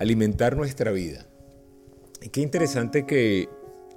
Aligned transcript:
alimentar 0.00 0.56
nuestra 0.56 0.92
vida. 0.92 1.26
Qué 2.32 2.40
interesante 2.40 3.06
que 3.06 3.48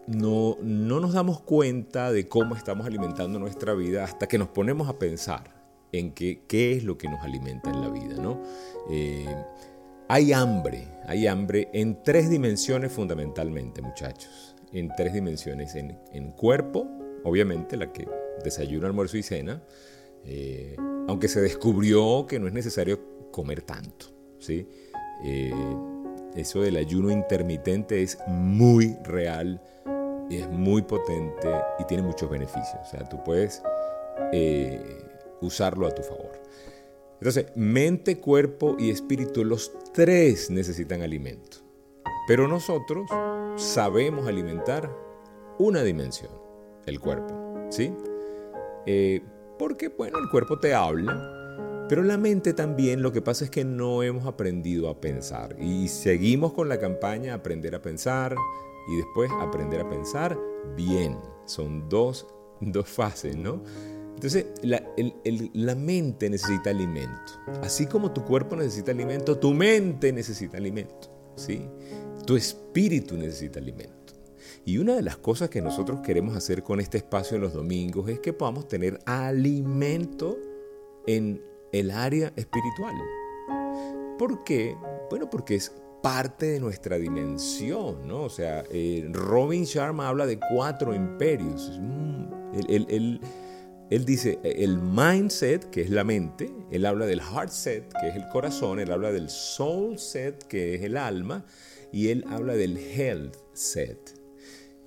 no, 0.08 0.58
no 0.62 1.00
nos 1.00 1.14
damos 1.14 1.42
cuenta 1.42 2.12
de 2.12 2.28
cómo 2.28 2.56
estamos 2.56 2.86
alimentando 2.86 3.40
nuestra 3.40 3.74
vida 3.74 4.04
hasta 4.04 4.28
que 4.28 4.38
nos 4.38 4.50
ponemos 4.50 4.90
a 4.90 4.98
pensar 4.98 5.60
en 5.92 6.14
qué, 6.14 6.44
qué 6.48 6.74
es 6.74 6.84
lo 6.84 6.98
que 6.98 7.10
nos 7.10 7.22
alimenta 7.22 7.70
en 7.70 7.82
la 7.82 7.90
vida. 7.90 8.16
¿no? 8.16 8.42
Eh, 8.90 9.36
hay 10.08 10.34
hambre, 10.34 10.88
hay 11.06 11.28
hambre 11.28 11.70
en 11.74 12.02
tres 12.04 12.30
dimensiones 12.30 12.92
fundamentalmente, 12.92 13.82
muchachos. 13.82 14.56
En 14.72 14.90
tres 14.96 15.14
dimensiones, 15.14 15.76
en, 15.76 15.98
en 16.12 16.32
cuerpo, 16.32 16.88
obviamente 17.24 17.78
la 17.78 17.92
que 17.92 18.08
desayuno, 18.44 18.88
almuerzo 18.88 19.18
y 19.18 19.24
cena, 19.24 19.64
eh, 20.26 20.76
aunque 21.08 21.28
se 21.28 21.42
descubrió 21.42 22.26
que 22.28 22.40
no 22.40 22.48
es 22.48 22.54
necesario 22.54 23.32
comer 23.32 23.62
tanto. 23.62 24.08
¿sí? 24.40 24.68
Eh, 25.24 25.52
eso 26.40 26.62
del 26.62 26.78
ayuno 26.78 27.12
intermitente 27.12 28.02
es 28.02 28.18
muy 28.28 28.98
real, 29.04 29.62
es 30.30 30.50
muy 30.50 30.82
potente 30.82 31.50
y 31.80 31.84
tiene 31.86 32.04
muchos 32.04 32.30
beneficios. 32.30 32.78
O 32.82 32.86
sea, 32.86 33.08
tú 33.08 33.24
puedes 33.24 33.62
eh, 34.32 35.06
usarlo 35.42 35.88
a 35.88 35.92
tu 35.92 36.04
favor. 36.04 36.32
Entonces, 37.20 37.48
mente, 37.56 38.18
cuerpo 38.18 38.78
y 38.80 38.92
espíritu, 38.92 39.44
los 39.44 39.74
tres 39.94 40.50
necesitan 40.50 41.02
alimento. 41.02 41.58
Pero 42.28 42.48
nosotros 42.48 43.10
sabemos 43.58 44.28
alimentar 44.28 44.90
una 45.58 45.84
dimensión, 45.84 46.32
el 46.86 47.00
cuerpo. 47.00 47.68
¿Sí? 47.70 47.94
Eh, 48.86 49.22
porque, 49.58 49.90
bueno, 49.90 50.18
el 50.20 50.30
cuerpo 50.30 50.60
te 50.60 50.74
habla, 50.74 51.39
pero 51.90 52.04
la 52.04 52.18
mente 52.18 52.54
también, 52.54 53.02
lo 53.02 53.12
que 53.12 53.22
pasa 53.22 53.46
es 53.46 53.50
que 53.50 53.66
no 53.66 54.04
hemos 54.04 54.28
aprendido 54.28 54.90
a 54.90 55.02
pensar. 55.02 55.56
Y 55.60 55.88
seguimos 55.88 56.54
con 56.54 56.70
la 56.70 56.80
campaña 56.80 57.34
Aprender 57.34 57.74
a 57.74 57.82
pensar 57.82 58.36
y 58.88 58.98
después 58.98 59.32
Aprender 59.42 59.82
a 59.82 59.90
pensar 59.90 60.38
bien. 60.78 61.18
Son 61.46 61.90
dos, 61.90 62.28
dos 62.62 62.88
fases, 62.88 63.36
¿no? 63.36 63.64
Entonces, 64.14 64.46
la, 64.62 64.84
la, 65.54 65.76
mente 65.76 66.30
necesita 66.30 66.70
alimento. 66.70 67.34
Así 67.64 67.88
como 67.88 68.12
tu 68.12 68.24
cuerpo 68.24 68.56
necesita 68.56 68.92
alimento, 68.92 69.38
tu 69.40 69.54
mente 69.54 70.12
necesita 70.12 70.58
alimento. 70.58 71.10
¿sí? 71.38 71.62
Tu 72.26 72.36
espíritu 72.36 73.18
necesita 73.18 73.60
alimento. 73.60 74.14
Y 74.66 74.78
una 74.78 74.96
de 74.96 75.02
las 75.02 75.18
cosas 75.18 75.50
que 75.50 75.62
nosotros 75.62 76.02
queremos 76.02 76.36
hacer 76.36 76.62
con 76.64 76.80
este 76.80 76.98
espacio 76.98 77.36
en 77.36 77.42
los 77.42 77.54
domingos 77.54 78.10
es 78.10 78.20
que 78.20 78.34
podamos 78.34 78.68
tener 78.68 79.00
alimento 79.06 80.38
en 81.08 81.49
el 81.72 81.92
área 81.92 82.32
espiritual. 82.36 82.96
¿Por 84.18 84.44
qué? 84.44 84.76
Bueno, 85.10 85.30
porque 85.30 85.56
es 85.56 85.74
parte 86.02 86.48
de 86.48 86.60
nuestra 86.60 86.98
dimensión, 86.98 88.08
¿no? 88.08 88.24
O 88.24 88.30
sea, 88.30 88.64
eh, 88.72 89.08
Robin 89.12 89.64
Sharma 89.64 90.08
habla 90.08 90.26
de 90.26 90.40
cuatro 90.54 90.94
imperios. 90.94 91.80
él, 92.68 93.20
él, 93.90 94.06
dice 94.06 94.40
el 94.44 94.78
mindset, 94.80 95.70
que 95.70 95.82
es 95.82 95.90
la 95.90 96.04
mente, 96.04 96.54
él 96.72 96.86
habla 96.86 97.06
del 97.06 97.22
heart 97.22 97.50
set, 97.50 97.92
que 98.00 98.10
es 98.10 98.16
el 98.16 98.28
corazón, 98.30 98.80
él 98.80 98.92
habla 98.92 99.12
del 99.12 99.30
soul 99.30 99.98
set, 99.98 100.44
que 100.48 100.76
es 100.76 100.84
el 100.84 100.96
alma, 100.96 101.46
y 101.92 102.10
él 102.10 102.24
habla 102.30 102.54
del 102.54 102.78
health 102.78 103.36
set. 103.54 104.16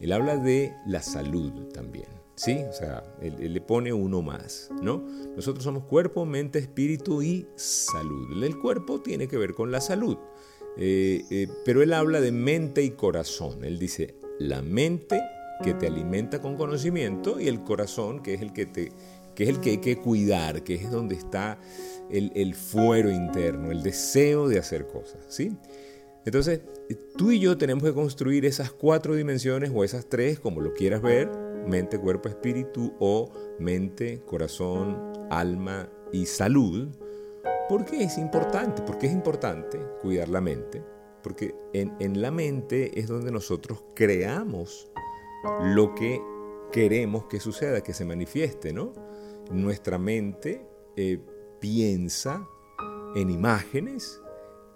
Él 0.00 0.12
habla 0.12 0.36
de 0.36 0.74
la 0.86 1.02
salud 1.02 1.68
también. 1.72 2.21
¿Sí? 2.34 2.64
O 2.68 2.72
sea, 2.72 3.02
él, 3.20 3.52
le 3.52 3.60
pone 3.60 3.92
uno 3.92 4.22
más, 4.22 4.70
¿no? 4.82 5.06
Nosotros 5.36 5.64
somos 5.64 5.84
cuerpo, 5.84 6.24
mente, 6.24 6.58
espíritu 6.58 7.22
y 7.22 7.46
salud. 7.56 8.42
El 8.42 8.58
cuerpo 8.58 9.00
tiene 9.00 9.28
que 9.28 9.36
ver 9.36 9.54
con 9.54 9.70
la 9.70 9.80
salud, 9.80 10.16
eh, 10.78 11.22
eh, 11.30 11.48
pero 11.64 11.82
él 11.82 11.92
habla 11.92 12.20
de 12.20 12.32
mente 12.32 12.82
y 12.82 12.90
corazón. 12.90 13.64
Él 13.64 13.78
dice, 13.78 14.14
la 14.38 14.62
mente 14.62 15.20
que 15.62 15.74
te 15.74 15.86
alimenta 15.86 16.40
con 16.40 16.56
conocimiento 16.56 17.38
y 17.38 17.48
el 17.48 17.62
corazón 17.62 18.22
que 18.22 18.34
es 18.34 18.40
el 18.40 18.52
que, 18.52 18.66
te, 18.66 18.92
que, 19.34 19.44
es 19.44 19.50
el 19.50 19.60
que 19.60 19.70
hay 19.70 19.78
que 19.78 19.98
cuidar, 19.98 20.64
que 20.64 20.74
es 20.74 20.90
donde 20.90 21.14
está 21.14 21.58
el, 22.10 22.32
el 22.34 22.54
fuero 22.54 23.10
interno, 23.10 23.70
el 23.70 23.82
deseo 23.82 24.48
de 24.48 24.58
hacer 24.58 24.86
cosas, 24.86 25.20
¿sí? 25.28 25.52
Entonces, 26.24 26.60
tú 27.16 27.32
y 27.32 27.40
yo 27.40 27.58
tenemos 27.58 27.82
que 27.82 27.92
construir 27.92 28.44
esas 28.44 28.72
cuatro 28.72 29.14
dimensiones 29.14 29.70
o 29.74 29.82
esas 29.82 30.06
tres, 30.06 30.38
como 30.38 30.60
lo 30.60 30.72
quieras 30.72 31.02
ver, 31.02 31.28
mente, 31.66 31.98
cuerpo, 31.98 32.28
espíritu 32.28 32.94
o 32.98 33.30
mente, 33.58 34.22
corazón, 34.26 35.12
alma 35.30 35.88
y 36.12 36.26
salud. 36.26 36.88
¿Por 37.68 37.84
qué 37.84 38.04
es 38.04 38.18
importante? 38.18 38.82
Porque 38.82 39.06
es 39.06 39.12
importante 39.12 39.78
cuidar 40.00 40.28
la 40.28 40.40
mente, 40.40 40.84
porque 41.22 41.54
en, 41.72 42.20
la 42.20 42.30
mente 42.30 42.98
es 42.98 43.08
donde 43.08 43.30
nosotros 43.30 43.84
creamos 43.94 44.90
lo 45.62 45.94
que 45.94 46.20
queremos 46.70 47.24
que 47.24 47.40
suceda, 47.40 47.82
que 47.82 47.94
se 47.94 48.04
manifieste, 48.04 48.72
¿no? 48.72 48.92
Nuestra 49.50 49.98
mente 49.98 50.66
eh, 50.96 51.20
piensa 51.60 52.46
en 53.14 53.30
imágenes 53.30 54.20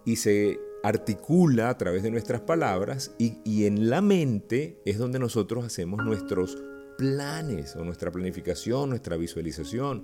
y 0.05 0.17
se 0.17 0.59
articula 0.83 1.69
a 1.69 1.79
través 1.79 2.03
de 2.03 2.11
nuestras 2.11 2.43
palabras 2.43 3.15
y, 3.19 3.39
y, 3.45 3.67
en 3.67 3.91
la 3.91 4.01
mente 4.01 4.81
es 4.85 4.99
donde 4.99 5.19
nosotros 5.19 5.65
hacemos 5.65 6.05
nuestros 6.05 6.57
planes 6.97 7.77
o 7.77 7.85
nuestra 7.85 8.11
planificación, 8.11 8.91
nuestra 8.91 9.17
visualización. 9.17 10.03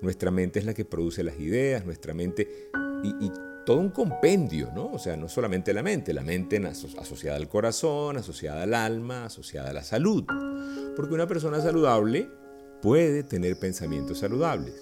Nuestra 0.00 0.30
mente 0.30 0.58
es 0.58 0.64
la 0.64 0.74
que 0.74 0.84
produce 0.84 1.22
las 1.22 1.38
ideas, 1.38 1.84
nuestra 1.84 2.14
mente 2.14 2.70
y, 3.02 3.30
todo 3.64 3.78
un 3.78 3.88
compendio, 3.88 4.70
¿no? 4.74 4.92
O 4.92 4.98
sea, 4.98 5.16
no 5.16 5.26
solamente 5.26 5.72
la 5.72 5.82
mente, 5.82 6.12
la 6.12 6.20
mente 6.20 6.58
asociada 6.98 7.38
al 7.38 7.48
corazón, 7.48 8.18
asociada 8.18 8.64
al 8.64 8.74
alma, 8.74 9.24
asociada 9.24 9.70
a 9.70 9.72
la 9.72 9.82
salud. 9.82 10.24
Porque 10.94 11.14
una 11.14 11.26
persona 11.26 11.62
saludable 11.62 12.28
puede 12.82 13.22
tener 13.22 13.58
pensamientos 13.58 14.18
saludables, 14.18 14.74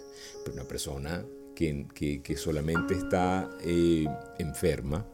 pero 0.44 0.54
una 0.56 0.66
persona 0.66 1.24
que, 1.54 1.86
que, 1.94 2.36
solamente 2.36 2.94
está 2.94 3.48
eh, 3.60 4.04
enferma 4.40 5.06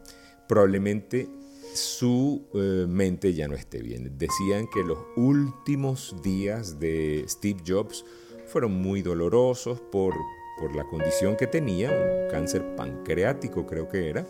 probablemente 0.47 1.29
su 1.73 2.47
eh, 2.53 2.85
mente 2.87 3.33
ya 3.33 3.47
no 3.47 3.55
esté 3.55 3.81
bien. 3.81 4.17
Decían 4.17 4.67
que 4.73 4.83
los 4.83 4.97
últimos 5.15 6.15
días 6.23 6.79
de 6.79 7.25
Steve 7.27 7.61
Jobs 7.65 8.05
fueron 8.45 8.73
muy 8.81 9.01
dolorosos 9.01 9.79
por, 9.79 10.13
por 10.59 10.75
la 10.75 10.83
condición 10.85 11.35
que 11.35 11.47
tenía, 11.47 11.91
un 11.91 12.31
cáncer 12.31 12.75
pancreático 12.75 13.65
creo 13.65 13.87
que 13.87 14.09
era, 14.09 14.25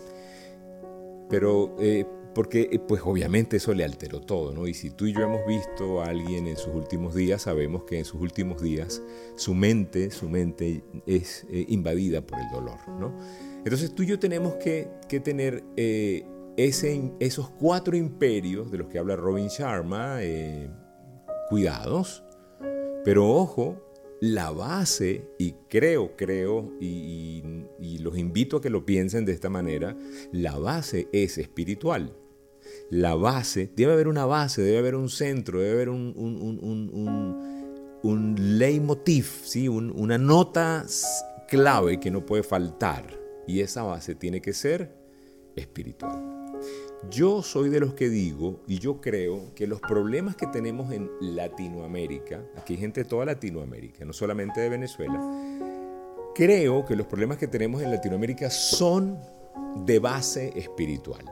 pero 1.28 1.74
eh, 1.80 2.04
porque 2.34 2.68
eh, 2.70 2.78
pues 2.78 3.02
obviamente 3.04 3.56
eso 3.56 3.72
le 3.72 3.84
alteró 3.84 4.20
todo, 4.20 4.52
¿no? 4.52 4.66
Y 4.66 4.74
si 4.74 4.90
tú 4.90 5.06
y 5.06 5.14
yo 5.14 5.22
hemos 5.22 5.44
visto 5.46 6.02
a 6.02 6.06
alguien 6.06 6.46
en 6.46 6.56
sus 6.56 6.74
últimos 6.74 7.14
días, 7.14 7.42
sabemos 7.42 7.84
que 7.84 7.98
en 7.98 8.04
sus 8.04 8.20
últimos 8.20 8.62
días 8.62 9.02
su 9.36 9.54
mente, 9.54 10.10
su 10.10 10.28
mente 10.28 10.84
es 11.06 11.46
invadida 11.50 12.20
por 12.20 12.38
el 12.38 12.50
dolor, 12.50 12.78
¿no? 12.88 13.16
Entonces 13.64 13.94
tú 13.94 14.02
y 14.02 14.06
yo 14.06 14.18
tenemos 14.18 14.54
que, 14.54 14.88
que 15.08 15.20
tener 15.20 15.64
esos 16.56 17.50
cuatro 17.50 17.96
imperios 17.96 18.70
de 18.70 18.78
los 18.78 18.88
que 18.88 18.98
habla 18.98 19.16
Robin 19.16 19.48
Sharma, 19.48 20.22
eh, 20.22 20.70
cuidados, 21.48 22.22
pero 23.04 23.28
ojo, 23.28 23.90
la 24.20 24.50
base, 24.50 25.30
y 25.38 25.52
creo, 25.68 26.14
creo, 26.16 26.72
y, 26.78 27.42
los 28.00 28.16
invito 28.16 28.58
a 28.58 28.60
que 28.62 28.70
lo 28.70 28.86
piensen 28.86 29.24
de 29.24 29.32
esta 29.32 29.50
manera, 29.50 29.96
la 30.32 30.56
base 30.58 31.08
es 31.12 31.38
espiritual. 31.38 32.16
La 32.88 33.14
base, 33.14 33.70
debe 33.74 33.92
haber 33.92 34.08
una 34.08 34.26
base, 34.26 34.62
debe 34.62 34.78
haber 34.78 34.94
un 34.94 35.08
centro, 35.08 35.60
debe 35.60 35.72
haber 35.72 35.88
un, 35.90 36.14
un, 36.16 38.00
un, 38.02 38.58
leitmotiv, 38.58 39.26
¿sí? 39.44 39.68
una 39.68 40.18
nota 40.18 40.86
clave 41.48 42.00
que 42.00 42.10
no 42.10 42.24
puede 42.24 42.42
faltar. 42.42 43.18
Y 43.46 43.60
esa 43.60 43.82
base 43.82 44.14
tiene 44.14 44.40
que 44.40 44.52
ser 44.52 44.94
espiritual. 45.56 46.39
Yo 47.10 47.42
soy 47.42 47.70
de 47.70 47.80
los 47.80 47.94
que 47.94 48.08
digo, 48.08 48.60
y 48.66 48.78
yo 48.78 49.00
creo, 49.00 49.54
que 49.54 49.66
los 49.66 49.80
problemas 49.80 50.36
que 50.36 50.46
tenemos 50.46 50.92
en 50.92 51.10
Latinoamérica, 51.20 52.44
aquí 52.56 52.74
hay 52.74 52.80
gente 52.80 53.04
de 53.04 53.08
toda 53.08 53.24
Latinoamérica, 53.24 54.04
no 54.04 54.12
solamente 54.12 54.60
de 54.60 54.68
Venezuela, 54.68 55.20
creo 56.34 56.84
que 56.84 56.96
los 56.96 57.06
problemas 57.06 57.38
que 57.38 57.46
tenemos 57.46 57.82
en 57.82 57.90
Latinoamérica 57.90 58.50
son 58.50 59.18
de 59.84 59.98
base 59.98 60.52
espiritual. 60.56 61.24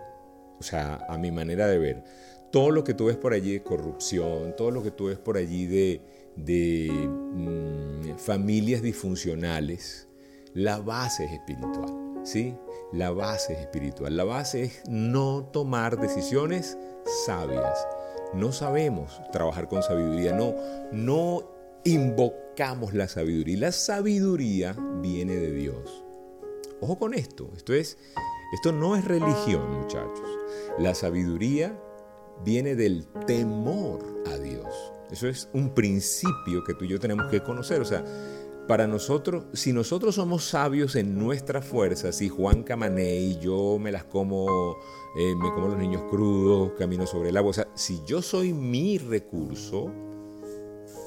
O 0.58 0.62
sea, 0.62 1.06
a 1.08 1.18
mi 1.18 1.30
manera 1.30 1.66
de 1.66 1.78
ver, 1.78 2.04
todo 2.50 2.70
lo 2.70 2.82
que 2.82 2.94
tú 2.94 3.06
ves 3.06 3.16
por 3.16 3.32
allí 3.32 3.52
de 3.52 3.62
corrupción, 3.62 4.54
todo 4.56 4.70
lo 4.70 4.82
que 4.82 4.90
tú 4.90 5.06
ves 5.06 5.18
por 5.18 5.36
allí 5.36 5.66
de, 5.66 6.00
mm, 6.36 8.16
familias 8.16 8.82
disfuncionales, 8.82 10.08
la 10.54 10.78
base 10.78 11.26
es 11.26 11.32
espiritual. 11.32 12.08
¿sí? 12.24 12.54
La 12.92 13.10
base 13.10 13.52
es 13.52 13.60
espiritual. 13.60 14.16
La 14.16 14.24
base 14.24 14.64
es 14.64 14.82
no 14.88 15.44
tomar 15.44 15.98
decisiones 15.98 16.78
sabias. 17.26 17.86
No 18.34 18.52
sabemos 18.52 19.20
trabajar 19.32 19.68
con 19.68 19.82
sabiduría, 19.82 20.32
no, 20.32 20.54
no 20.92 21.50
invocamos 21.84 22.94
la 22.94 23.08
sabiduría. 23.08 23.58
La 23.58 23.72
sabiduría 23.72 24.76
viene 25.00 25.36
de 25.36 25.52
Dios. 25.52 26.04
Ojo 26.80 26.98
con 26.98 27.14
esto, 27.14 27.50
esto 27.56 27.74
es, 27.74 27.98
Esto 28.52 28.72
no 28.72 28.96
es 28.96 29.04
religión, 29.04 29.70
muchachos. 29.80 30.28
La 30.78 30.94
sabiduría 30.94 31.78
viene 32.44 32.74
del 32.74 33.06
temor 33.26 34.22
a 34.26 34.38
Dios. 34.38 34.92
Eso 35.10 35.28
es 35.28 35.48
un 35.52 35.74
principio 35.74 36.64
que 36.64 36.74
tú 36.74 36.84
y 36.84 36.88
yo 36.88 37.00
tenemos 37.00 37.26
que 37.30 37.42
conocer. 37.42 37.80
O 37.80 37.84
sea, 37.84 38.04
para 38.68 38.86
nosotros, 38.86 39.46
si 39.54 39.72
nosotros 39.72 40.14
somos 40.14 40.44
sabios 40.44 40.94
en 40.94 41.18
nuestra 41.18 41.62
fuerza, 41.62 42.12
si 42.12 42.28
Juan 42.28 42.62
Camané 42.62 43.16
y 43.16 43.38
yo 43.38 43.78
me 43.80 43.90
las 43.90 44.04
como, 44.04 44.76
eh, 45.18 45.34
me 45.34 45.50
como 45.54 45.68
los 45.68 45.78
niños 45.78 46.02
crudos, 46.10 46.72
camino 46.78 47.06
sobre 47.06 47.30
el 47.30 47.36
agua, 47.38 47.50
o 47.50 47.54
sea, 47.54 47.68
si 47.74 48.00
yo 48.06 48.20
soy 48.20 48.52
mi 48.52 48.98
recurso, 48.98 49.90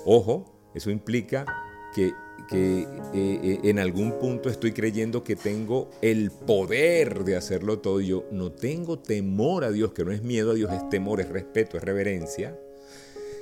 ojo, 0.05 0.71
eso 0.73 0.89
implica 0.89 1.45
que, 1.93 2.13
eh, 2.51 2.87
eh, 3.13 3.59
en 3.63 3.77
algún 3.77 4.17
punto 4.19 4.49
estoy 4.49 4.71
creyendo 4.71 5.23
que 5.23 5.35
tengo 5.35 5.89
el 6.01 6.31
poder 6.31 7.23
de 7.23 7.37
hacerlo 7.37 7.79
todo. 7.79 8.01
Yo 8.01 8.25
no 8.31 8.51
tengo 8.51 8.99
temor 8.99 9.63
a 9.63 9.71
Dios, 9.71 9.93
que 9.93 10.03
no 10.03 10.11
es 10.11 10.23
miedo 10.23 10.51
a 10.51 10.53
Dios, 10.55 10.73
es 10.73 10.89
temor, 10.89 11.21
es 11.21 11.29
respeto, 11.29 11.77
es 11.77 11.83
reverencia. 11.83 12.57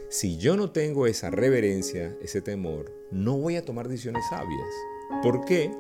Si 0.10 0.38
yo 0.38 0.58
no 0.58 0.72
tengo 0.72 1.06
esa 1.06 1.30
reverencia, 1.30 2.18
ese 2.20 2.42
temor, 2.42 2.92
no 3.12 3.38
voy 3.38 3.58
a 3.58 3.64
tomar 3.64 3.88
decisiones 3.88 4.24
sabias. 4.28 4.70
¿Por 5.22 5.46
qué? 5.46 5.72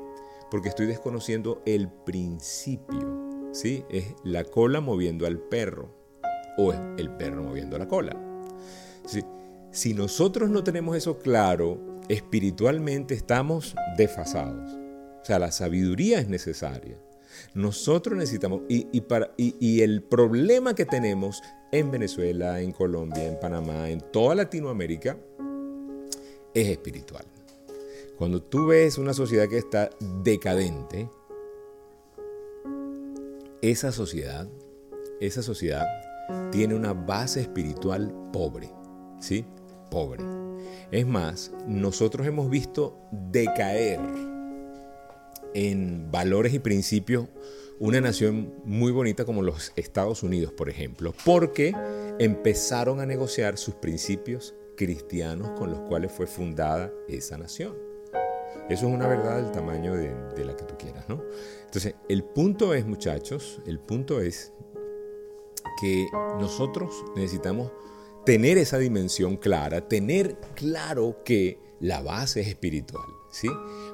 Porque 0.51 0.69
estoy 0.69 0.85
desconociendo 0.85 1.63
el 1.65 1.89
principio. 1.89 3.49
¿sí? 3.51 3.83
Es 3.89 4.13
la 4.23 4.43
cola 4.43 4.81
moviendo 4.81 5.25
al 5.25 5.39
perro 5.39 5.95
o 6.57 6.71
es 6.71 6.79
el 6.97 7.09
perro 7.17 7.41
moviendo 7.41 7.79
la 7.79 7.87
cola. 7.87 8.15
Si 9.71 9.93
nosotros 9.95 10.51
no 10.51 10.63
tenemos 10.63 10.95
eso 10.95 11.17
claro, 11.17 11.99
espiritualmente 12.07 13.15
estamos 13.15 13.75
desfasados. 13.97 14.71
O 15.21 15.25
sea, 15.25 15.39
la 15.39 15.51
sabiduría 15.51 16.19
es 16.19 16.29
necesaria. 16.29 16.99
Nosotros 17.53 18.17
necesitamos, 18.17 18.61
y, 18.67 19.81
el 19.81 20.03
problema 20.03 20.75
que 20.75 20.85
tenemos 20.85 21.41
en 21.71 21.91
Venezuela, 21.91 22.61
en 22.61 22.71
Colombia, 22.71 23.25
en 23.25 23.39
Panamá, 23.39 23.89
en 23.89 24.01
toda 24.01 24.35
Latinoamérica, 24.35 25.17
es 26.53 26.67
espiritual. 26.67 27.25
Cuando 28.17 28.41
tú 28.41 28.67
ves 28.67 28.97
una 28.97 29.13
sociedad 29.13 29.47
que 29.47 29.57
está 29.57 29.89
decadente, 30.23 31.09
esa 33.61 33.91
sociedad, 33.91 34.47
esa 35.19 35.41
sociedad 35.41 35.85
tiene 36.51 36.75
una 36.75 36.93
base 36.93 37.41
espiritual 37.41 38.13
pobre, 38.31 38.69
¿sí? 39.19 39.45
Pobre. 39.89 40.23
Es 40.91 41.05
más, 41.05 41.51
nosotros 41.67 42.25
hemos 42.27 42.49
visto 42.49 42.97
decaer 43.11 43.99
en 45.53 46.11
valores 46.11 46.53
y 46.53 46.59
principios 46.59 47.27
una 47.79 48.01
nación 48.01 48.53
muy 48.65 48.91
bonita 48.91 49.23
como 49.23 49.41
los 49.41 49.71
Estados 49.75 50.21
Unidos, 50.21 50.51
por 50.51 50.69
ejemplo, 50.69 51.13
porque 51.23 51.73
empezaron 52.19 52.99
a 52.99 53.05
negociar 53.05 53.57
sus 53.57 53.75
principios 53.75 54.53
cristianos 54.75 55.51
con 55.57 55.71
los 55.71 55.79
cuales 55.81 56.11
fue 56.11 56.27
fundada 56.27 56.91
esa 57.07 57.37
nación. 57.37 57.75
Eso 58.69 58.87
es 58.87 58.93
una 58.93 59.07
verdad 59.07 59.41
del 59.41 59.51
tamaño 59.51 59.95
de, 59.95 60.45
la 60.45 60.55
que 60.55 60.63
tú 60.63 60.75
quieras, 60.77 61.07
¿no? 61.09 61.23
Entonces, 61.65 61.95
el 62.07 62.23
punto 62.23 62.73
es, 62.73 62.85
muchachos, 62.85 63.59
el 63.65 63.79
punto 63.79 64.21
es 64.21 64.53
que 65.81 66.05
nosotros 66.39 67.03
necesitamos 67.15 67.71
tener 68.25 68.57
esa 68.57 68.77
dimensión 68.77 69.37
clara, 69.37 69.87
tener 69.87 70.37
claro 70.55 71.23
que 71.23 71.59
la 71.79 72.01
base 72.01 72.41
es 72.41 72.47
espiritual, 72.47 73.07
¿sí? 73.29 73.49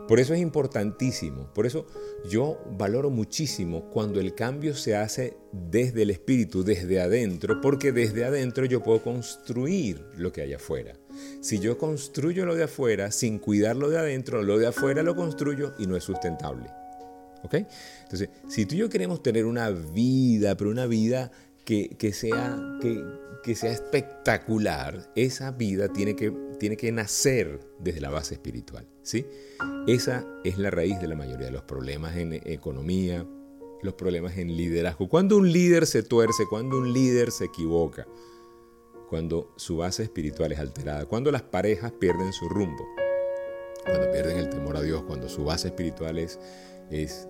Por 0.07 0.19
eso 0.19 0.33
es 0.33 0.39
importantísimo, 0.39 1.51
por 1.53 1.65
eso 1.65 1.85
yo 2.29 2.59
valoro 2.77 3.09
muchísimo 3.09 3.89
cuando 3.89 4.19
el 4.19 4.35
cambio 4.35 4.75
se 4.75 4.95
hace 4.95 5.37
desde 5.51 6.03
el 6.03 6.09
espíritu, 6.09 6.63
desde 6.63 7.01
adentro, 7.01 7.61
porque 7.61 7.91
desde 7.91 8.25
adentro 8.25 8.65
yo 8.65 8.83
puedo 8.83 9.01
construir 9.01 10.05
lo 10.15 10.31
que 10.31 10.41
hay 10.41 10.53
afuera. 10.53 10.95
Si 11.41 11.59
yo 11.59 11.77
construyo 11.77 12.45
lo 12.45 12.55
de 12.55 12.63
afuera 12.63 13.11
sin 13.11 13.39
cuidar 13.39 13.75
lo 13.75 13.89
de 13.89 13.97
adentro, 13.97 14.43
lo 14.43 14.57
de 14.57 14.67
afuera 14.67 15.03
lo 15.03 15.15
construyo 15.15 15.73
y 15.77 15.87
no 15.87 15.95
es 15.95 16.03
sustentable. 16.03 16.69
¿Ok? 17.43 17.55
Entonces, 18.03 18.29
si 18.49 18.65
tú 18.65 18.75
y 18.75 18.79
yo 18.79 18.89
queremos 18.89 19.21
tener 19.21 19.45
una 19.45 19.69
vida, 19.69 20.57
pero 20.57 20.71
una 20.71 20.87
vida 20.87 21.31
que, 21.65 22.13
sea, 22.13 22.57
que, 23.43 23.55
sea 23.55 23.71
espectacular, 23.71 25.11
esa 25.15 25.51
vida 25.51 25.91
tiene 25.91 26.15
que, 26.15 26.31
tiene 26.59 26.77
que 26.77 26.91
nacer 26.91 27.59
desde 27.79 28.01
la 28.01 28.09
base 28.09 28.35
espiritual. 28.35 28.87
¿sí? 29.01 29.25
Esa 29.87 30.25
es 30.43 30.57
la 30.57 30.69
raíz 30.69 30.99
de 30.99 31.07
la 31.07 31.15
mayoría 31.15 31.47
de 31.47 31.51
los 31.51 31.63
problemas 31.63 32.15
en 32.15 32.33
economía, 32.33 33.25
los 33.81 33.95
problemas 33.95 34.37
en 34.37 34.55
liderazgo. 34.55 35.09
Cuando 35.09 35.37
un 35.37 35.51
líder 35.51 35.87
se 35.87 36.03
tuerce, 36.03 36.45
cuando 36.47 36.77
un 36.77 36.93
líder 36.93 37.31
se 37.31 37.45
equivoca, 37.45 38.07
cuando 39.09 39.53
su 39.57 39.77
base 39.77 40.03
espiritual 40.03 40.51
es 40.51 40.59
alterada, 40.59 41.05
cuando 41.05 41.31
las 41.31 41.43
parejas 41.43 41.91
pierden 41.91 42.31
su 42.33 42.47
rumbo, 42.47 42.85
cuando 43.83 44.11
pierden 44.11 44.37
el 44.37 44.49
temor 44.49 44.77
a 44.77 44.81
Dios, 44.81 45.03
cuando 45.03 45.29
su 45.29 45.43
base 45.43 45.67
espiritual 45.67 46.17
es, 46.17 46.39
es 46.89 47.27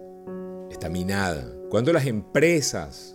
está 0.70 0.90
minada, 0.90 1.54
cuando 1.70 1.94
las 1.94 2.06
empresas 2.06 3.15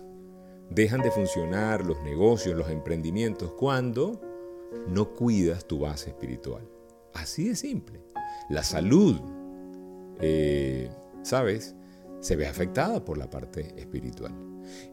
dejan 0.71 1.01
de 1.01 1.11
funcionar 1.11 1.85
los 1.85 2.01
negocios, 2.01 2.57
los 2.57 2.69
emprendimientos, 2.69 3.51
cuando 3.53 4.21
no 4.87 5.13
cuidas 5.13 5.65
tu 5.65 5.79
base 5.79 6.09
espiritual. 6.09 6.67
Así 7.13 7.49
de 7.49 7.55
simple. 7.55 7.99
La 8.49 8.63
salud, 8.63 9.19
eh, 10.21 10.89
¿sabes? 11.23 11.75
Se 12.21 12.35
ve 12.37 12.47
afectada 12.47 13.03
por 13.03 13.17
la 13.17 13.29
parte 13.29 13.73
espiritual. 13.77 14.33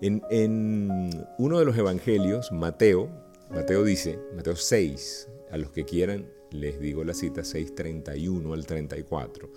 En, 0.01 1.11
uno 1.39 1.59
de 1.59 1.65
los 1.65 1.77
evangelios, 1.77 2.51
Mateo, 2.51 3.09
Mateo 3.51 3.85
dice, 3.85 4.19
Mateo 4.35 4.57
6, 4.57 5.29
a 5.53 5.59
los 5.59 5.71
que 5.71 5.85
quieran 5.85 6.29
les 6.51 6.81
digo 6.81 7.05
la 7.05 7.15
cita 7.15 7.43
6.31 7.43 8.53
al 8.53 8.67
34, 8.67 9.51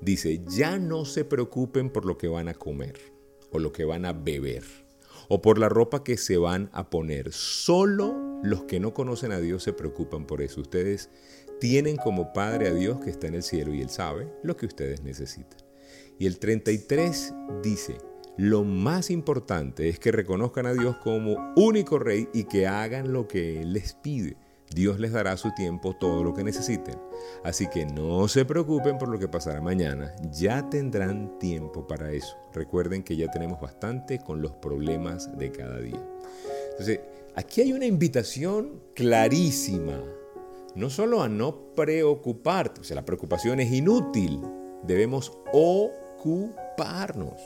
dice, 0.00 0.42
ya 0.46 0.78
no 0.78 1.04
se 1.04 1.24
preocupen 1.24 1.90
por 1.90 2.04
lo 2.04 2.16
que 2.18 2.28
van 2.28 2.48
a 2.48 2.54
comer 2.54 3.00
o 3.50 3.58
lo 3.58 3.72
que 3.72 3.84
van 3.84 4.04
a 4.04 4.12
beber 4.12 4.83
o 5.28 5.42
por 5.42 5.58
la 5.58 5.68
ropa 5.68 6.04
que 6.04 6.16
se 6.16 6.36
van 6.36 6.70
a 6.72 6.90
poner. 6.90 7.32
Solo 7.32 8.40
los 8.42 8.64
que 8.64 8.80
no 8.80 8.94
conocen 8.94 9.32
a 9.32 9.40
Dios 9.40 9.62
se 9.62 9.72
preocupan 9.72 10.26
por 10.26 10.42
eso. 10.42 10.60
Ustedes 10.60 11.10
tienen 11.60 11.96
como 11.96 12.32
Padre 12.32 12.68
a 12.68 12.74
Dios 12.74 13.00
que 13.00 13.10
está 13.10 13.26
en 13.26 13.34
el 13.34 13.42
cielo 13.42 13.74
y 13.74 13.80
Él 13.80 13.90
sabe 13.90 14.32
lo 14.42 14.56
que 14.56 14.66
ustedes 14.66 15.02
necesitan. 15.02 15.58
Y 16.18 16.26
el 16.26 16.38
33 16.38 17.34
dice, 17.62 17.98
lo 18.36 18.64
más 18.64 19.10
importante 19.10 19.88
es 19.88 19.98
que 19.98 20.12
reconozcan 20.12 20.66
a 20.66 20.72
Dios 20.72 20.96
como 20.96 21.36
único 21.56 21.98
rey 21.98 22.28
y 22.32 22.44
que 22.44 22.66
hagan 22.66 23.12
lo 23.12 23.28
que 23.28 23.60
Él 23.60 23.72
les 23.72 23.94
pide. 23.94 24.36
Dios 24.74 24.98
les 24.98 25.12
dará 25.12 25.32
a 25.32 25.36
su 25.36 25.52
tiempo 25.52 25.94
todo 25.94 26.24
lo 26.24 26.34
que 26.34 26.42
necesiten. 26.42 26.96
Así 27.44 27.68
que 27.68 27.86
no 27.86 28.26
se 28.28 28.44
preocupen 28.44 28.98
por 28.98 29.08
lo 29.08 29.18
que 29.18 29.28
pasará 29.28 29.60
mañana, 29.60 30.12
ya 30.32 30.68
tendrán 30.68 31.38
tiempo 31.38 31.86
para 31.86 32.10
eso. 32.10 32.36
Recuerden 32.52 33.02
que 33.02 33.16
ya 33.16 33.30
tenemos 33.30 33.60
bastante 33.60 34.18
con 34.18 34.42
los 34.42 34.52
problemas 34.52 35.36
de 35.38 35.52
cada 35.52 35.78
día. 35.78 36.02
Entonces, 36.72 37.00
aquí 37.36 37.60
hay 37.60 37.72
una 37.72 37.86
invitación 37.86 38.82
clarísima, 38.94 40.02
no 40.74 40.90
solo 40.90 41.22
a 41.22 41.28
no 41.28 41.72
preocuparte, 41.74 42.80
o 42.80 42.84
sea, 42.84 42.96
la 42.96 43.04
preocupación 43.04 43.60
es 43.60 43.72
inútil, 43.72 44.40
debemos 44.82 45.32
ocuparnos. 45.52 47.40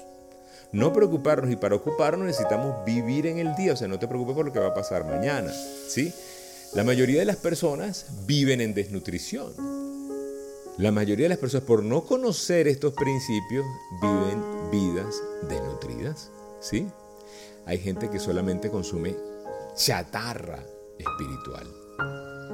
No 0.71 0.93
preocuparnos 0.93 1.51
y 1.51 1.57
para 1.57 1.77
ocuparnos 1.77 2.27
necesitamos 2.27 2.85
vivir 2.85 3.27
en 3.27 3.39
el 3.39 3.55
día, 3.55 3.73
o 3.73 3.77
sea, 3.77 3.89
no 3.89 3.99
te 3.99 4.07
preocupes 4.07 4.35
por 4.35 4.45
lo 4.45 4.53
que 4.53 4.59
va 4.59 4.69
a 4.69 4.75
pasar 4.75 5.05
mañana, 5.05 5.51
¿sí? 5.51 6.13
La 6.75 6.85
mayoría 6.85 7.21
de 7.21 7.25
las 7.25 7.37
personas 7.37 8.07
viven 8.27 8.61
en 8.61 8.75
desnutrición. 8.75 9.55
La 10.77 10.93
mayoría 10.93 11.25
de 11.25 11.31
las 11.31 11.39
personas, 11.39 11.67
por 11.67 11.83
no 11.83 12.05
conocer 12.05 12.69
estos 12.69 12.93
principios, 12.93 13.65
viven 14.03 14.71
vidas 14.71 15.17
desnutridas. 15.49 16.31
¿Sí? 16.61 16.87
Hay 17.65 17.79
gente 17.79 18.11
que 18.11 18.19
solamente 18.19 18.71
consume 18.71 19.17
chatarra 19.75 20.63
espiritual. 20.99 21.67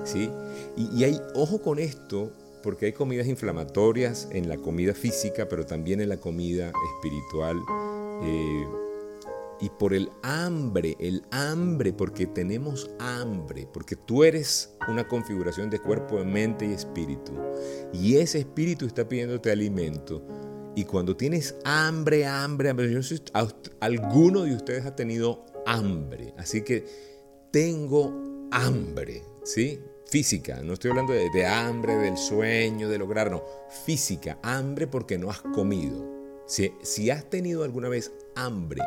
¿Sí? 0.05 0.31
Y, 0.77 1.03
hay 1.03 1.21
ojo 1.35 1.61
con 1.61 1.79
esto, 1.81 2.31
porque 2.63 2.87
hay 2.87 2.93
comidas 2.93 3.27
inflamatorias 3.27 4.29
en 4.31 4.49
la 4.49 4.59
comida 4.59 4.95
física, 4.95 5.49
pero 5.49 5.67
también 5.67 6.01
en 6.01 6.09
la 6.09 6.19
comida 6.19 6.73
espiritual. 6.95 7.61
Eh, 8.23 8.84
y 9.61 9.71
por 9.71 9.95
el 9.95 10.11
hambre, 10.23 10.97
el 10.99 11.23
hambre, 11.31 11.93
porque 11.93 12.27
tenemos 12.27 12.91
hambre, 12.99 13.69
porque 13.73 13.97
tú 13.97 14.25
eres 14.25 14.75
una 14.89 15.07
configuración 15.07 15.71
de 15.71 15.79
cuerpo, 15.79 16.19
de 16.19 16.25
mente 16.25 16.67
y 16.67 16.73
espíritu. 16.73 17.33
Y 17.93 18.17
ese 18.17 18.41
espíritu 18.41 18.87
está 18.87 19.09
pidiéndote 19.09 19.51
alimento. 19.51 20.23
Y 20.77 20.85
cuando 20.85 21.17
tienes 21.17 21.55
hambre, 21.65 22.27
hambre, 22.27 22.71
hambre, 22.71 22.91
yo 22.91 22.97
no 22.97 23.03
sé, 23.03 23.21
alguno 23.81 24.43
de 24.43 24.57
ustedes 24.57 24.85
ha 24.87 24.97
tenido 24.97 25.47
hambre. 25.67 26.35
Así 26.37 26.63
que 26.63 26.85
tengo 27.53 28.49
hambre, 28.51 29.23
¿sí? 29.45 29.81
Física, 30.07 30.61
no 30.63 30.75
estoy 30.75 30.91
hablando 30.91 31.13
de, 31.13 31.31
de 31.31 31.47
hambre, 31.47 31.97
del 31.97 32.17
sueño, 32.17 32.89
de 32.89 32.99
lograr, 32.99 33.31
no. 33.31 33.43
Física, 33.85 34.39
hambre 34.43 34.87
porque 34.87 35.17
no 35.17 35.31
has 35.31 35.41
comido. 35.41 36.13
Si, 36.47 36.73
si 36.83 37.11
has 37.11 37.31
tenido 37.31 37.65
alguna 37.65 37.89
vez 37.89 38.13
hambre, 38.35 38.83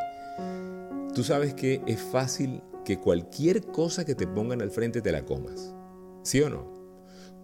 tú 1.13 1.23
sabes 1.23 1.53
que 1.53 1.81
es 1.87 1.99
fácil 1.99 2.61
que 2.85 2.99
cualquier 2.99 3.65
cosa 3.65 4.05
que 4.05 4.15
te 4.15 4.27
pongan 4.27 4.61
al 4.61 4.71
frente 4.71 5.01
te 5.01 5.11
la 5.11 5.25
comas. 5.25 5.73
¿Sí 6.23 6.41
o 6.41 6.49
no? 6.49 6.71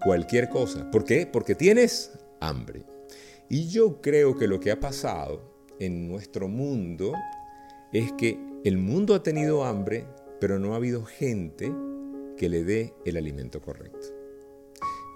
Cualquier 0.03 0.49
cosa. 0.49 0.89
¿Por 0.91 1.03
qué? 1.03 1.27
Porque 1.27 1.55
tienes 1.55 2.11
hambre. 2.39 2.85
Y 3.49 3.67
yo 3.67 4.01
creo 4.01 4.37
que 4.37 4.47
lo 4.47 4.59
que 4.59 4.71
ha 4.71 4.79
pasado 4.79 5.41
en 5.79 6.07
nuestro 6.07 6.47
mundo 6.47 7.13
es 7.91 8.11
que 8.13 8.39
el 8.63 8.77
mundo 8.77 9.15
ha 9.15 9.23
tenido 9.23 9.65
hambre, 9.65 10.07
pero 10.39 10.59
no 10.59 10.73
ha 10.73 10.77
habido 10.77 11.03
gente 11.03 11.71
que 12.37 12.49
le 12.49 12.63
dé 12.63 12.93
el 13.05 13.17
alimento 13.17 13.61
correcto. 13.61 14.07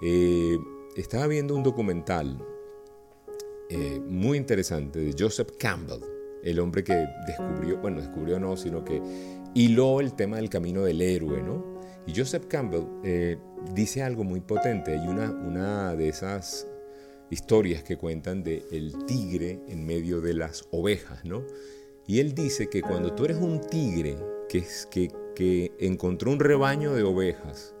Eh, 0.02 0.56
estaba 0.96 1.26
viendo 1.26 1.54
un 1.54 1.62
documental 1.62 2.38
eh, 3.70 4.00
muy 4.06 4.38
interesante 4.38 4.98
de 4.98 5.14
Joseph 5.18 5.52
Campbell, 5.58 6.00
el 6.42 6.60
hombre 6.60 6.84
que 6.84 7.06
descubrió, 7.26 7.78
bueno, 7.78 8.00
descubrió 8.00 8.38
no, 8.38 8.56
sino 8.56 8.84
que 8.84 9.00
hiló 9.54 10.00
el 10.00 10.14
tema 10.14 10.36
del 10.36 10.48
camino 10.48 10.82
del 10.82 11.00
héroe, 11.02 11.42
¿no? 11.42 11.78
Y 12.06 12.14
Joseph 12.16 12.46
Campbell 12.46 12.86
eh, 13.04 13.36
dice 13.74 14.02
algo 14.02 14.24
muy 14.24 14.40
potente. 14.40 14.92
Hay 14.92 15.06
una, 15.06 15.30
una 15.30 15.94
de 15.94 16.08
esas 16.08 16.66
historias 17.30 17.82
que 17.82 17.98
cuentan 17.98 18.42
de 18.42 18.64
el 18.70 19.04
tigre 19.06 19.60
en 19.68 19.84
medio 19.84 20.20
de 20.20 20.34
las 20.34 20.66
ovejas, 20.70 21.24
¿no? 21.24 21.44
Y 22.06 22.20
él 22.20 22.34
dice 22.34 22.68
que 22.68 22.80
cuando 22.80 23.12
tú 23.12 23.26
eres 23.26 23.36
un 23.36 23.60
tigre 23.60 24.16
que, 24.48 24.64
que, 24.90 25.08
que 25.34 25.72
encontró 25.78 26.30
un 26.30 26.40
rebaño 26.40 26.94
de 26.94 27.02
ovejas 27.02 27.74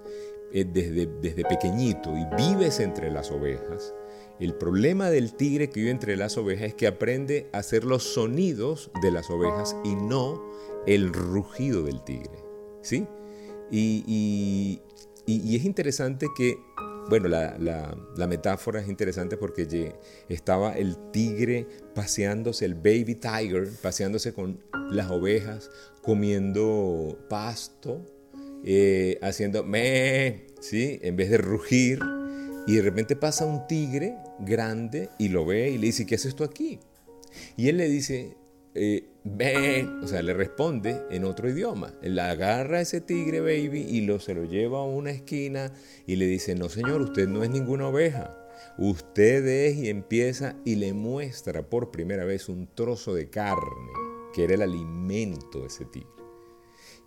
eh, 0.52 0.66
desde, 0.70 1.06
desde 1.06 1.44
pequeñito 1.44 2.10
y 2.14 2.26
vives 2.36 2.80
entre 2.80 3.10
las 3.10 3.30
ovejas, 3.30 3.94
el 4.40 4.54
problema 4.54 5.10
del 5.10 5.34
tigre 5.34 5.68
que 5.68 5.80
vive 5.80 5.90
entre 5.90 6.16
las 6.16 6.36
ovejas 6.38 6.68
es 6.68 6.74
que 6.74 6.86
aprende 6.86 7.48
a 7.52 7.58
hacer 7.58 7.84
los 7.84 8.04
sonidos 8.04 8.90
de 9.02 9.10
las 9.10 9.30
ovejas 9.30 9.74
y 9.84 9.94
no 9.94 10.42
el 10.86 11.12
rugido 11.12 11.82
del 11.82 12.02
tigre. 12.04 12.38
¿Sí? 12.82 13.06
Y, 13.70 14.80
es 15.26 15.64
interesante 15.64 16.26
que, 16.36 16.58
bueno, 17.10 17.28
la, 17.28 18.26
metáfora 18.28 18.80
es 18.80 18.88
interesante 18.88 19.36
porque 19.36 19.94
estaba 20.28 20.76
el 20.76 20.96
tigre 21.10 21.66
paseándose, 21.94 22.64
el 22.64 22.74
baby 22.74 23.14
tiger, 23.16 23.68
paseándose 23.82 24.32
con 24.32 24.62
las 24.90 25.10
ovejas, 25.10 25.70
comiendo 26.02 27.18
pasto, 27.28 28.00
eh, 28.64 29.18
haciendo 29.20 29.64
me, 29.64 30.46
¿sí? 30.60 30.98
En 31.02 31.16
vez 31.16 31.30
de 31.30 31.38
rugir. 31.38 31.98
Y 32.68 32.76
de 32.76 32.82
repente 32.82 33.16
pasa 33.16 33.46
un 33.46 33.66
tigre 33.66 34.18
grande 34.40 35.08
y 35.16 35.30
lo 35.30 35.46
ve 35.46 35.70
y 35.70 35.78
le 35.78 35.86
dice, 35.86 36.04
¿qué 36.04 36.16
haces 36.16 36.36
tú 36.36 36.44
aquí? 36.44 36.78
Y 37.56 37.70
él 37.70 37.78
le 37.78 37.88
dice, 37.88 38.36
eh, 38.74 39.08
o 40.02 40.06
sea, 40.06 40.20
le 40.20 40.34
responde 40.34 41.00
en 41.10 41.24
otro 41.24 41.48
idioma. 41.48 41.94
Él 42.02 42.18
agarra 42.18 42.76
a 42.76 42.80
ese 42.82 43.00
tigre 43.00 43.40
baby 43.40 43.86
y 43.88 44.02
lo, 44.02 44.20
se 44.20 44.34
lo 44.34 44.44
lleva 44.44 44.80
a 44.80 44.84
una 44.84 45.12
esquina 45.12 45.72
y 46.06 46.16
le 46.16 46.26
dice, 46.26 46.54
no 46.56 46.68
señor, 46.68 47.00
usted 47.00 47.26
no 47.26 47.42
es 47.42 47.48
ninguna 47.48 47.88
oveja. 47.88 48.36
Usted 48.76 49.46
es 49.46 49.78
y 49.78 49.88
empieza 49.88 50.54
y 50.66 50.74
le 50.74 50.92
muestra 50.92 51.62
por 51.70 51.90
primera 51.90 52.26
vez 52.26 52.50
un 52.50 52.66
trozo 52.74 53.14
de 53.14 53.30
carne, 53.30 53.62
que 54.34 54.44
era 54.44 54.52
el 54.52 54.60
alimento 54.60 55.62
de 55.62 55.68
ese 55.68 55.86
tigre. 55.86 56.17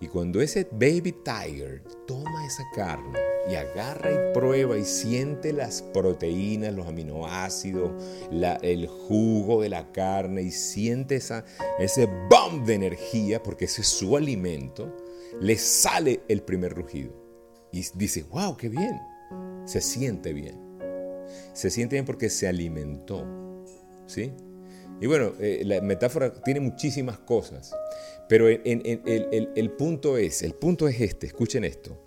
Y 0.02 0.08
cuando 0.08 0.42
ese 0.42 0.68
baby 0.72 1.14
tiger 1.24 1.84
toma 2.08 2.46
esa 2.48 2.64
carne 2.76 3.20
y 3.48 3.54
agarra 3.54 4.12
y 4.12 4.34
prueba 4.34 4.76
y 4.76 4.84
siente 4.84 5.54
las 5.54 5.84
proteínas, 5.84 6.74
los 6.74 6.88
aminoácidos, 6.88 7.92
el 8.64 8.88
jugo 8.88 9.62
de 9.62 9.70
la 9.70 9.92
carne 9.92 10.42
y 10.42 10.52
siente 10.52 11.18
esa, 11.18 11.46
ese 11.78 12.08
bomb 12.30 12.66
de 12.66 12.74
energía, 12.74 13.44
porque 13.44 13.66
ese 13.66 13.82
es 13.82 13.90
su 13.90 14.18
alimento, 14.18 14.92
le 15.40 15.56
sale 15.58 16.22
el 16.28 16.42
primer 16.42 16.74
rugido. 16.74 17.14
Y 17.72 17.86
dice, 17.94 18.24
wow, 18.24 18.58
qué 18.58 18.70
bien. 18.70 19.00
Se 19.66 19.82
siente 19.82 20.34
bien. 20.34 20.60
Se 21.54 21.70
siente 21.70 21.96
bien 21.96 22.06
porque 22.06 22.32
se 22.32 22.48
alimentó. 22.48 23.24
¿Sí? 24.08 24.32
Y 25.00 25.08
bueno, 25.08 25.34
eh, 25.40 25.64
la 25.66 25.82
metáfora 25.82 26.32
tiene 26.44 26.60
muchísimas 26.60 27.18
cosas. 27.20 27.74
Pero 28.32 28.48
el, 28.48 29.72
punto 29.78 30.18
es, 30.18 30.42
el 30.42 30.54
punto 30.54 30.88
es 30.88 31.02
este, 31.02 31.28
escuchen 31.28 31.66
esto. 31.66 32.02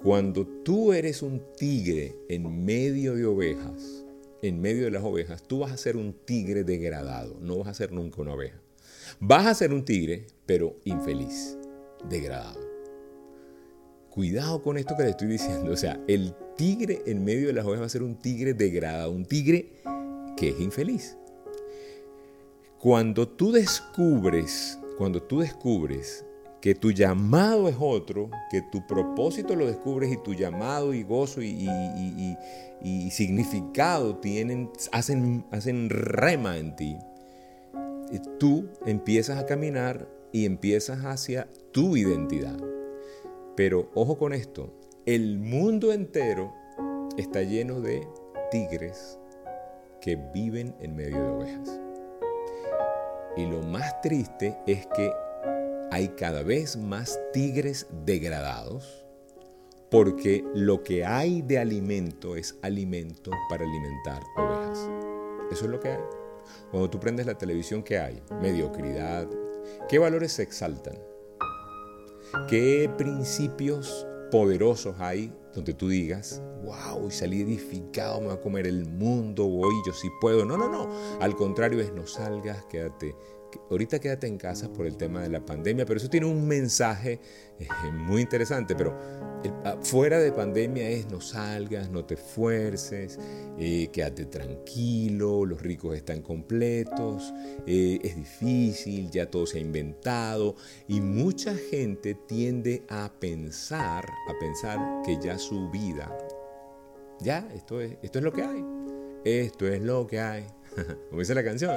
Cuando 0.00 0.46
tú 0.46 0.92
eres 0.92 1.22
un 1.22 1.42
tigre 1.56 2.14
en 2.28 2.64
medio 2.64 3.16
de 3.16 3.26
ovejas, 3.26 4.04
en 4.42 4.60
medio 4.60 4.84
de 4.84 4.92
las 4.92 5.02
ovejas, 5.02 5.42
tú 5.42 5.58
vas 5.58 5.72
a 5.72 5.76
ser 5.76 5.96
un 5.96 6.12
tigre 6.24 6.62
degradado, 6.62 7.36
no 7.40 7.58
vas 7.58 7.66
a 7.66 7.74
ser 7.74 7.90
nunca 7.90 8.22
una 8.22 8.34
oveja. 8.34 8.60
Vas 9.18 9.44
a 9.46 9.54
ser 9.54 9.72
un 9.72 9.84
tigre, 9.84 10.28
pero 10.46 10.76
infeliz, 10.84 11.58
degradado. 12.08 12.60
Cuidado 14.10 14.62
con 14.62 14.78
esto 14.78 14.94
que 14.96 15.02
le 15.02 15.10
estoy 15.10 15.26
diciendo. 15.26 15.72
O 15.72 15.76
sea, 15.76 16.00
el 16.06 16.32
tigre 16.56 17.02
en 17.06 17.24
medio 17.24 17.48
de 17.48 17.54
las 17.54 17.66
ovejas 17.66 17.82
va 17.82 17.86
a 17.86 17.88
ser 17.88 18.04
un 18.04 18.14
tigre 18.20 18.54
degradado, 18.54 19.10
un 19.10 19.26
tigre 19.26 19.72
que 20.36 20.50
es 20.50 20.60
infeliz. 20.60 21.16
Cuando 22.78 23.26
tú 23.26 23.50
descubres 23.50 24.78
cuando 24.96 25.22
tú 25.22 25.40
descubres 25.40 26.24
que 26.60 26.74
tu 26.74 26.90
llamado 26.90 27.68
es 27.68 27.76
otro, 27.78 28.30
que 28.50 28.62
tu 28.62 28.86
propósito 28.86 29.54
lo 29.54 29.66
descubres 29.66 30.12
y 30.12 30.16
tu 30.22 30.34
llamado 30.34 30.94
y 30.94 31.02
gozo 31.02 31.40
y, 31.42 31.68
significado 33.10 34.16
tienen, 34.16 34.70
hacen, 34.92 35.46
hacen 35.50 35.90
rema 35.90 36.58
en 36.58 36.74
ti, 36.76 36.96
y 38.10 38.18
tú 38.38 38.68
empiezas 38.84 39.38
a 39.38 39.46
caminar 39.46 40.08
y 40.32 40.44
empiezas 40.44 41.04
hacia 41.04 41.48
tu 41.72 41.96
identidad. 41.96 42.56
Pero 43.56 43.90
ojo 43.94 44.18
con 44.18 44.32
esto, 44.32 44.72
el 45.06 45.38
mundo 45.38 45.92
entero 45.92 46.52
está 47.16 47.42
lleno 47.42 47.80
de 47.80 48.06
tigres 48.50 49.18
que 50.00 50.16
viven 50.16 50.74
en 50.80 50.94
medio 50.94 51.22
de 51.22 51.28
ovejas. 51.28 51.85
Y 53.36 53.46
lo 53.46 53.62
más 53.62 54.00
triste 54.00 54.56
es 54.66 54.86
que 54.88 55.12
hay 55.90 56.08
cada 56.08 56.42
vez 56.42 56.76
más 56.76 57.20
tigres 57.32 57.86
degradados 58.04 59.06
porque 59.90 60.44
lo 60.54 60.82
que 60.82 61.04
hay 61.04 61.42
de 61.42 61.58
alimento 61.58 62.36
es 62.36 62.58
alimento 62.62 63.30
para 63.48 63.64
alimentar 63.64 64.22
ovejas. 64.36 64.90
Eso 65.50 65.64
es 65.66 65.70
lo 65.70 65.78
que 65.78 65.90
hay. 65.90 66.00
Cuando 66.70 66.90
tú 66.90 66.98
prendes 66.98 67.26
la 67.26 67.38
televisión, 67.38 67.82
¿qué 67.82 67.98
hay? 67.98 68.22
Mediocridad. 68.40 69.28
¿Qué 69.88 69.98
valores 69.98 70.32
se 70.32 70.42
exaltan? 70.42 70.98
¿Qué 72.48 72.90
principios 72.98 74.06
poderosos 74.30 74.96
hay 74.98 75.32
donde 75.56 75.74
tú 75.74 75.88
digas, 75.88 76.42
wow, 76.62 77.08
y 77.08 77.10
salí 77.10 77.40
edificado, 77.40 78.20
me 78.20 78.28
va 78.28 78.34
a 78.34 78.40
comer 78.40 78.66
el 78.66 78.86
mundo, 78.86 79.48
voy, 79.48 79.74
yo 79.86 79.92
sí 79.92 80.08
puedo. 80.20 80.44
No, 80.44 80.56
no, 80.56 80.68
no. 80.68 80.88
Al 81.20 81.34
contrario 81.34 81.80
es 81.80 81.92
no 81.92 82.06
salgas, 82.06 82.64
quédate 82.66 83.16
ahorita 83.70 83.98
quédate 83.98 84.26
en 84.26 84.38
casa 84.38 84.72
por 84.72 84.86
el 84.86 84.96
tema 84.96 85.22
de 85.22 85.28
la 85.28 85.44
pandemia, 85.44 85.84
pero 85.86 85.98
eso 85.98 86.08
tiene 86.08 86.26
un 86.26 86.46
mensaje 86.46 87.20
eh, 87.58 87.66
muy 87.92 88.22
interesante, 88.22 88.74
pero 88.74 88.96
ah, 89.64 89.76
fuera 89.82 90.18
de 90.18 90.32
pandemia 90.32 90.88
es 90.88 91.08
no 91.10 91.20
salgas, 91.20 91.90
no 91.90 92.04
te 92.04 92.14
esfuerces, 92.14 93.18
eh, 93.58 93.88
quédate 93.92 94.26
tranquilo, 94.26 95.44
los 95.44 95.62
ricos 95.62 95.96
están 95.96 96.22
completos, 96.22 97.32
eh, 97.66 97.98
es 98.02 98.16
difícil, 98.16 99.10
ya 99.10 99.30
todo 99.30 99.46
se 99.46 99.58
ha 99.58 99.60
inventado 99.60 100.54
y 100.88 101.00
mucha 101.00 101.54
gente 101.54 102.14
tiende 102.14 102.82
a 102.88 103.10
pensar, 103.18 104.04
a 104.04 104.38
pensar 104.38 104.78
que 105.04 105.18
ya 105.22 105.38
su 105.38 105.70
vida, 105.70 106.16
ya, 107.20 107.48
esto 107.54 107.80
es, 107.80 107.96
esto 108.02 108.18
es 108.18 108.24
lo 108.24 108.32
que 108.32 108.42
hay, 108.42 108.64
esto 109.24 109.66
es 109.66 109.80
lo 109.80 110.06
que 110.06 110.20
hay, 110.20 110.46
como 111.08 111.20
dice 111.20 111.34
la 111.34 111.44
canción. 111.44 111.76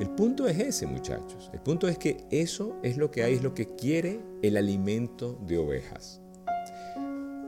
El 0.00 0.10
punto 0.10 0.46
es 0.48 0.58
ese, 0.58 0.86
muchachos. 0.86 1.50
El 1.52 1.60
punto 1.60 1.88
es 1.88 1.98
que 1.98 2.24
eso 2.30 2.76
es 2.82 2.96
lo 2.96 3.10
que 3.10 3.22
hay, 3.22 3.34
es 3.34 3.42
lo 3.42 3.54
que 3.54 3.66
quiere 3.76 4.20
el 4.42 4.56
alimento 4.56 5.38
de 5.46 5.58
ovejas. 5.58 6.20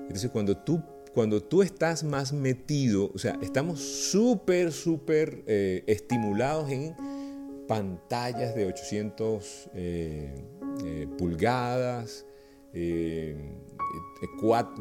Entonces, 0.03 0.31
cuando 0.31 0.57
tú, 0.57 0.83
cuando 1.13 1.43
tú 1.43 1.63
estás 1.63 2.05
más 2.05 2.33
metido, 2.33 3.11
o 3.15 3.19
sea, 3.19 3.39
estamos 3.43 3.81
súper, 3.81 4.73
súper 4.73 5.43
eh, 5.47 5.83
estimulados 5.87 6.71
en 6.71 6.95
pantallas 7.67 8.55
de 8.55 8.67
800 8.67 9.71
eh, 9.75 10.35
eh, 10.85 11.09
pulgadas, 11.19 12.27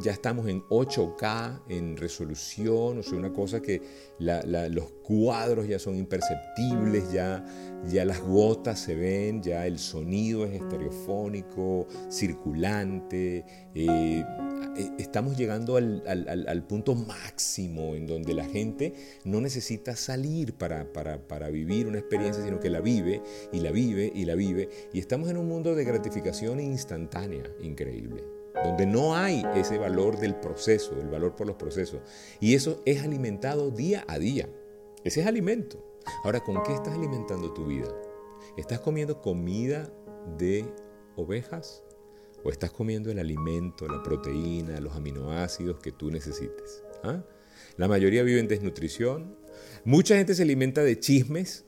ya 0.02 0.12
estamos 0.12 0.48
en 0.48 0.62
8K 0.64 1.64
en 1.70 1.98
resolución, 1.98 3.00
o 3.00 3.04
sea, 3.04 3.18
una 3.18 3.32
cosa 3.32 3.62
que 3.62 3.82
los 4.20 4.92
cuadros 5.04 5.68
ya 5.68 5.80
son 5.80 5.96
imperceptibles, 5.96 7.12
ya, 7.12 7.46
ya 7.88 8.06
las 8.06 8.22
gotas 8.22 8.80
se 8.80 8.96
ven, 8.96 9.42
ya 9.42 9.66
el 9.68 9.80
sonido 9.80 10.46
es 10.46 10.62
estereofónico, 10.62 11.88
circulante, 12.10 13.46
eh, 13.76 13.86
eh, 13.86 14.24
estamos 14.98 15.38
llegando 15.38 15.78
al, 15.78 16.66
punto 16.68 16.96
máximo 16.96 17.96
en 17.96 18.08
donde 18.08 18.34
la 18.34 18.46
gente 18.46 18.94
no 19.24 19.42
necesita 19.42 19.96
salir 19.96 20.54
para, 20.54 20.92
para, 20.94 21.50
vivir 21.50 21.88
una 21.88 22.00
experiencia, 22.00 22.44
sino 22.44 22.60
que 22.60 22.70
la 22.70 22.82
vive 22.82 23.22
y 23.52 23.60
la 23.60 23.72
vive 23.72 24.12
y 24.14 24.26
la 24.26 24.36
vive. 24.36 24.70
Y 24.92 25.00
estamos 25.00 25.30
en 25.30 25.38
un 25.38 25.48
mundo 25.48 25.76
de 25.76 25.84
gratificación 25.84 26.60
instantánea 26.60 27.44
increíble, 27.62 28.24
donde 28.64 28.86
no 28.86 29.16
hay 29.16 29.44
ese 29.56 29.78
valor 29.78 30.20
del 30.20 30.36
proceso, 30.36 31.00
el 31.00 31.10
valor 31.10 31.36
por 31.36 31.48
los 31.48 31.56
procesos. 31.56 32.02
Y 32.40 32.56
eso 32.56 32.82
es 32.86 33.04
alimentado 33.04 33.72
día 33.72 34.06
a 34.08 34.18
día. 34.20 34.50
Ese 35.04 35.22
es 35.22 35.28
alimento. 35.28 35.84
Ahora, 36.24 36.42
¿con 36.42 36.62
qué 36.64 36.74
estás 36.74 36.94
alimentando 36.94 37.54
tu 37.54 37.66
vida? 37.66 37.90
¿Estás 38.58 38.80
comiendo 38.80 39.22
comida 39.22 39.92
de 40.38 40.66
ovejas? 41.16 41.83
¿O 42.44 42.50
estás 42.50 42.72
comiendo 42.72 43.10
el 43.12 43.20
alimento, 43.20 43.88
la 43.88 44.04
proteína, 44.04 44.80
los 44.80 44.96
aminoácidos 44.96 45.80
que 45.80 45.92
tú 45.92 46.12
necesites? 46.12 46.84
¿Ah? 47.04 47.24
La 47.78 47.88
mayoría 47.88 48.24
vive 48.24 48.40
en 48.40 48.48
desnutrición. 48.48 49.36
Mucha 49.86 50.16
gente 50.16 50.36
se 50.36 50.44
alimenta 50.44 50.84
de 50.84 51.00
chismes. 51.00 51.66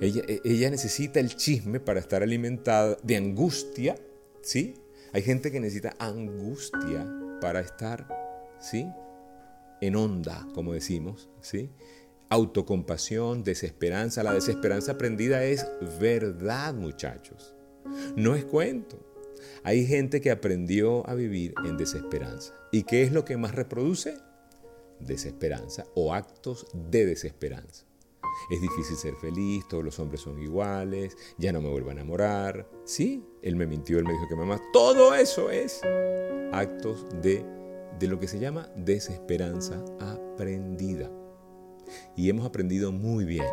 Ella, 0.00 0.22
e, 0.28 0.40
ella 0.44 0.70
necesita 0.70 1.20
el 1.20 1.34
chisme 1.36 1.80
para 1.80 2.00
estar 2.00 2.22
alimentada 2.22 2.96
de 3.02 3.16
angustia. 3.16 3.96
¿Sí? 4.42 4.74
Hay 5.12 5.22
gente 5.22 5.50
que 5.50 5.60
necesita 5.60 5.94
angustia 5.98 7.06
para 7.40 7.60
estar, 7.60 8.08
¿sí? 8.60 8.86
En 9.80 9.96
onda, 9.96 10.46
como 10.54 10.72
decimos, 10.72 11.28
¿sí? 11.40 11.70
autocompasión, 12.34 13.44
desesperanza. 13.44 14.22
La 14.22 14.34
desesperanza 14.34 14.92
aprendida 14.92 15.44
es 15.44 15.66
verdad, 16.00 16.74
muchachos. 16.74 17.54
No 18.16 18.34
es 18.34 18.44
cuento. 18.44 19.03
Hay 19.64 19.86
gente 19.86 20.20
que 20.20 20.30
aprendió 20.30 21.08
a 21.08 21.14
vivir 21.14 21.54
en 21.64 21.76
desesperanza. 21.76 22.54
¿Y 22.70 22.82
qué 22.82 23.02
es 23.02 23.12
lo 23.12 23.24
que 23.24 23.36
más 23.36 23.54
reproduce? 23.54 24.18
Desesperanza 25.00 25.86
o 25.94 26.14
actos 26.14 26.66
de 26.72 27.06
desesperanza. 27.06 27.86
Es 28.50 28.60
difícil 28.60 28.96
ser 28.96 29.14
feliz, 29.16 29.66
todos 29.68 29.82
los 29.82 29.98
hombres 29.98 30.20
son 30.20 30.40
iguales, 30.42 31.16
ya 31.38 31.52
no 31.52 31.62
me 31.62 31.70
vuelvo 31.70 31.88
a 31.88 31.92
enamorar. 31.92 32.68
Sí, 32.84 33.24
él 33.42 33.56
me 33.56 33.66
mintió, 33.66 33.98
él 33.98 34.04
me 34.04 34.12
dijo 34.12 34.28
que 34.28 34.36
me 34.36 34.42
ama. 34.42 34.60
Todo 34.72 35.14
eso 35.14 35.50
es 35.50 35.80
actos 36.52 37.06
de, 37.22 37.44
de 37.98 38.06
lo 38.06 38.20
que 38.20 38.28
se 38.28 38.38
llama 38.38 38.68
desesperanza 38.76 39.82
aprendida 39.98 41.10
y 42.16 42.28
hemos 42.28 42.44
aprendido 42.44 42.92
muy 42.92 43.24
bien. 43.24 43.46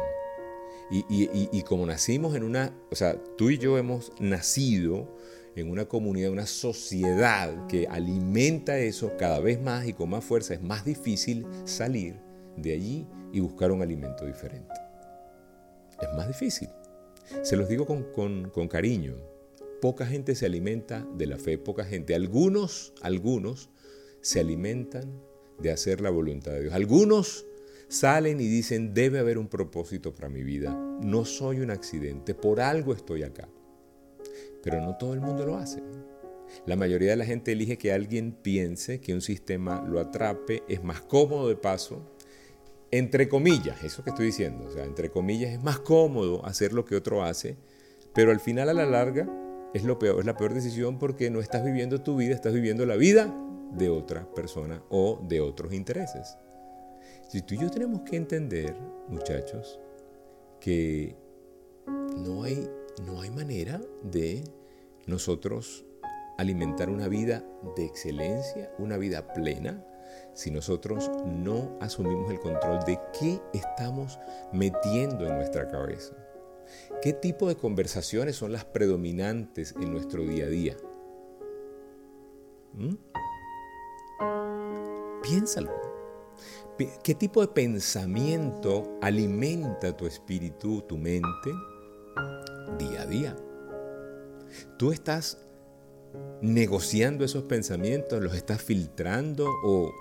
Y, 0.89 1.61
como 1.63 1.85
nacimos 1.85 2.35
en 2.35 2.43
una, 2.43 2.75
o 2.89 2.95
sea, 2.95 3.17
tú 3.37 3.49
y 3.49 3.57
yo 3.57 3.77
hemos 3.77 4.11
nacido 4.19 5.07
en 5.55 5.69
una 5.69 5.85
comunidad, 5.85 6.31
una 6.31 6.45
sociedad 6.45 7.67
que 7.67 7.87
alimenta 7.87 8.77
eso 8.79 9.11
cada 9.17 9.39
vez 9.39 9.61
más 9.61 9.87
y 9.87 9.93
con 9.93 10.09
más 10.09 10.23
fuerza, 10.23 10.53
es 10.53 10.61
más 10.61 10.85
difícil 10.85 11.45
salir 11.65 12.15
de 12.57 12.73
allí 12.73 13.07
y 13.31 13.39
buscar 13.39 13.71
un 13.71 13.81
alimento 13.81 14.25
diferente. 14.25 14.73
Es 16.01 16.09
más 16.15 16.27
difícil. 16.27 16.69
Se 17.43 17.55
los 17.55 17.69
digo 17.69 17.85
con, 17.85 18.03
con, 18.49 18.67
cariño. 18.67 19.15
Poca 19.81 20.05
gente 20.05 20.35
se 20.35 20.45
alimenta 20.45 21.05
de 21.17 21.27
la 21.27 21.37
fe, 21.37 21.57
poca 21.57 21.83
gente. 21.83 22.15
Algunos, 22.15 22.93
algunos 23.01 23.69
se 24.21 24.39
alimentan 24.39 25.21
de 25.59 25.71
hacer 25.71 26.01
la 26.01 26.09
voluntad 26.09 26.51
de 26.51 26.61
Dios. 26.61 26.73
Algunos 26.73 27.45
salen 27.87 28.39
y 28.39 28.47
dicen, 28.47 28.93
debe 28.93 29.19
haber 29.19 29.37
un 29.37 29.47
propósito 29.47 30.13
para 30.13 30.29
mi 30.29 30.43
vida. 30.43 30.73
No 31.01 31.25
soy 31.25 31.59
un 31.59 31.71
accidente, 31.71 32.33
por 32.35 32.59
algo 32.59 32.93
estoy 32.93 33.23
acá. 33.23 33.49
Pero 34.63 34.81
no 34.81 34.97
todo 34.97 35.13
el 35.13 35.21
mundo 35.21 35.45
lo 35.45 35.57
hace. 35.57 35.81
La 36.65 36.75
mayoría 36.75 37.11
de 37.11 37.15
la 37.15 37.25
gente 37.25 37.53
elige 37.53 37.77
que 37.77 37.93
alguien 37.93 38.33
piense 38.33 38.99
que 38.99 39.13
un 39.13 39.21
sistema 39.21 39.83
lo 39.87 39.99
atrape, 39.99 40.63
es 40.67 40.83
más 40.83 41.01
cómodo 41.01 41.47
de 41.47 41.55
paso, 41.55 42.01
entre 42.91 43.29
comillas, 43.29 43.83
eso 43.83 44.03
que 44.03 44.09
estoy 44.09 44.27
diciendo, 44.27 44.65
o 44.65 44.71
sea, 44.71 44.83
entre 44.83 45.09
comillas 45.09 45.51
es 45.51 45.63
más 45.63 45.79
cómodo 45.79 46.45
hacer 46.45 46.73
lo 46.73 46.83
que 46.83 46.97
otro 46.97 47.23
hace, 47.23 47.55
pero 48.13 48.31
al 48.31 48.41
final 48.41 48.67
a 48.67 48.73
la 48.73 48.85
larga 48.85 49.29
es 49.73 49.85
lo 49.85 49.97
peor, 49.97 50.19
es 50.19 50.25
la 50.25 50.35
peor 50.35 50.53
decisión 50.53 50.99
porque 50.99 51.29
no 51.29 51.39
estás 51.39 51.63
viviendo 51.63 52.01
tu 52.01 52.17
vida, 52.17 52.35
estás 52.35 52.53
viviendo 52.53 52.85
la 52.85 52.97
vida 52.97 53.33
de 53.71 53.89
otra 53.89 54.29
persona 54.33 54.83
o 54.89 55.23
de 55.27 55.39
otros 55.39 55.73
intereses. 55.73 56.37
Si 57.29 57.41
tú 57.41 57.55
y 57.55 57.59
yo 57.59 57.69
tenemos 57.69 58.01
que 58.01 58.17
entender, 58.17 58.75
muchachos, 59.07 59.79
que 60.59 61.15
no 62.17 62.43
hay, 62.43 62.69
no 63.05 63.21
hay 63.21 63.29
manera 63.29 63.81
de 64.03 64.43
nosotros 65.07 65.85
alimentar 66.37 66.89
una 66.89 67.07
vida 67.07 67.43
de 67.75 67.85
excelencia, 67.85 68.71
una 68.77 68.97
vida 68.97 69.33
plena, 69.33 69.85
si 70.33 70.51
nosotros 70.51 71.09
no 71.25 71.77
asumimos 71.79 72.31
el 72.31 72.39
control 72.39 72.79
de 72.85 72.99
qué 73.19 73.39
estamos 73.53 74.19
metiendo 74.51 75.27
en 75.27 75.35
nuestra 75.35 75.67
cabeza. 75.67 76.15
¿Qué 77.01 77.13
tipo 77.13 77.47
de 77.47 77.55
conversaciones 77.55 78.35
son 78.35 78.51
las 78.51 78.65
predominantes 78.65 79.75
en 79.79 79.91
nuestro 79.91 80.23
día 80.23 80.45
a 80.45 80.49
día? 80.49 80.77
¿Mm? 82.73 82.95
Piénsalo. 85.21 85.71
¿Qué 87.03 87.13
tipo 87.13 87.41
de 87.41 87.47
pensamiento 87.47 88.97
alimenta 89.01 89.95
tu 89.95 90.07
espíritu, 90.07 90.81
tu 90.81 90.97
mente, 90.97 91.51
día 92.77 93.01
a 93.01 93.05
día? 93.05 93.35
¿Tú 94.77 94.91
estás 94.91 95.37
negociando 96.41 97.23
esos 97.23 97.43
pensamientos, 97.43 98.21
los 98.21 98.35
estás 98.35 98.61
filtrando 98.61 99.47
o 99.63 99.93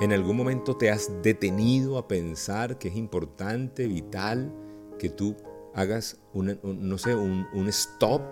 en 0.00 0.12
algún 0.12 0.36
momento 0.36 0.76
te 0.76 0.90
has 0.90 1.10
detenido 1.22 1.98
a 1.98 2.08
pensar 2.08 2.78
que 2.78 2.88
es 2.88 2.96
importante, 2.96 3.86
vital, 3.86 4.52
que 4.98 5.08
tú 5.08 5.36
hagas 5.74 6.20
un, 6.32 6.58
no 6.62 6.98
sé, 6.98 7.14
un, 7.14 7.46
stop 7.68 8.22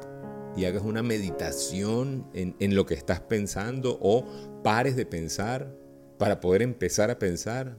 y 0.56 0.64
hagas 0.64 0.82
una 0.82 1.02
meditación 1.02 2.26
en 2.34 2.74
lo 2.74 2.86
que 2.86 2.94
estás 2.94 3.20
pensando 3.20 3.98
o 4.00 4.24
pares 4.62 4.96
de 4.96 5.06
pensar 5.06 5.72
para 6.18 6.40
poder 6.40 6.62
empezar 6.62 7.10
a 7.10 7.18
pensar 7.18 7.76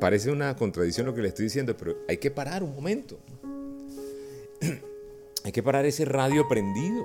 Parece 0.00 0.30
una 0.30 0.56
contradicción 0.56 1.06
lo 1.06 1.14
que 1.14 1.22
le 1.22 1.28
estoy 1.28 1.44
diciendo, 1.44 1.76
pero 1.76 1.98
hay 2.08 2.18
que 2.18 2.30
parar 2.30 2.62
un 2.62 2.74
momento. 2.74 3.20
Hay 5.44 5.52
que 5.52 5.62
parar 5.62 5.86
ese 5.86 6.04
radio 6.04 6.46
prendido. 6.48 7.04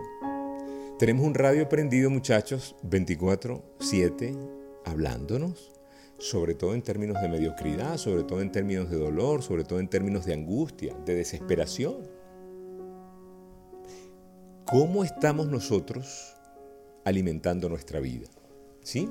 Tenemos 0.99 1.25
un 1.25 1.33
radio 1.33 1.67
prendido, 1.67 2.09
muchachos, 2.09 2.75
24/7, 2.83 4.37
hablándonos, 4.85 5.71
sobre 6.17 6.55
todo 6.55 6.73
en 6.73 6.81
términos 6.81 7.21
de 7.21 7.29
mediocridad, 7.29 7.97
sobre 7.97 8.23
todo 8.23 8.41
en 8.41 8.51
términos 8.51 8.89
de 8.89 8.97
dolor, 8.97 9.43
sobre 9.43 9.63
todo 9.63 9.79
en 9.79 9.89
términos 9.89 10.25
de 10.25 10.33
angustia, 10.33 10.95
de 11.05 11.15
desesperación. 11.15 11.97
¿Cómo 14.65 15.03
estamos 15.03 15.47
nosotros 15.47 16.35
alimentando 17.03 17.69
nuestra 17.69 17.99
vida? 17.99 18.27
¿Sí? 18.81 19.09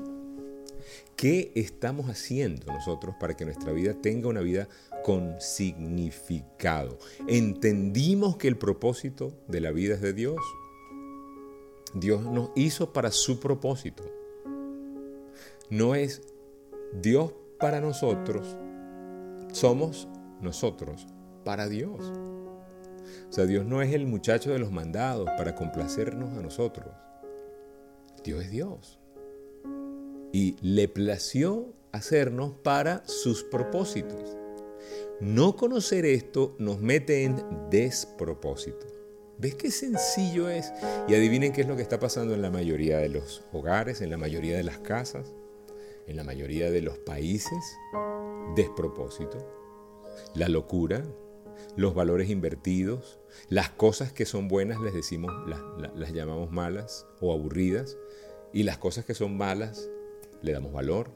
¿Qué 1.16 1.52
estamos 1.54 2.10
haciendo 2.10 2.72
nosotros 2.72 3.14
para 3.20 3.36
que 3.36 3.44
nuestra 3.44 3.72
vida 3.72 3.94
tenga 3.94 4.28
una 4.28 4.40
vida 4.40 4.68
con 5.04 5.38
significado? 5.38 6.98
¿Entendimos 7.28 8.38
que 8.38 8.48
el 8.48 8.56
propósito 8.56 9.34
de 9.48 9.60
la 9.60 9.70
vida 9.70 9.96
es 9.96 10.00
de 10.00 10.14
Dios? 10.14 10.38
Dios 11.92 12.22
nos 12.22 12.50
hizo 12.56 12.94
para 12.94 13.10
su 13.10 13.38
propósito. 13.38 14.02
No 15.68 15.94
es 15.94 16.22
Dios 17.02 17.34
para 17.60 17.82
nosotros, 17.82 18.56
somos 19.52 20.08
nosotros 20.40 21.06
para 21.44 21.68
Dios. 21.68 22.00
O 23.28 23.32
sea, 23.32 23.44
Dios 23.44 23.66
no 23.66 23.82
es 23.82 23.92
el 23.92 24.06
muchacho 24.06 24.52
de 24.52 24.58
los 24.58 24.72
mandados 24.72 25.28
para 25.36 25.54
complacernos 25.54 26.36
a 26.36 26.40
nosotros. 26.40 26.88
Dios 28.24 28.42
es 28.42 28.50
Dios 28.50 28.98
y 30.32 30.56
le 30.62 30.88
plació 30.88 31.74
hacernos 31.92 32.54
para 32.62 33.06
sus 33.06 33.44
propósitos. 33.44 34.43
No 35.20 35.56
conocer 35.56 36.04
esto 36.06 36.56
nos 36.58 36.80
mete 36.80 37.24
en 37.24 37.42
despropósito. 37.70 38.86
¿Ves 39.38 39.54
qué 39.54 39.70
sencillo 39.70 40.48
es? 40.48 40.72
Y 41.08 41.14
adivinen 41.14 41.52
qué 41.52 41.60
es 41.60 41.68
lo 41.68 41.76
que 41.76 41.82
está 41.82 41.98
pasando 41.98 42.34
en 42.34 42.42
la 42.42 42.50
mayoría 42.50 42.98
de 42.98 43.08
los 43.08 43.44
hogares, 43.52 44.00
en 44.00 44.10
la 44.10 44.16
mayoría 44.16 44.56
de 44.56 44.64
las 44.64 44.78
casas, 44.78 45.32
en 46.06 46.16
la 46.16 46.24
mayoría 46.24 46.70
de 46.70 46.82
los 46.82 46.98
países. 46.98 47.58
Despropósito. 48.56 49.38
La 50.34 50.48
locura, 50.48 51.04
los 51.76 51.94
valores 51.94 52.28
invertidos, 52.28 53.20
las 53.48 53.70
cosas 53.70 54.12
que 54.12 54.26
son 54.26 54.48
buenas 54.48 54.80
les 54.80 54.94
decimos, 54.94 55.32
las, 55.48 55.60
las 55.94 56.12
llamamos 56.12 56.50
malas 56.50 57.06
o 57.20 57.32
aburridas, 57.32 57.96
y 58.52 58.62
las 58.64 58.78
cosas 58.78 59.04
que 59.04 59.14
son 59.14 59.36
malas 59.36 59.88
le 60.42 60.52
damos 60.52 60.72
valor. 60.72 61.10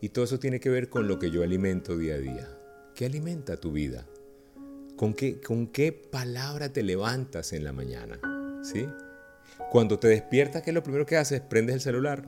Y 0.00 0.10
todo 0.10 0.24
eso 0.24 0.38
tiene 0.38 0.60
que 0.60 0.70
ver 0.70 0.88
con 0.88 1.08
lo 1.08 1.18
que 1.18 1.30
yo 1.30 1.42
alimento 1.42 1.96
día 1.96 2.14
a 2.14 2.18
día. 2.18 2.55
¿Qué 2.96 3.04
alimenta 3.04 3.60
tu 3.60 3.72
vida? 3.72 4.06
¿Con 4.96 5.12
qué, 5.12 5.38
con 5.38 5.66
qué 5.66 5.92
palabra 5.92 6.72
te 6.72 6.82
levantas 6.82 7.52
en 7.52 7.62
la 7.62 7.74
mañana? 7.74 8.18
¿Sí? 8.62 8.86
Cuando 9.70 9.98
te 9.98 10.08
despiertas, 10.08 10.62
¿qué 10.62 10.70
es 10.70 10.74
lo 10.74 10.82
primero 10.82 11.04
que 11.04 11.18
haces? 11.18 11.42
Prendes 11.42 11.74
el 11.74 11.80
celular. 11.82 12.26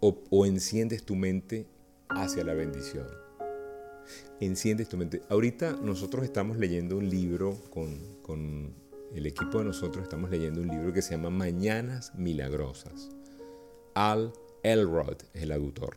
o, 0.00 0.46
enciendes 0.46 1.04
tu 1.04 1.14
mente 1.14 1.66
hacia 2.08 2.42
la 2.42 2.54
bendición? 2.54 3.06
Enciendes 4.40 4.88
tu 4.88 4.96
mente. 4.96 5.20
Ahorita 5.28 5.72
nosotros 5.72 6.24
estamos 6.24 6.56
leyendo 6.56 6.96
un 6.96 7.10
libro 7.10 7.54
con, 7.68 7.98
con 8.22 8.72
el 9.14 9.26
equipo 9.26 9.58
de 9.58 9.64
nosotros, 9.64 10.04
estamos 10.04 10.30
leyendo 10.30 10.62
un 10.62 10.68
libro 10.68 10.90
que 10.94 11.02
se 11.02 11.10
llama 11.10 11.28
Mañanas 11.28 12.14
Milagrosas. 12.14 13.10
Al 13.92 14.32
Elrod 14.62 15.18
es 15.34 15.42
el 15.42 15.52
autor. 15.52 15.96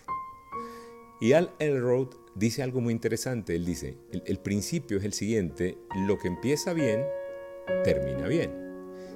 Y 1.22 1.32
Al 1.32 1.50
Elrod 1.60 2.21
dice 2.36 2.64
algo 2.64 2.82
muy 2.82 2.94
interesante. 2.94 3.56
Él 3.56 3.66
dice, 3.66 3.98
el, 4.26 4.40
principio 4.40 4.98
es 4.98 5.04
el 5.04 5.14
siguiente, 5.14 5.78
lo 6.08 6.18
que 6.18 6.28
empieza 6.28 6.74
bien, 6.74 7.06
termina 7.84 8.28
bien. 8.28 8.52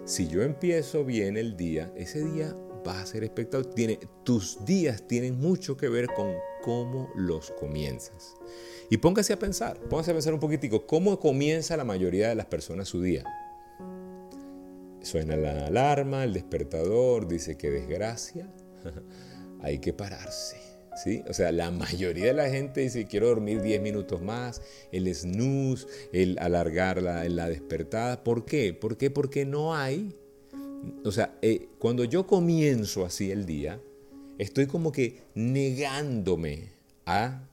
Si 0.06 0.28
yo 0.28 0.43
empiezo 0.43 1.04
bien 1.04 1.38
el 1.38 1.58
día, 1.58 1.91
ese 1.95 2.23
día 2.23 2.56
va 2.88 3.01
a 3.01 3.06
ser 3.06 3.23
espectacular. 3.23 3.73
Tiene, 3.73 3.99
tus 4.23 4.63
días 4.65 5.08
tienen 5.08 5.39
mucho 5.39 5.78
que 5.78 5.89
ver 5.89 6.08
con 6.08 6.34
cómo 6.63 7.10
los 7.15 7.51
comienzas. 7.51 8.36
Y 8.89 8.97
póngase 8.97 9.34
a 9.34 9.39
pensar, 9.39 9.80
póngase 9.89 10.12
a 10.12 10.13
pensar 10.13 10.34
un 10.34 10.39
poquitico, 10.39 10.86
¿cómo 10.86 11.19
comienza 11.19 11.75
la 11.75 11.84
mayoría 11.84 12.30
de 12.30 12.36
las 12.36 12.45
personas 12.45 12.88
su 12.88 13.01
día? 13.01 13.23
Suena 15.01 15.36
la 15.36 15.67
alarma, 15.67 16.23
el 16.23 16.34
despertador, 16.34 17.28
dice 17.28 17.58
que 17.58 17.69
desgracia, 17.69 18.47
hay 19.62 19.80
que 19.80 19.93
pararse 19.93 20.64
¿sí? 21.03 21.23
O 21.29 21.34
sea, 21.34 21.51
la 21.51 21.71
mayoría 21.71 22.27
de 22.27 22.34
la 22.34 22.49
gente 22.49 22.81
dice, 22.81 23.05
quiero 23.05 23.27
dormir 23.27 23.62
10 23.62 23.81
minutos 23.81 24.21
más, 24.21 24.62
el 24.91 25.13
snooze, 25.13 25.88
el 26.12 26.38
alargar 26.39 27.01
la, 27.01 27.27
la 27.29 27.49
despertada. 27.49 28.23
¿Por 28.23 28.45
qué? 28.45 28.73
¿Por 28.73 28.97
qué? 28.97 29.10
Porque 29.12 29.45
no 29.45 29.75
hay, 29.75 30.15
o 31.03 31.12
sea, 31.12 31.38
eh, 31.41 31.69
cuando 31.79 32.03
yo 32.03 32.27
comienzo 32.27 33.05
así 33.05 33.31
el 33.31 33.45
día, 33.45 33.79
estoy 34.38 34.67
como 34.67 34.91
que 34.91 35.23
negándome 35.34 36.69
a, 37.05 37.47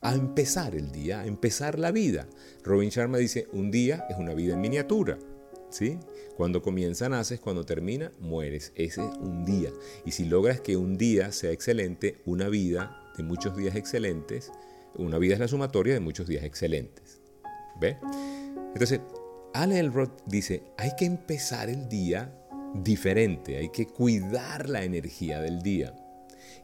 a 0.00 0.14
empezar 0.14 0.74
el 0.74 0.90
día, 0.92 1.20
a 1.20 1.26
empezar 1.26 1.78
la 1.78 1.90
vida. 1.90 2.26
Robin 2.62 2.90
Sharma 2.90 3.18
dice, 3.18 3.48
un 3.52 3.70
día 3.70 4.06
es 4.10 4.16
una 4.18 4.34
vida 4.34 4.54
en 4.54 4.60
miniatura. 4.60 5.18
¿Sí? 5.70 5.98
Cuando 6.36 6.62
comienza 6.62 7.08
naces, 7.08 7.40
cuando 7.40 7.64
termina 7.64 8.12
mueres. 8.20 8.72
Ese 8.74 9.04
es 9.04 9.16
un 9.18 9.44
día. 9.44 9.70
Y 10.04 10.12
si 10.12 10.24
logras 10.24 10.60
que 10.60 10.76
un 10.76 10.96
día 10.96 11.30
sea 11.32 11.50
excelente, 11.50 12.18
una 12.24 12.48
vida 12.48 13.12
de 13.16 13.22
muchos 13.22 13.56
días 13.56 13.76
excelentes, 13.76 14.50
una 14.96 15.18
vida 15.18 15.34
es 15.34 15.40
la 15.40 15.48
sumatoria 15.48 15.94
de 15.94 16.00
muchos 16.00 16.26
días 16.26 16.44
excelentes. 16.44 17.20
¿Ve? 17.80 17.96
Entonces, 18.72 19.00
Al 19.54 19.72
Elrod 19.72 20.10
dice, 20.26 20.62
hay 20.78 20.90
que 20.96 21.04
empezar 21.04 21.68
el 21.68 21.88
día 21.88 22.34
diferente, 22.74 23.58
hay 23.58 23.68
que 23.68 23.86
cuidar 23.86 24.68
la 24.68 24.84
energía 24.84 25.40
del 25.40 25.62
día. 25.62 25.94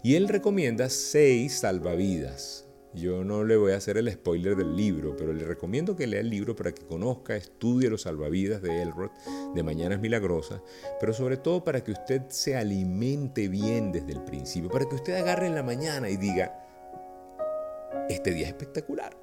Y 0.02 0.14
él 0.14 0.28
recomienda 0.28 0.88
seis 0.88 1.58
salvavidas. 1.60 2.67
Yo 2.98 3.22
no 3.22 3.44
le 3.44 3.56
voy 3.56 3.72
a 3.72 3.76
hacer 3.76 3.96
el 3.96 4.10
spoiler 4.10 4.56
del 4.56 4.76
libro, 4.76 5.16
pero 5.16 5.32
le 5.32 5.44
recomiendo 5.44 5.94
que 5.94 6.08
lea 6.08 6.20
el 6.20 6.30
libro 6.30 6.56
para 6.56 6.72
que 6.72 6.84
conozca, 6.84 7.36
estudie 7.36 7.88
los 7.88 8.02
salvavidas 8.02 8.60
de 8.60 8.82
Elrod, 8.82 9.10
de 9.54 9.62
Mañanas 9.62 10.00
Milagrosas, 10.00 10.60
pero 10.98 11.12
sobre 11.12 11.36
todo 11.36 11.62
para 11.62 11.84
que 11.84 11.92
usted 11.92 12.22
se 12.28 12.56
alimente 12.56 13.48
bien 13.48 13.92
desde 13.92 14.12
el 14.12 14.24
principio, 14.24 14.68
para 14.68 14.88
que 14.88 14.96
usted 14.96 15.14
agarre 15.14 15.46
en 15.46 15.54
la 15.54 15.62
mañana 15.62 16.10
y 16.10 16.16
diga, 16.16 16.66
este 18.08 18.32
día 18.32 18.46
es 18.46 18.52
espectacular, 18.52 19.16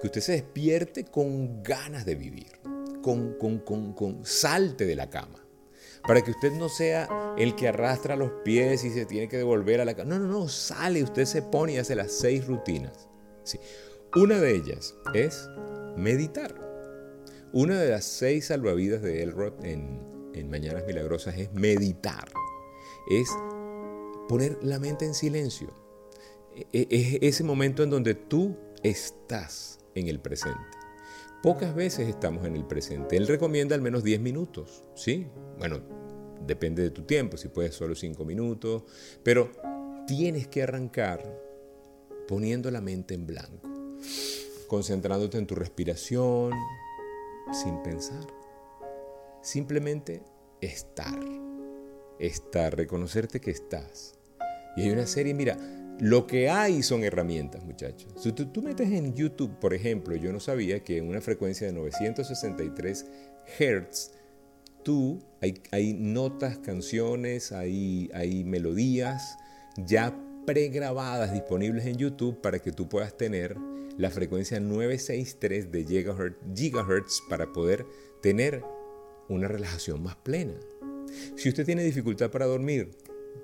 que 0.00 0.06
usted 0.08 0.20
se 0.20 0.32
despierte 0.32 1.04
con 1.04 1.62
ganas 1.62 2.04
de 2.04 2.16
vivir, 2.16 2.58
con, 3.02 3.34
con, 3.34 3.60
con, 3.60 3.92
con 3.92 4.26
salte 4.26 4.84
de 4.84 4.96
la 4.96 5.08
cama 5.10 5.38
para 6.02 6.20
que 6.20 6.32
usted 6.32 6.50
no 6.50 6.68
sea 6.68 7.08
el 7.38 7.54
que 7.54 7.68
arrastra 7.68 8.16
los 8.16 8.32
pies 8.44 8.82
y 8.82 8.90
se 8.90 9.06
tiene 9.06 9.28
que 9.28 9.36
devolver 9.36 9.80
a 9.80 9.84
la 9.84 9.94
cama. 9.94 10.16
No, 10.16 10.18
no, 10.18 10.40
no, 10.40 10.48
sale, 10.48 11.00
usted 11.00 11.26
se 11.26 11.42
pone 11.42 11.74
y 11.74 11.78
hace 11.78 11.94
las 11.94 12.10
seis 12.10 12.44
rutinas. 12.44 13.08
Sí. 13.44 13.58
Una 14.14 14.38
de 14.38 14.54
ellas 14.54 14.94
es 15.14 15.48
meditar. 15.96 16.54
Una 17.52 17.78
de 17.78 17.90
las 17.90 18.04
seis 18.04 18.46
salvavidas 18.46 19.02
de 19.02 19.22
Elrod 19.22 19.64
en, 19.64 20.00
en 20.34 20.50
Mañanas 20.50 20.84
Milagrosas 20.86 21.36
es 21.38 21.52
meditar. 21.52 22.28
Es 23.10 23.28
poner 24.28 24.58
la 24.62 24.78
mente 24.78 25.04
en 25.04 25.14
silencio. 25.14 25.68
E, 26.54 26.66
e, 26.72 26.86
es 26.90 27.18
ese 27.22 27.44
momento 27.44 27.82
en 27.82 27.90
donde 27.90 28.14
tú 28.14 28.56
estás 28.82 29.78
en 29.94 30.08
el 30.08 30.20
presente. 30.20 30.60
Pocas 31.42 31.74
veces 31.74 32.08
estamos 32.08 32.44
en 32.44 32.54
el 32.54 32.64
presente. 32.64 33.16
Él 33.16 33.26
recomienda 33.26 33.74
al 33.74 33.82
menos 33.82 34.04
10 34.04 34.20
minutos, 34.20 34.84
¿sí? 34.94 35.26
Bueno, 35.58 35.80
depende 36.46 36.82
de 36.82 36.90
tu 36.90 37.02
tiempo, 37.02 37.36
si 37.36 37.48
puedes 37.48 37.74
solo 37.74 37.94
5 37.94 38.24
minutos, 38.24 38.84
pero 39.22 39.50
tienes 40.06 40.46
que 40.48 40.62
arrancar 40.62 41.51
poniendo 42.32 42.70
la 42.70 42.80
mente 42.80 43.12
en 43.12 43.26
blanco, 43.26 43.68
concentrándote 44.66 45.36
en 45.36 45.46
tu 45.46 45.54
respiración, 45.54 46.54
sin 47.52 47.82
pensar. 47.82 48.26
Simplemente 49.42 50.22
estar, 50.62 51.20
estar, 52.18 52.74
reconocerte 52.74 53.38
que 53.38 53.50
estás. 53.50 54.14
Y 54.78 54.84
hay 54.84 54.90
una 54.92 55.06
serie, 55.06 55.34
mira, 55.34 55.58
lo 56.00 56.26
que 56.26 56.48
hay 56.48 56.82
son 56.82 57.04
herramientas, 57.04 57.62
muchachos. 57.64 58.10
Si 58.16 58.32
tú, 58.32 58.62
metes 58.62 58.90
en 58.90 59.12
YouTube, 59.12 59.58
por 59.60 59.74
ejemplo, 59.74 60.16
yo 60.16 60.32
no 60.32 60.40
sabía 60.40 60.82
que 60.82 60.96
en 60.96 61.08
una 61.08 61.20
frecuencia 61.20 61.66
de 61.66 61.74
963 61.74 63.06
Hz, 63.58 64.10
tú, 64.82 65.22
hay, 65.42 65.60
hay 65.70 65.92
notas, 65.92 66.56
canciones, 66.56 67.52
hay, 67.52 68.10
hay 68.14 68.42
melodías 68.42 69.36
ya 69.76 70.16
pregrabadas 70.46 71.32
disponibles 71.32 71.86
en 71.86 71.96
YouTube 71.96 72.40
para 72.40 72.58
que 72.58 72.72
tú 72.72 72.88
puedas 72.88 73.16
tener 73.16 73.56
la 73.98 74.10
frecuencia 74.10 74.58
963 74.58 75.70
de 75.70 75.84
gigahertz, 75.84 76.38
gigahertz 76.54 77.22
para 77.28 77.52
poder 77.52 77.86
tener 78.20 78.62
una 79.28 79.48
relajación 79.48 80.02
más 80.02 80.16
plena. 80.16 80.54
Si 81.36 81.48
usted 81.48 81.64
tiene 81.64 81.84
dificultad 81.84 82.30
para 82.30 82.46
dormir, 82.46 82.90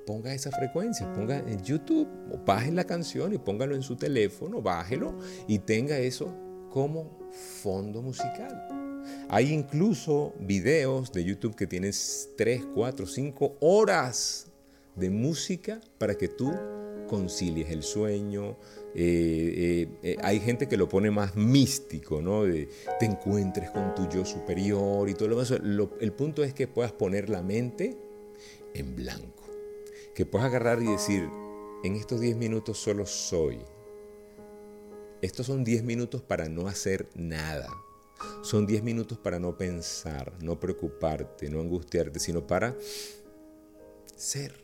ponga 0.07 0.33
esa 0.33 0.51
frecuencia, 0.51 1.13
ponga 1.13 1.39
en 1.39 1.63
YouTube, 1.63 2.09
baje 2.47 2.73
la 2.73 2.85
canción 2.85 3.35
y 3.35 3.39
póngalo 3.39 3.75
en 3.75 3.83
su 3.83 3.97
teléfono, 3.97 4.63
bájelo 4.63 5.19
y 5.47 5.59
tenga 5.59 5.99
eso 5.99 6.35
como 6.71 7.31
fondo 7.63 8.03
musical. 8.03 9.05
Hay 9.29 9.53
incluso 9.53 10.35
videos 10.41 11.13
de 11.13 11.25
YouTube 11.25 11.55
que 11.55 11.67
tienen 11.67 11.93
3, 12.37 12.63
4, 12.75 13.07
5 13.07 13.57
horas 13.61 14.47
de 14.97 15.11
música 15.11 15.81
para 15.99 16.15
que 16.15 16.29
tú 16.29 16.53
concilies 17.09 17.71
el 17.71 17.83
sueño. 17.83 18.57
Eh, 18.95 19.55
eh, 19.57 19.89
eh, 20.03 20.17
hay 20.23 20.39
gente 20.39 20.69
que 20.69 20.77
lo 20.77 20.89
pone 20.89 21.11
más 21.11 21.35
místico, 21.35 22.23
¿no? 22.23 22.45
De, 22.45 22.69
te 23.01 23.07
encuentres 23.07 23.71
con 23.71 23.95
tu 23.97 24.09
yo 24.09 24.25
superior 24.25 25.09
y 25.09 25.15
todo 25.15 25.29
lo 25.29 25.43
demás. 25.43 25.61
el 26.01 26.13
punto 26.13 26.45
es 26.45 26.55
que 26.55 26.69
puedas 26.69 26.93
poner 26.93 27.29
la 27.29 27.43
mente 27.43 27.97
en 28.75 28.95
blanco 28.95 29.39
que 30.19 30.27
puedas 30.27 30.49
agarrar 30.49 30.83
y 30.83 30.87
decir, 30.87 31.31
en 31.85 31.95
estos 31.95 32.21
10 32.21 32.37
minutos 32.39 32.77
solo 32.77 33.07
soy. 33.07 33.61
Estos 35.23 35.47
son 35.47 35.63
10 35.63 35.85
minutos 35.85 36.23
para 36.23 36.49
no 36.49 36.67
hacer 36.67 37.09
nada. 37.15 37.69
Son 38.43 38.67
10 38.67 38.83
minutos 38.83 39.17
para 39.17 39.39
no 39.39 39.57
pensar, 39.57 40.33
no 40.43 40.59
preocuparte, 40.59 41.49
no 41.49 41.61
angustiarte, 41.61 42.19
sino 42.19 42.49
para 42.49 42.77
ser. 44.17 44.61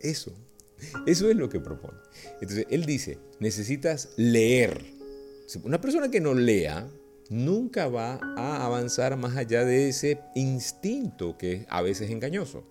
Eso. 0.00 0.32
Eso 1.06 1.30
es 1.30 1.36
lo 1.36 1.48
que 1.48 1.60
propone. 1.60 1.98
Entonces, 2.40 2.66
él 2.70 2.84
dice, 2.84 3.18
necesitas 3.40 4.10
leer. 4.16 4.84
Una 5.62 5.80
persona 5.80 6.10
que 6.10 6.20
no 6.20 6.34
lea 6.34 6.88
nunca 7.28 7.88
va 7.88 8.20
a 8.36 8.64
avanzar 8.64 9.16
más 9.16 9.36
allá 9.36 9.64
de 9.64 9.88
ese 9.88 10.20
instinto 10.34 11.36
que 11.38 11.66
a 11.68 11.82
veces 11.82 12.08
es 12.08 12.12
engañoso 12.12 12.64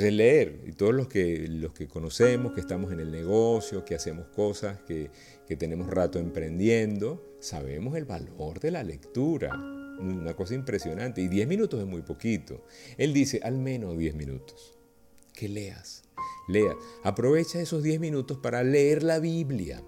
es 0.00 0.12
leer. 0.12 0.60
Y 0.66 0.72
todos 0.72 0.94
los 0.94 1.08
que, 1.08 1.46
los 1.48 1.72
que 1.72 1.86
conocemos, 1.86 2.52
que 2.52 2.60
estamos 2.60 2.92
en 2.92 3.00
el 3.00 3.10
negocio, 3.10 3.84
que 3.84 3.94
hacemos 3.94 4.26
cosas, 4.28 4.80
que, 4.86 5.10
que 5.46 5.56
tenemos 5.56 5.88
rato 5.88 6.18
emprendiendo, 6.18 7.36
sabemos 7.40 7.96
el 7.96 8.06
valor 8.06 8.60
de 8.60 8.70
la 8.70 8.82
lectura. 8.82 9.54
Una 9.54 10.34
cosa 10.34 10.54
impresionante. 10.54 11.20
Y 11.20 11.28
10 11.28 11.46
minutos 11.46 11.80
es 11.80 11.86
muy 11.86 12.02
poquito. 12.02 12.64
Él 12.96 13.12
dice, 13.12 13.40
al 13.42 13.58
menos 13.58 13.98
10 13.98 14.14
minutos. 14.14 14.78
Que 15.34 15.48
leas. 15.48 16.04
Lea. 16.48 16.74
Aprovecha 17.02 17.60
esos 17.60 17.82
10 17.82 18.00
minutos 18.00 18.38
para 18.38 18.62
leer 18.62 19.02
la 19.02 19.18
Biblia, 19.18 19.82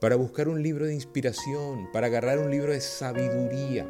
para 0.00 0.16
buscar 0.16 0.48
un 0.48 0.62
libro 0.62 0.86
de 0.86 0.94
inspiración, 0.94 1.88
para 1.92 2.08
agarrar 2.08 2.38
un 2.38 2.50
libro 2.50 2.72
de 2.72 2.80
sabiduría 2.80 3.86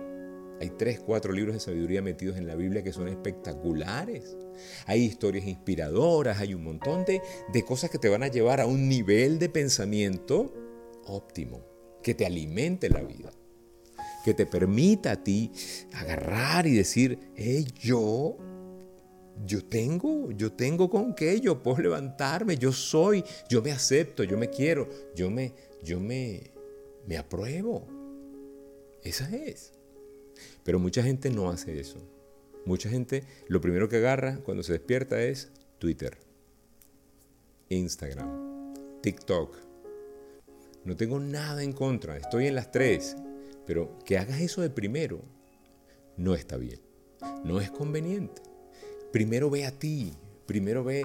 hay 0.60 0.68
tres, 0.68 1.00
cuatro 1.00 1.32
libros 1.32 1.54
de 1.54 1.60
sabiduría 1.60 2.02
metidos 2.02 2.36
en 2.36 2.46
la 2.46 2.54
Biblia 2.54 2.82
que 2.82 2.92
son 2.92 3.08
espectaculares. 3.08 4.36
Hay 4.84 5.02
historias 5.02 5.46
inspiradoras, 5.46 6.38
hay 6.38 6.52
un 6.52 6.62
montón 6.62 7.06
de, 7.06 7.22
de 7.50 7.64
cosas 7.64 7.88
que 7.88 7.96
te 7.96 8.10
van 8.10 8.22
a 8.22 8.28
llevar 8.28 8.60
a 8.60 8.66
un 8.66 8.86
nivel 8.86 9.38
de 9.38 9.48
pensamiento 9.48 10.52
óptimo, 11.06 11.64
que 12.02 12.14
te 12.14 12.26
alimente 12.26 12.90
la 12.90 13.00
vida, 13.00 13.30
que 14.22 14.34
te 14.34 14.44
permita 14.44 15.12
a 15.12 15.24
ti 15.24 15.50
agarrar 15.94 16.66
y 16.66 16.74
decir, 16.74 17.18
hey, 17.36 17.66
yo 17.80 18.36
yo 19.46 19.64
tengo, 19.64 20.30
yo 20.32 20.52
tengo 20.52 20.90
con 20.90 21.14
qué, 21.14 21.40
yo 21.40 21.62
puedo 21.62 21.82
levantarme, 21.82 22.56
yo 22.56 22.72
soy, 22.72 23.24
yo 23.48 23.62
me 23.62 23.72
acepto, 23.72 24.24
yo 24.24 24.36
me 24.36 24.50
quiero, 24.50 24.88
yo 25.14 25.30
me, 25.30 25.54
yo 25.82 26.00
me, 26.00 26.50
me 27.06 27.16
apruebo. 27.16 27.86
Esa 29.02 29.34
es. 29.34 29.72
Pero 30.62 30.78
mucha 30.78 31.02
gente 31.02 31.30
no 31.30 31.50
hace 31.50 31.80
eso. 31.80 31.98
Mucha 32.66 32.90
gente 32.90 33.24
lo 33.48 33.60
primero 33.60 33.88
que 33.88 33.96
agarra 33.96 34.38
cuando 34.44 34.62
se 34.62 34.72
despierta 34.72 35.22
es 35.22 35.50
Twitter, 35.78 36.18
Instagram, 37.70 38.74
TikTok. 39.02 39.56
No 40.84 40.96
tengo 40.96 41.18
nada 41.18 41.62
en 41.62 41.72
contra, 41.72 42.16
estoy 42.16 42.46
en 42.46 42.54
las 42.54 42.70
tres, 42.70 43.16
pero 43.66 43.98
que 44.04 44.18
hagas 44.18 44.40
eso 44.40 44.60
de 44.60 44.70
primero 44.70 45.22
no 46.16 46.34
está 46.34 46.56
bien, 46.58 46.80
no 47.44 47.60
es 47.60 47.70
conveniente. 47.70 48.49
Primero 49.12 49.50
ve 49.50 49.66
a 49.66 49.72
ti, 49.72 50.12
primero 50.46 50.84
ve, 50.84 51.02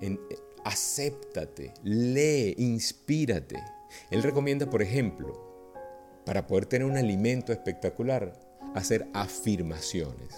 en, 0.00 0.18
acéptate, 0.64 1.72
lee, 1.84 2.54
inspírate. 2.58 3.62
Él 4.10 4.22
recomienda, 4.22 4.68
por 4.68 4.82
ejemplo, 4.82 5.72
para 6.24 6.46
poder 6.46 6.66
tener 6.66 6.88
un 6.88 6.96
alimento 6.96 7.52
espectacular, 7.52 8.38
hacer 8.74 9.06
afirmaciones. 9.14 10.34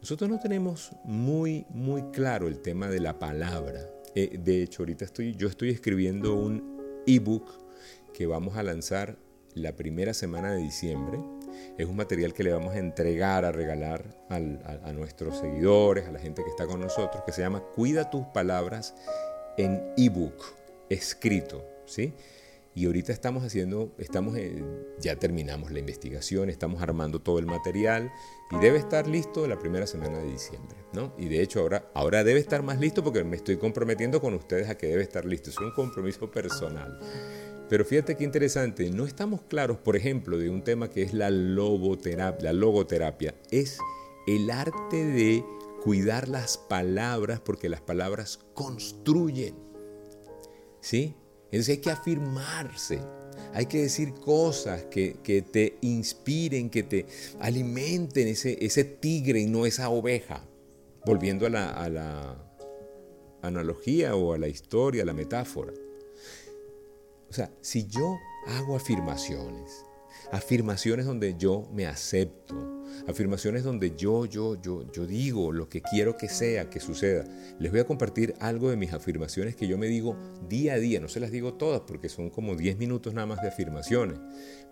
Nosotros 0.00 0.30
no 0.30 0.40
tenemos 0.40 0.92
muy, 1.04 1.66
muy 1.68 2.02
claro 2.10 2.48
el 2.48 2.60
tema 2.60 2.88
de 2.88 3.00
la 3.00 3.18
palabra. 3.18 3.86
Eh, 4.14 4.38
de 4.42 4.62
hecho, 4.62 4.82
ahorita 4.82 5.04
estoy, 5.04 5.34
yo 5.36 5.46
estoy 5.46 5.70
escribiendo 5.70 6.34
un 6.34 7.02
ebook 7.06 7.46
que 8.14 8.26
vamos 8.26 8.56
a 8.56 8.62
lanzar 8.62 9.18
la 9.54 9.76
primera 9.76 10.14
semana 10.14 10.52
de 10.52 10.62
diciembre. 10.62 11.18
Es 11.78 11.86
un 11.86 11.96
material 11.96 12.34
que 12.34 12.42
le 12.42 12.52
vamos 12.52 12.74
a 12.74 12.78
entregar, 12.78 13.44
a 13.44 13.52
regalar 13.52 14.04
a, 14.28 14.36
a 14.36 14.92
nuestros 14.92 15.38
seguidores, 15.38 16.06
a 16.06 16.12
la 16.12 16.18
gente 16.18 16.42
que 16.42 16.50
está 16.50 16.66
con 16.66 16.80
nosotros, 16.80 17.22
que 17.24 17.32
se 17.32 17.42
llama 17.42 17.60
Cuida 17.74 18.10
tus 18.10 18.26
palabras 18.26 18.94
en 19.56 19.82
ebook, 19.96 20.42
escrito, 20.88 21.64
¿sí? 21.86 22.14
Y 22.72 22.86
ahorita 22.86 23.12
estamos 23.12 23.42
haciendo, 23.42 23.92
estamos 23.98 24.36
ya 25.00 25.16
terminamos 25.16 25.72
la 25.72 25.80
investigación, 25.80 26.50
estamos 26.50 26.80
armando 26.80 27.20
todo 27.20 27.40
el 27.40 27.46
material 27.46 28.12
y 28.52 28.58
debe 28.58 28.78
estar 28.78 29.08
listo 29.08 29.48
la 29.48 29.58
primera 29.58 29.88
semana 29.88 30.18
de 30.18 30.30
diciembre, 30.30 30.78
¿no? 30.92 31.12
Y 31.18 31.28
de 31.28 31.42
hecho 31.42 31.60
ahora, 31.60 31.90
ahora 31.94 32.22
debe 32.22 32.38
estar 32.38 32.62
más 32.62 32.78
listo 32.78 33.02
porque 33.02 33.24
me 33.24 33.34
estoy 33.34 33.56
comprometiendo 33.56 34.20
con 34.20 34.34
ustedes 34.34 34.68
a 34.68 34.78
que 34.78 34.86
debe 34.86 35.02
estar 35.02 35.24
listo. 35.24 35.50
Es 35.50 35.58
un 35.58 35.72
compromiso 35.72 36.30
personal. 36.30 37.00
Pero 37.70 37.84
fíjate 37.84 38.16
qué 38.16 38.24
interesante, 38.24 38.90
no 38.90 39.06
estamos 39.06 39.42
claros, 39.42 39.78
por 39.78 39.94
ejemplo, 39.94 40.36
de 40.36 40.50
un 40.50 40.64
tema 40.64 40.90
que 40.90 41.02
es 41.02 41.14
la 41.14 41.30
logoterapia. 41.30 42.46
La 42.46 42.52
logoterapia 42.52 43.36
es 43.52 43.78
el 44.26 44.50
arte 44.50 45.04
de 45.04 45.44
cuidar 45.80 46.28
las 46.28 46.58
palabras 46.58 47.38
porque 47.38 47.68
las 47.68 47.80
palabras 47.80 48.40
construyen. 48.54 49.54
¿Sí? 50.80 51.14
Entonces 51.44 51.76
hay 51.76 51.80
que 51.80 51.90
afirmarse, 51.90 52.98
hay 53.54 53.66
que 53.66 53.82
decir 53.82 54.14
cosas 54.14 54.86
que, 54.86 55.14
te 55.52 55.78
inspiren, 55.80 56.70
que 56.70 56.82
te 56.82 57.06
alimenten 57.38 58.26
ese, 58.26 58.58
ese, 58.64 58.82
tigre 58.82 59.38
y 59.38 59.46
no 59.46 59.64
esa 59.64 59.90
oveja. 59.90 60.44
Volviendo 61.06 61.46
a 61.46 61.50
la, 61.50 61.70
a 61.70 61.88
la 61.88 62.36
analogía 63.42 64.16
o 64.16 64.32
a 64.32 64.38
la 64.38 64.48
historia, 64.48 65.04
a 65.04 65.06
la 65.06 65.12
metáfora. 65.12 65.72
O 67.30 67.32
sea, 67.32 67.52
si 67.60 67.86
yo 67.86 68.18
hago 68.48 68.74
afirmaciones, 68.74 69.84
afirmaciones 70.32 71.06
donde 71.06 71.36
yo 71.38 71.68
me 71.72 71.86
acepto, 71.86 72.82
afirmaciones 73.06 73.62
donde 73.62 73.94
yo, 73.96 74.26
yo, 74.26 74.60
yo, 74.60 74.90
yo 74.90 75.06
digo 75.06 75.52
lo 75.52 75.68
que 75.68 75.80
quiero 75.80 76.16
que 76.16 76.28
sea, 76.28 76.68
que 76.68 76.80
suceda. 76.80 77.24
Les 77.60 77.70
voy 77.70 77.80
a 77.80 77.86
compartir 77.86 78.34
algo 78.40 78.68
de 78.68 78.76
mis 78.76 78.92
afirmaciones 78.92 79.54
que 79.54 79.68
yo 79.68 79.78
me 79.78 79.86
digo 79.86 80.16
día 80.48 80.74
a 80.74 80.78
día. 80.78 80.98
No 80.98 81.06
se 81.06 81.20
las 81.20 81.30
digo 81.30 81.54
todas 81.54 81.82
porque 81.82 82.08
son 82.08 82.30
como 82.30 82.56
10 82.56 82.78
minutos 82.78 83.14
nada 83.14 83.28
más 83.28 83.40
de 83.42 83.48
afirmaciones. 83.48 84.18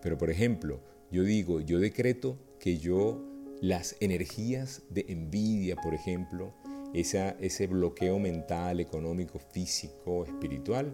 Pero 0.03 0.19
por 0.19 0.29
ejemplo, 0.29 0.81
yo 1.13 1.23
digo, 1.23 1.61
yo 1.61 1.79
decreto 1.79 2.39
que 2.59 2.79
yo 2.79 3.25
las 3.61 3.95
energías 4.01 4.83
de 4.91 5.05
envidia, 5.09 5.77
por 5.77 5.95
ejemplo, 5.95 6.55
esa, 6.93 7.31
ese 7.39 7.69
bloqueo 7.69 8.19
mental, 8.19 8.81
económico, 8.81 9.39
físico, 9.39 10.25
espiritual, 10.25 10.93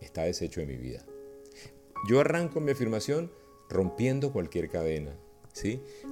está 0.00 0.22
deshecho 0.22 0.60
de 0.60 0.66
mi 0.66 0.76
vida. 0.76 1.04
Yo 2.08 2.20
arranco 2.20 2.60
mi 2.60 2.72
afirmación 2.72 3.32
rompiendo 3.68 4.32
cualquier 4.32 4.68
cadena, 4.68 5.16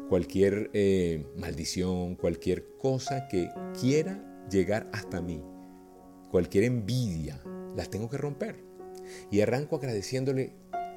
Cualquier 0.08 0.70
eh, 0.72 1.24
maldición, 1.36 2.16
cualquier 2.16 2.66
cosa 2.78 3.28
que 3.28 3.50
quiera 3.80 4.22
llegar 4.50 4.88
hasta 4.92 5.20
mí, 5.20 5.42
cualquier 6.30 6.64
envidia, 6.64 7.40
las 7.76 7.90
tengo 7.90 8.08
que 8.08 8.18
romper. 8.18 8.56
Y 9.30 9.40
arranco 9.40 9.76
agradeciéndole 9.76 10.52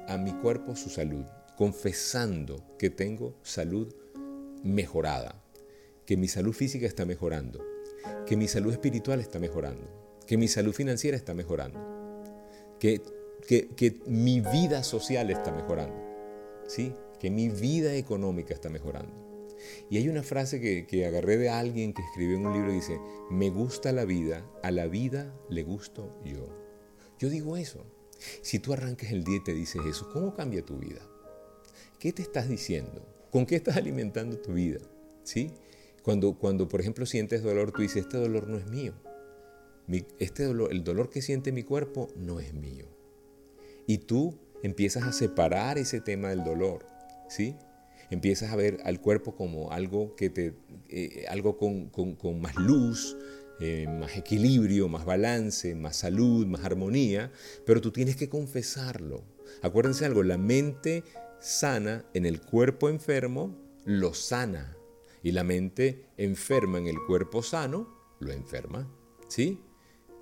a 0.08 0.16
mi 0.18 0.32
cuerpo 0.32 0.74
su 0.74 0.90
salud, 0.90 1.24
confesando 1.56 2.76
que 2.78 2.90
tengo 2.90 3.36
salud 3.42 3.94
mejorada, 4.64 5.42
que 6.06 6.16
mi 6.16 6.26
salud 6.26 6.52
física 6.52 6.86
está 6.86 7.04
mejorando, 7.04 7.64
que 8.26 8.36
mi 8.36 8.48
salud 8.48 8.72
espiritual 8.72 9.20
está 9.20 9.38
mejorando, 9.38 10.18
que 10.26 10.36
mi 10.36 10.48
salud 10.48 10.72
financiera 10.72 11.16
está 11.16 11.34
mejorando, 11.34 11.78
que, 12.80 13.00
que, 13.46 13.68
que 13.68 14.00
mi 14.06 14.40
vida 14.40 14.82
social 14.82 15.30
está 15.30 15.52
mejorando. 15.52 16.10
¿sí? 16.66 16.92
que 17.20 17.30
mi 17.30 17.50
vida 17.50 17.94
económica 17.94 18.54
está 18.54 18.70
mejorando. 18.70 19.12
Y 19.90 19.98
hay 19.98 20.08
una 20.08 20.22
frase 20.22 20.58
que, 20.60 21.06
agarré 21.06 21.36
de 21.36 21.50
alguien 21.50 21.92
que 21.92 22.02
escribió 22.02 22.36
en 22.36 22.46
un 22.46 22.54
libro 22.54 22.72
y 22.72 22.76
dice, 22.76 22.98
me 23.30 23.50
gusta 23.50 23.92
la 23.92 24.06
vida, 24.06 24.44
a 24.62 24.70
la 24.70 24.86
vida 24.86 25.32
le 25.50 25.62
gusto 25.62 26.18
yo. 26.24 26.48
Yo 27.18 27.28
digo 27.28 27.58
eso. 27.58 27.84
Si 28.40 28.58
tú 28.58 28.72
arrancas 28.72 29.12
el 29.12 29.22
día 29.22 29.36
y 29.36 29.44
te 29.44 29.52
dices 29.52 29.82
eso, 29.86 30.08
¿cómo 30.12 30.34
cambia 30.34 30.64
tu 30.64 30.78
vida? 30.78 31.00
¿Qué 31.98 32.12
te 32.12 32.22
estás 32.22 32.48
diciendo? 32.48 33.06
¿Con 33.30 33.44
qué 33.44 33.56
estás 33.56 33.76
alimentando 33.76 34.38
tu 34.38 34.54
vida? 34.54 34.80
¿Sí? 35.22 35.52
Cuando, 36.02 36.38
cuando 36.38 36.68
por 36.68 36.80
ejemplo, 36.80 37.04
sientes 37.04 37.42
dolor, 37.42 37.72
tú 37.72 37.82
dices, 37.82 38.04
este 38.04 38.16
dolor 38.16 38.48
no 38.48 38.56
es 38.56 38.66
mío. 38.66 38.94
Este 40.18 40.44
dolor, 40.44 40.72
el 40.72 40.84
dolor 40.84 41.10
que 41.10 41.22
siente 41.22 41.52
mi 41.52 41.62
cuerpo 41.62 42.08
no 42.16 42.40
es 42.40 42.54
mío. 42.54 42.86
Y 43.86 43.98
tú 43.98 44.38
empiezas 44.62 45.04
a 45.04 45.12
separar 45.12 45.78
ese 45.78 46.00
tema 46.00 46.28
del 46.28 46.44
dolor. 46.44 46.86
¿sí? 47.28 47.56
Empiezas 48.10 48.52
a 48.52 48.56
ver 48.56 48.78
al 48.84 49.00
cuerpo 49.00 49.34
como 49.34 49.72
algo, 49.72 50.14
que 50.16 50.30
te, 50.30 50.54
eh, 50.88 51.24
algo 51.28 51.56
con, 51.56 52.40
más 52.40 52.56
luz, 52.56 53.16
eh, 53.60 53.86
más 53.88 54.16
equilibrio, 54.16 54.88
más 54.88 55.04
balance, 55.04 55.74
más 55.74 55.96
salud, 55.96 56.46
más 56.46 56.64
armonía, 56.64 57.30
pero 57.64 57.80
tú 57.80 57.92
tienes 57.92 58.16
que 58.16 58.28
confesarlo. 58.28 59.22
Acuérdense 59.62 60.04
algo, 60.04 60.22
la 60.22 60.38
mente 60.38 61.04
sana 61.40 62.04
en 62.14 62.26
el 62.26 62.40
cuerpo 62.40 62.88
enfermo 62.88 63.56
lo 63.84 64.12
sana 64.12 64.76
y 65.22 65.32
la 65.32 65.44
mente 65.44 66.06
enferma 66.16 66.78
en 66.78 66.86
el 66.86 66.96
cuerpo 67.06 67.42
sano 67.42 67.88
lo 68.20 68.32
enferma, 68.32 68.88
¿sí? 69.28 69.58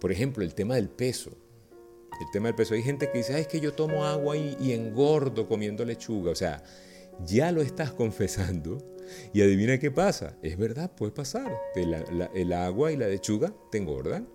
Por 0.01 0.13
ejemplo, 0.13 0.45
el 0.45 0.55
tema 0.55 0.77
del 0.77 0.89
peso. 0.89 1.31
El 2.21 2.27
tema 2.33 2.49
del 2.49 2.55
peso. 2.55 2.75
Hay 2.75 2.83
gente 2.83 3.11
que 3.11 3.19
dice, 3.19 3.39
es 3.39 3.47
que 3.47 3.61
yo 3.61 3.73
tomo 3.73 4.05
agua 4.05 4.37
y, 4.37 4.73
engordo 4.73 5.49
comiendo 5.49 5.85
lechuga. 5.85 6.31
O 6.31 6.35
sea, 6.35 6.63
ya 7.25 7.53
lo 7.53 7.63
estás 7.63 7.93
confesando 7.93 8.79
y 9.33 9.43
adivina 9.43 9.79
qué 9.79 9.91
pasa. 9.91 10.37
Es 10.43 10.57
verdad, 10.57 10.91
puede 10.95 11.13
pasar. 11.13 11.53
el 11.75 12.53
agua 12.53 12.93
y 12.93 12.97
la 12.97 13.09
lechuga 13.09 13.53
te 13.71 13.79
engordan. 13.79 14.29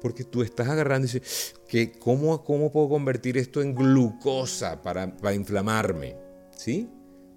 Porque 0.00 0.24
tú 0.24 0.42
estás 0.42 0.68
agarrando 0.68 1.06
y 1.06 1.10
dices, 1.12 1.54
¿cómo, 2.00 2.42
¿cómo 2.42 2.72
puedo 2.72 2.88
convertir 2.88 3.38
esto 3.38 3.62
en 3.62 3.74
glucosa 3.74 4.82
para, 4.82 5.16
para 5.16 5.34
inflamarme? 5.34 6.16
¿Sí? 6.56 6.88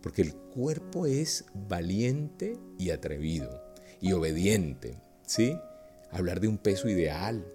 Porque 0.02 0.24
el 0.24 0.34
cuerpo 0.34 1.06
es 1.06 1.46
valiente 1.54 2.58
y 2.80 2.90
atrevido 2.90 3.62
y 4.02 4.14
obediente. 4.14 5.00
¿Sí? 5.28 5.56
Hablar 6.12 6.40
de 6.40 6.48
un 6.48 6.58
peso 6.58 6.90
ideal, 6.90 7.46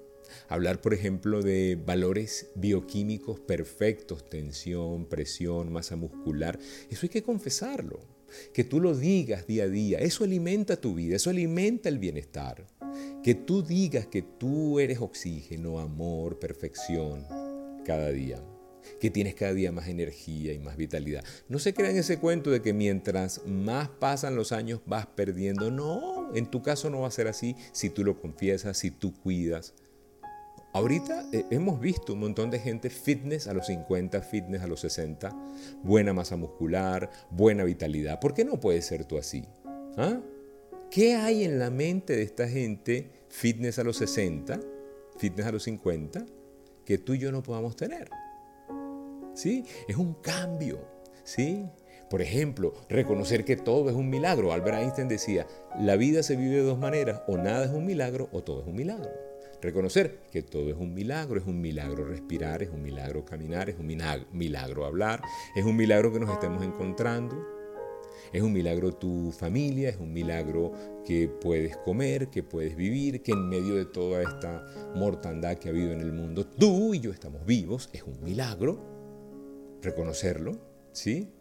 Hablar, 0.49 0.81
por 0.81 0.95
ejemplo, 0.95 1.43
de 1.43 1.79
valores 1.85 2.51
bioquímicos 2.55 3.41
perfectos, 3.41 4.29
tensión, 4.29 5.07
presión, 5.07 5.73
masa 5.73 5.97
muscular. 5.97 6.59
Eso 6.91 7.01
hay 7.03 7.09
que 7.09 7.23
confesarlo. 7.23 8.01
Que 8.53 8.65
tú 8.65 8.81
lo 8.81 8.97
digas 8.97 9.47
día 9.47 9.65
a 9.65 9.69
día. 9.69 9.99
Eso 9.99 10.25
alimenta 10.25 10.81
tu 10.81 10.95
vida, 10.95 11.17
eso 11.17 11.31
alimenta 11.31 11.89
el 11.89 11.99
bienestar. 11.99 12.67
Que 13.23 13.35
tú 13.35 13.63
digas 13.63 14.07
que 14.07 14.23
tú 14.23 14.79
eres 14.79 15.01
oxígeno, 15.01 15.81
amor, 15.81 16.39
perfección 16.39 17.27
cada 17.85 18.11
día 18.11 18.41
que 19.01 19.11
tienes 19.11 19.35
cada 19.35 19.53
día 19.53 19.73
más 19.73 19.89
energía 19.89 20.53
y 20.53 20.59
más 20.59 20.77
vitalidad. 20.77 21.25
No 21.49 21.59
se 21.59 21.75
crean 21.75 21.97
ese 21.97 22.19
cuento 22.19 22.51
de 22.51 22.63
que 22.63 22.73
mientras 22.73 23.47
más 23.47 23.89
pasan 23.89 24.37
los 24.37 24.53
años 24.53 24.81
vas 24.87 25.07
perdiendo. 25.07 25.71
No, 25.71 26.35
en 26.35 26.47
tu 26.47 26.63
caso 26.63 26.91
no 26.91 27.01
va 27.01 27.09
a 27.09 27.13
ser 27.13 27.29
así 27.29 27.57
si 27.73 27.91
tú 27.91 28.05
lo 28.05 28.21
confiesas, 28.21 28.79
si 28.79 28.91
tú 28.91 29.15
cuidas, 29.15 29.75
Ahorita 30.73 31.27
eh, 31.33 31.47
hemos 31.51 31.81
visto 31.81 32.13
un 32.13 32.21
montón 32.21 32.49
de 32.51 32.61
gente 32.61 32.91
fitness 32.91 33.49
a 33.49 33.55
los 33.55 33.67
50, 33.67 34.21
fitness 34.23 34.63
a 34.63 34.69
los 34.69 34.81
60, 34.81 35.35
buena 35.83 36.13
masa 36.13 36.37
muscular, 36.37 37.11
buena 37.31 37.65
vitalidad. 37.65 38.21
¿Por 38.21 38.35
qué 38.35 38.45
no 38.45 38.61
puedes 38.61 38.85
ser 38.85 39.05
tú 39.05 39.19
así? 39.19 39.45
¿Ah? 39.97 40.21
¿Qué 40.89 41.17
hay 41.17 41.45
en 41.45 41.59
la 41.59 41.71
mente 41.71 42.15
de 42.15 42.23
esta 42.23 42.49
gente 42.49 43.11
fitness 43.29 43.81
a 43.81 43.85
los 43.85 43.97
60, 43.97 44.61
fitness 45.19 45.47
a 45.47 45.53
los 45.53 45.65
50, 45.65 46.25
que 46.85 46.99
tú 46.99 47.15
y 47.15 47.19
yo 47.19 47.33
no 47.33 47.43
podamos 47.43 47.75
tener? 47.75 48.09
¿Sí? 49.35 49.65
Es 49.89 49.97
un 49.97 50.15
cambio, 50.15 50.79
¿sí? 51.25 51.67
Por 52.09 52.23
ejemplo, 52.23 52.75
reconocer 52.89 53.45
que 53.45 53.57
todo 53.57 53.91
es 53.91 53.97
un 53.97 54.09
milagro. 54.09 54.53
Albert 54.53 54.79
Einstein 54.79 55.09
decía, 55.09 55.49
la 55.79 55.97
vida 55.97 56.23
se 56.23 56.37
vive 56.37 56.57
de 56.57 56.63
dos 56.63 56.79
maneras, 56.79 57.23
o 57.27 57.37
nada 57.37 57.65
es 57.65 57.71
un 57.73 57.87
milagro 57.87 58.29
o 58.33 58.43
todo 58.43 58.63
es 58.63 58.69
un 58.69 58.77
milagro. 58.77 59.30
Reconocer 59.63 60.23
que 60.33 60.43
todo 60.43 60.71
es 60.71 60.77
un 60.77 60.95
milagro, 60.95 61.39
es 61.39 61.47
un 61.47 61.61
milagro 61.61 62.05
respirar, 62.05 62.63
es 62.63 62.71
un 62.71 62.83
milagro 62.83 63.25
caminar, 63.27 63.69
es 63.69 63.79
un 63.79 63.87
milagro 63.87 64.87
hablar, 64.87 65.23
es 65.55 65.65
un 65.65 65.77
milagro 65.77 66.13
que 66.13 66.21
nos 66.21 66.31
estemos 66.31 66.65
encontrando, 66.65 67.37
es 68.33 68.43
un 68.43 68.53
milagro 68.53 68.93
tu 68.93 69.33
familia, 69.33 69.91
es 69.91 69.99
un 69.99 70.13
milagro 70.13 70.73
que 71.05 71.29
puedes 71.29 71.77
comer, 71.77 72.29
que 72.31 72.43
puedes 72.43 72.75
vivir, 72.75 73.23
que 73.23 73.33
en 73.33 73.49
medio 73.49 73.75
de 73.75 73.85
toda 73.85 74.23
esta 74.23 74.65
mortandad 74.95 75.59
que 75.59 75.69
ha 75.69 75.73
habido 75.73 75.93
en 75.93 76.01
el 76.01 76.13
mundo, 76.13 76.47
tú 76.47 76.95
y 76.95 77.01
yo 77.01 77.13
estamos 77.13 77.45
vivos, 77.45 77.91
es 77.93 78.03
un 78.03 78.23
milagro. 78.23 78.81
Reconocerlo, 79.83 80.59
¿sí? 80.93 81.33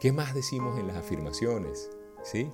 ¿Qué 0.00 0.12
más 0.12 0.34
decimos 0.34 0.78
en 0.78 0.88
las 0.88 0.96
afirmaciones? 0.96 1.90
¿Sí? 2.24 2.50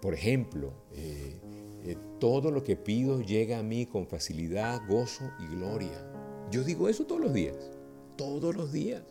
Por 0.00 0.14
ejemplo, 0.14 0.74
eh, 0.92 1.40
eh, 1.84 1.96
todo 2.18 2.50
lo 2.50 2.62
que 2.62 2.76
pido 2.76 3.20
llega 3.20 3.58
a 3.58 3.62
mí 3.62 3.86
con 3.86 4.06
facilidad, 4.06 4.80
gozo 4.88 5.30
y 5.40 5.46
gloria. 5.54 6.06
Yo 6.50 6.64
digo 6.64 6.88
eso 6.88 7.04
todos 7.06 7.20
los 7.20 7.32
días, 7.32 7.56
todos 8.16 8.54
los 8.54 8.72
días. 8.72 9.02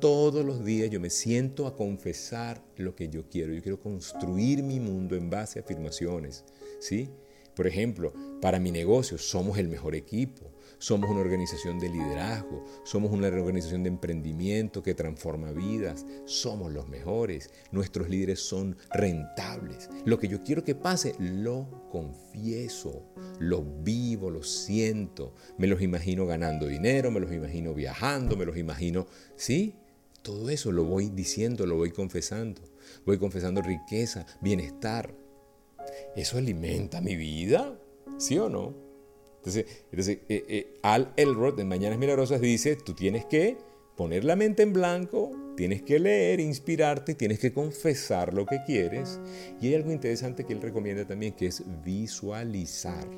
Todos 0.00 0.44
los 0.44 0.64
días 0.64 0.90
yo 0.90 0.98
me 0.98 1.10
siento 1.10 1.68
a 1.68 1.76
confesar 1.76 2.64
lo 2.76 2.96
que 2.96 3.08
yo 3.08 3.28
quiero. 3.28 3.54
Yo 3.54 3.62
quiero 3.62 3.80
construir 3.80 4.62
mi 4.64 4.80
mundo 4.80 5.14
en 5.14 5.30
base 5.30 5.58
a 5.58 5.62
afirmaciones. 5.62 6.44
¿sí? 6.80 7.10
Por 7.54 7.66
ejemplo, 7.66 8.12
para 8.40 8.58
mi 8.58 8.72
negocio 8.72 9.18
somos 9.18 9.58
el 9.58 9.68
mejor 9.68 9.94
equipo. 9.94 10.50
Somos 10.82 11.10
una 11.10 11.20
organización 11.20 11.78
de 11.78 11.88
liderazgo, 11.88 12.64
somos 12.82 13.12
una 13.12 13.28
organización 13.28 13.84
de 13.84 13.88
emprendimiento 13.88 14.82
que 14.82 14.96
transforma 14.96 15.52
vidas, 15.52 16.04
somos 16.24 16.72
los 16.72 16.88
mejores, 16.88 17.50
nuestros 17.70 18.08
líderes 18.08 18.40
son 18.40 18.76
rentables. 18.90 19.88
Lo 20.04 20.18
que 20.18 20.26
yo 20.26 20.42
quiero 20.42 20.64
que 20.64 20.74
pase, 20.74 21.14
lo 21.20 21.86
confieso, 21.88 23.04
lo 23.38 23.62
vivo, 23.62 24.28
lo 24.28 24.42
siento, 24.42 25.36
me 25.56 25.68
los 25.68 25.80
imagino 25.82 26.26
ganando 26.26 26.66
dinero, 26.66 27.12
me 27.12 27.20
los 27.20 27.32
imagino 27.32 27.74
viajando, 27.74 28.36
me 28.36 28.44
los 28.44 28.56
imagino, 28.56 29.06
¿sí? 29.36 29.76
Todo 30.22 30.50
eso 30.50 30.72
lo 30.72 30.82
voy 30.82 31.10
diciendo, 31.10 31.64
lo 31.64 31.76
voy 31.76 31.92
confesando. 31.92 32.60
Voy 33.06 33.18
confesando 33.18 33.62
riqueza, 33.62 34.26
bienestar. 34.40 35.14
¿Eso 36.16 36.38
alimenta 36.38 37.00
mi 37.00 37.14
vida? 37.14 37.78
¿Sí 38.18 38.36
o 38.36 38.48
no? 38.48 38.91
Entonces, 39.42 39.66
entonces 39.90 40.18
eh, 40.28 40.44
eh, 40.48 40.74
Al 40.82 41.12
Elrod 41.16 41.58
en 41.58 41.66
Mañanas 41.66 41.98
Milagrosas 41.98 42.40
dice, 42.40 42.76
tú 42.76 42.94
tienes 42.94 43.24
que 43.24 43.56
poner 43.96 44.22
la 44.24 44.36
mente 44.36 44.62
en 44.62 44.72
blanco, 44.72 45.32
tienes 45.56 45.82
que 45.82 45.98
leer, 45.98 46.38
inspirarte, 46.38 47.16
tienes 47.16 47.40
que 47.40 47.52
confesar 47.52 48.34
lo 48.34 48.46
que 48.46 48.60
quieres. 48.64 49.18
Y 49.60 49.66
hay 49.66 49.74
algo 49.74 49.90
interesante 49.90 50.44
que 50.44 50.52
él 50.52 50.62
recomienda 50.62 51.04
también, 51.04 51.32
que 51.32 51.46
es 51.46 51.64
visualizar. 51.84 53.08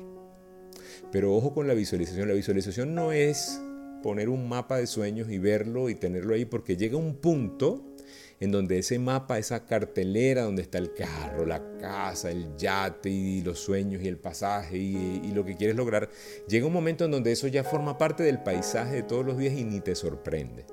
Pero 1.11 1.35
ojo 1.35 1.53
con 1.53 1.67
la 1.67 1.75
visualización, 1.75 2.27
la 2.27 2.33
visualización 2.33 2.95
no 2.95 3.11
es 3.11 3.61
poner 4.01 4.27
un 4.27 4.49
mapa 4.49 4.77
de 4.77 4.87
sueños 4.87 5.29
y 5.29 5.37
verlo 5.37 5.89
y 5.89 5.95
tenerlo 5.95 6.33
ahí, 6.33 6.45
porque 6.45 6.75
llega 6.75 6.97
un 6.97 7.15
punto 7.17 7.94
en 8.39 8.51
donde 8.51 8.79
ese 8.79 8.99
mapa, 8.99 9.37
esa 9.37 9.65
cartelera 9.65 10.43
donde 10.43 10.61
está 10.61 10.77
el 10.77 10.93
carro, 10.93 11.45
la 11.45 11.77
casa, 11.77 12.31
el 12.31 12.55
yate 12.57 13.09
y 13.09 13.41
los 13.41 13.59
sueños 13.59 14.03
y 14.03 14.07
el 14.07 14.17
pasaje 14.17 14.77
y, 14.77 15.31
lo 15.33 15.45
que 15.45 15.55
quieres 15.55 15.75
lograr, 15.75 16.09
llega 16.47 16.67
un 16.67 16.73
momento 16.73 17.05
en 17.05 17.11
donde 17.11 17.31
eso 17.31 17.47
ya 17.47 17.63
forma 17.63 17.97
parte 17.97 18.23
del 18.23 18.41
paisaje 18.41 18.95
de 18.95 19.03
todos 19.03 19.25
los 19.25 19.37
días 19.37 19.53
y 19.53 19.65
ni 19.65 19.81
te 19.81 19.95
sorprende, 19.95 20.65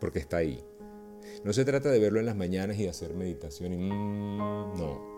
porque 0.00 0.18
está 0.18 0.38
ahí. 0.38 0.64
No 1.44 1.52
se 1.52 1.64
trata 1.64 1.90
de 1.90 2.00
verlo 2.00 2.18
en 2.18 2.26
las 2.26 2.36
mañanas 2.36 2.76
y 2.78 2.88
hacer 2.88 3.14
meditación, 3.14 3.72
mm, 3.78 4.78
no. 4.78 5.10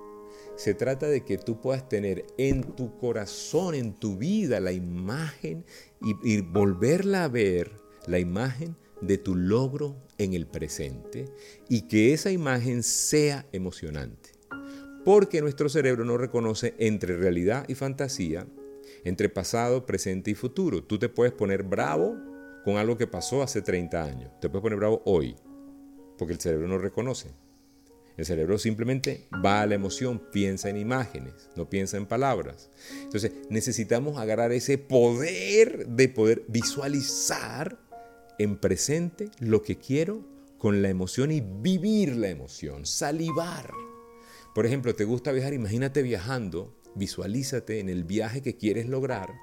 Se 0.56 0.74
trata 0.74 1.06
de 1.06 1.24
que 1.24 1.38
tú 1.38 1.60
puedas 1.60 1.88
tener 1.88 2.26
en 2.36 2.62
tu 2.74 2.98
corazón, 2.98 3.74
en 3.74 3.94
tu 3.94 4.18
vida, 4.18 4.60
la 4.60 4.72
imagen 4.72 5.64
y 6.00 6.40
volverla 6.42 7.24
a 7.24 7.28
ver, 7.28 7.72
la 8.06 8.18
imagen 8.18 8.76
de 9.02 9.18
tu 9.18 9.34
logro 9.34 9.96
en 10.16 10.32
el 10.32 10.46
presente 10.46 11.26
y 11.68 11.82
que 11.82 12.14
esa 12.14 12.30
imagen 12.30 12.82
sea 12.82 13.46
emocionante. 13.52 14.30
Porque 15.04 15.42
nuestro 15.42 15.68
cerebro 15.68 16.04
no 16.04 16.16
reconoce 16.16 16.74
entre 16.78 17.16
realidad 17.16 17.64
y 17.68 17.74
fantasía, 17.74 18.46
entre 19.04 19.28
pasado, 19.28 19.84
presente 19.84 20.30
y 20.30 20.34
futuro. 20.34 20.84
Tú 20.84 20.98
te 20.98 21.08
puedes 21.08 21.32
poner 21.32 21.64
bravo 21.64 22.16
con 22.64 22.76
algo 22.76 22.96
que 22.96 23.08
pasó 23.08 23.42
hace 23.42 23.62
30 23.62 24.04
años. 24.04 24.30
Te 24.40 24.48
puedes 24.48 24.62
poner 24.62 24.78
bravo 24.78 25.02
hoy, 25.04 25.34
porque 26.16 26.34
el 26.34 26.40
cerebro 26.40 26.68
no 26.68 26.78
reconoce. 26.78 27.30
El 28.16 28.26
cerebro 28.26 28.58
simplemente 28.58 29.26
va 29.44 29.62
a 29.62 29.66
la 29.66 29.74
emoción, 29.74 30.22
piensa 30.30 30.68
en 30.68 30.76
imágenes, 30.76 31.48
no 31.56 31.68
piensa 31.68 31.96
en 31.96 32.06
palabras. 32.06 32.70
Entonces 33.02 33.32
necesitamos 33.48 34.18
agarrar 34.18 34.52
ese 34.52 34.78
poder 34.78 35.86
de 35.88 36.08
poder 36.08 36.44
visualizar 36.46 37.78
en 38.42 38.56
presente 38.56 39.30
lo 39.38 39.62
que 39.62 39.78
quiero 39.78 40.24
con 40.58 40.82
la 40.82 40.88
emoción 40.88 41.32
y 41.32 41.40
vivir 41.40 42.16
la 42.16 42.28
emoción, 42.28 42.86
salivar. 42.86 43.72
Por 44.54 44.66
ejemplo, 44.66 44.94
¿te 44.94 45.04
gusta 45.04 45.32
viajar? 45.32 45.54
Imagínate 45.54 46.02
viajando, 46.02 46.76
visualízate 46.94 47.80
en 47.80 47.88
el 47.88 48.04
viaje 48.04 48.42
que 48.42 48.56
quieres 48.56 48.88
lograr, 48.88 49.34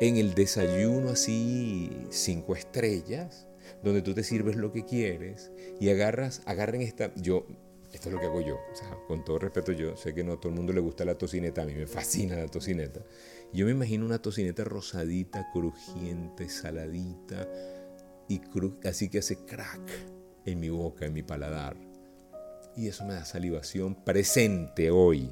en 0.00 0.16
el 0.16 0.34
desayuno 0.34 1.10
así 1.10 1.90
cinco 2.10 2.56
estrellas, 2.56 3.46
donde 3.82 4.02
tú 4.02 4.14
te 4.14 4.24
sirves 4.24 4.56
lo 4.56 4.72
que 4.72 4.84
quieres 4.84 5.52
y 5.80 5.88
agarras, 5.90 6.42
agarren 6.46 6.82
esta, 6.82 7.14
yo, 7.14 7.46
esto 7.92 8.08
es 8.08 8.14
lo 8.14 8.20
que 8.20 8.26
hago 8.26 8.40
yo, 8.40 8.56
o 8.56 8.74
sea, 8.74 8.90
con 9.06 9.24
todo 9.24 9.38
respeto 9.38 9.70
yo 9.72 9.96
sé 9.96 10.14
que 10.14 10.24
no 10.24 10.32
a 10.32 10.40
todo 10.40 10.48
el 10.48 10.56
mundo 10.56 10.72
le 10.72 10.80
gusta 10.80 11.04
la 11.04 11.16
tocineta, 11.16 11.62
a 11.62 11.64
mí 11.64 11.74
me 11.74 11.86
fascina 11.86 12.36
la 12.36 12.48
tocineta. 12.48 13.04
Yo 13.52 13.66
me 13.66 13.72
imagino 13.72 14.04
una 14.04 14.20
tocineta 14.20 14.64
rosadita, 14.64 15.48
crujiente, 15.52 16.48
saladita, 16.48 17.48
y 18.28 18.40
así 18.84 19.08
que 19.08 19.18
hace 19.18 19.36
crack 19.44 19.80
en 20.44 20.60
mi 20.60 20.68
boca, 20.68 21.06
en 21.06 21.12
mi 21.12 21.22
paladar. 21.22 21.76
Y 22.76 22.88
eso 22.88 23.04
me 23.04 23.14
da 23.14 23.24
salivación 23.24 23.94
presente 23.94 24.90
hoy. 24.90 25.30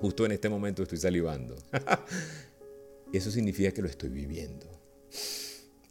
Justo 0.00 0.26
en 0.26 0.32
este 0.32 0.48
momento 0.48 0.82
estoy 0.82 0.98
salivando. 0.98 1.56
eso 3.12 3.30
significa 3.30 3.72
que 3.72 3.82
lo 3.82 3.88
estoy 3.88 4.10
viviendo. 4.10 4.66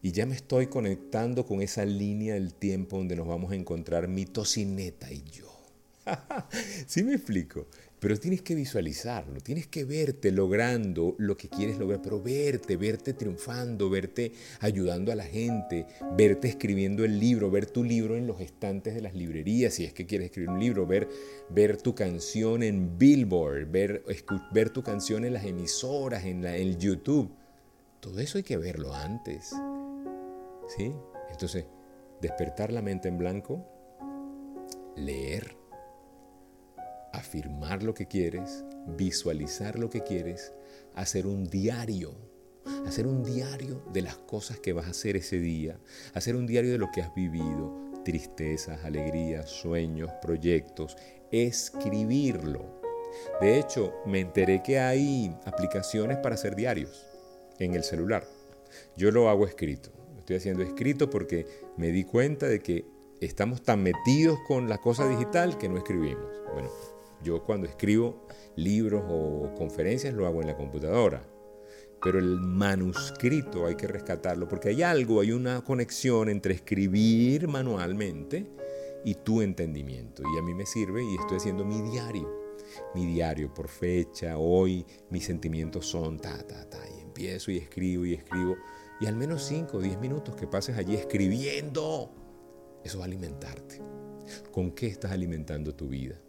Y 0.02 0.12
ya 0.12 0.26
me 0.26 0.36
estoy 0.36 0.68
conectando 0.68 1.46
con 1.46 1.62
esa 1.62 1.86
línea 1.86 2.36
del 2.36 2.54
tiempo 2.54 2.98
donde 2.98 3.16
nos 3.16 3.28
vamos 3.28 3.52
a 3.52 3.56
encontrar 3.56 4.08
mi 4.08 4.26
tocineta 4.26 5.12
y 5.12 5.24
yo. 5.24 5.52
¿Sí 6.88 7.04
me 7.04 7.14
explico? 7.14 7.68
Pero 8.00 8.16
tienes 8.20 8.44
que 8.44 8.54
visualizarlo, 8.54 9.42
tienes 9.42 9.66
que 9.66 9.84
verte 9.84 10.32
logrando 10.32 11.16
lo 11.18 11.36
que 11.36 11.50
quieres 11.50 11.80
lograr, 11.80 12.00
pero 12.00 12.22
verte, 12.22 12.78
verte 12.78 13.14
triunfando, 13.14 13.90
verte 13.90 14.34
ayudando 14.60 15.12
a 15.12 15.16
la 15.16 15.24
gente, 15.24 15.88
verte 16.16 16.48
escribiendo 16.48 17.04
el 17.04 17.20
libro, 17.20 17.50
ver 17.50 17.66
tu 17.66 17.84
libro 17.84 18.16
en 18.16 18.28
los 18.28 18.40
estantes 18.40 18.94
de 18.94 19.02
las 19.02 19.16
librerías, 19.16 19.74
si 19.74 19.84
es 19.84 19.94
que 19.94 20.06
quieres 20.06 20.26
escribir 20.26 20.52
un 20.52 20.60
libro, 20.60 20.86
ver, 20.86 21.10
ver 21.50 21.82
tu 21.82 21.96
canción 21.96 22.62
en 22.62 23.00
Billboard, 23.00 23.66
ver, 23.72 24.04
ver 24.52 24.70
tu 24.70 24.84
canción 24.84 25.26
en 25.26 25.34
las 25.34 25.46
emisoras, 25.46 26.24
en, 26.26 26.44
la, 26.44 26.56
en 26.56 26.78
YouTube. 26.78 27.32
Todo 28.00 28.20
eso 28.20 28.38
hay 28.38 28.44
que 28.44 28.58
verlo 28.58 28.94
antes. 28.94 29.56
¿Sí? 30.78 30.94
Entonces, 31.32 31.66
despertar 32.22 32.72
la 32.72 32.84
mente 32.84 33.08
en 33.08 33.18
blanco, 33.18 33.66
leer 34.96 35.57
afirmar 37.14 37.84
lo 37.84 37.94
que 37.94 38.08
quieres, 38.08 38.64
visualizar 38.86 39.78
lo 39.78 39.90
que 39.90 40.04
quieres, 40.04 40.54
hacer 40.96 41.28
un 41.28 41.46
diario, 41.46 42.16
hacer 42.86 43.08
un 43.08 43.24
diario 43.24 43.84
de 43.94 44.02
las 44.02 44.18
cosas 44.18 44.60
que 44.60 44.74
vas 44.74 44.88
a 44.88 44.92
hacer 44.92 45.16
ese 45.16 45.40
día, 45.40 45.80
hacer 46.14 46.36
un 46.36 46.48
diario 46.48 46.72
de 46.72 46.78
lo 46.78 46.90
que 46.92 47.02
has 47.02 47.14
vivido, 47.14 47.88
tristezas, 48.04 48.84
alegrías, 48.84 49.50
sueños, 49.50 50.12
proyectos, 50.22 50.96
escribirlo. 51.32 52.82
De 53.42 53.60
hecho, 53.60 53.94
me 54.06 54.20
enteré 54.20 54.62
que 54.64 54.80
hay 54.80 55.36
aplicaciones 55.46 56.18
para 56.18 56.36
hacer 56.36 56.56
diarios 56.56 57.06
en 57.60 57.74
el 57.74 57.84
celular. 57.84 58.26
Yo 58.96 59.12
lo 59.12 59.30
hago 59.30 59.46
escrito. 59.46 59.92
Estoy 60.18 60.38
haciendo 60.38 60.64
escrito 60.64 61.10
porque 61.10 61.48
me 61.78 61.88
di 61.90 62.04
cuenta 62.04 62.48
de 62.48 62.60
que 62.60 62.86
estamos 63.22 63.64
tan 63.64 63.82
metidos 63.82 64.38
con 64.48 64.70
la 64.70 64.78
cosa 64.78 65.08
digital 65.08 65.58
que 65.58 65.70
no 65.70 65.78
escribimos. 65.78 66.26
Bueno, 66.54 66.70
yo 67.24 67.44
cuando 67.44 67.68
escribo 67.68 68.26
libros 68.56 69.04
o 69.08 69.54
conferencias 69.56 70.14
lo 70.14 70.28
hago 70.28 70.42
en 70.42 70.48
la 70.48 70.58
computadora, 70.58 71.24
pero 72.02 72.20
el 72.20 72.40
manuscrito 72.40 73.66
hay 73.66 73.76
que 73.76 73.88
rescatarlo 73.88 74.48
porque 74.48 74.70
hay 74.70 74.84
algo, 74.84 75.22
hay 75.22 75.32
una 75.32 75.64
conexión 75.64 76.30
entre 76.30 76.54
escribir 76.54 77.48
manualmente 77.48 78.46
y 79.04 79.16
tu 79.16 79.42
entendimiento. 79.42 80.24
Y 80.24 80.38
a 80.38 80.42
mí 80.42 80.54
me 80.54 80.66
sirve 80.66 81.04
y 81.04 81.16
estoy 81.16 81.38
haciendo 81.38 81.66
mi 81.66 81.82
diario. 81.82 82.46
mi 82.94 83.06
diario 83.06 83.54
por 83.54 83.70
fecha, 83.70 84.38
hoy 84.38 84.86
mis 85.10 85.26
sentimientos 85.26 85.86
son 85.86 86.20
ta, 86.20 86.46
ta, 86.46 86.70
ta, 86.70 86.80
y 86.98 87.02
empiezo 87.02 87.50
y 87.50 87.58
escribo 87.58 88.06
y 88.06 88.14
escribo, 88.14 88.58
y 89.00 89.06
al 89.06 89.16
menos 89.16 89.44
5 89.44 89.78
o 89.78 89.82
10 89.82 90.00
minutos 90.00 90.36
que 90.36 90.48
pases 90.48 90.78
allí 90.78 90.96
escribiendo, 90.96 92.12
eso 92.84 92.98
va 92.98 93.06
a 93.06 93.08
alimentarte. 93.08 93.82
¿Con 94.52 94.72
qué 94.72 94.88
estás 94.88 95.12
alimentando 95.12 95.74
tu 95.74 95.88
vida? 95.88 96.20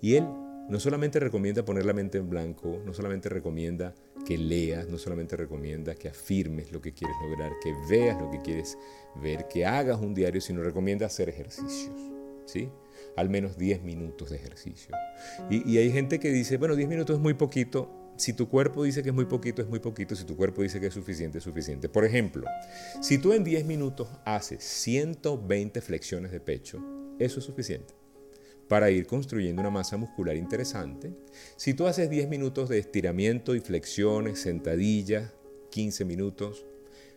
Y 0.00 0.14
él 0.14 0.24
no 0.70 0.78
solamente 0.78 1.18
recomienda 1.18 1.64
poner 1.64 1.84
la 1.84 1.92
mente 1.92 2.18
en 2.18 2.30
blanco, 2.30 2.80
no 2.86 2.94
solamente 2.94 3.28
recomienda 3.28 3.92
que 4.24 4.38
leas, 4.38 4.88
no 4.88 4.98
solamente 4.98 5.36
recomienda 5.36 5.96
que 5.96 6.08
afirmes 6.08 6.70
lo 6.70 6.80
que 6.80 6.94
quieres 6.94 7.16
lograr, 7.20 7.50
que 7.60 7.74
veas 7.88 8.20
lo 8.20 8.30
que 8.30 8.38
quieres 8.40 8.78
ver, 9.20 9.48
que 9.48 9.66
hagas 9.66 10.00
un 10.00 10.14
diario, 10.14 10.40
sino 10.40 10.62
recomienda 10.62 11.06
hacer 11.06 11.28
ejercicios, 11.28 12.00
¿sí? 12.46 12.70
Al 13.16 13.28
menos 13.28 13.58
10 13.58 13.82
minutos 13.82 14.30
de 14.30 14.36
ejercicio. 14.36 14.94
Y, 15.50 15.68
y 15.68 15.78
hay 15.78 15.90
gente 15.90 16.20
que 16.20 16.30
dice, 16.30 16.56
bueno, 16.56 16.76
10 16.76 16.88
minutos 16.88 17.16
es 17.16 17.22
muy 17.22 17.34
poquito. 17.34 17.90
Si 18.16 18.32
tu 18.32 18.48
cuerpo 18.48 18.84
dice 18.84 19.02
que 19.02 19.08
es 19.08 19.14
muy 19.14 19.24
poquito, 19.24 19.62
es 19.62 19.68
muy 19.68 19.80
poquito. 19.80 20.14
Si 20.14 20.24
tu 20.24 20.36
cuerpo 20.36 20.62
dice 20.62 20.78
que 20.78 20.86
es 20.86 20.94
suficiente, 20.94 21.38
es 21.38 21.44
suficiente. 21.44 21.88
Por 21.88 22.04
ejemplo, 22.04 22.46
si 23.00 23.18
tú 23.18 23.32
en 23.32 23.42
10 23.42 23.64
minutos 23.64 24.08
haces 24.24 24.62
120 24.62 25.80
flexiones 25.80 26.30
de 26.30 26.38
pecho, 26.38 26.78
eso 27.18 27.40
es 27.40 27.44
suficiente 27.44 27.99
para 28.70 28.88
ir 28.92 29.08
construyendo 29.08 29.60
una 29.60 29.70
masa 29.70 29.96
muscular 29.96 30.36
interesante. 30.36 31.12
Si 31.56 31.74
tú 31.74 31.88
haces 31.88 32.08
10 32.08 32.28
minutos 32.28 32.68
de 32.68 32.78
estiramiento 32.78 33.56
y 33.56 33.60
flexiones, 33.60 34.42
sentadillas, 34.42 35.32
15 35.70 36.04
minutos, 36.04 36.64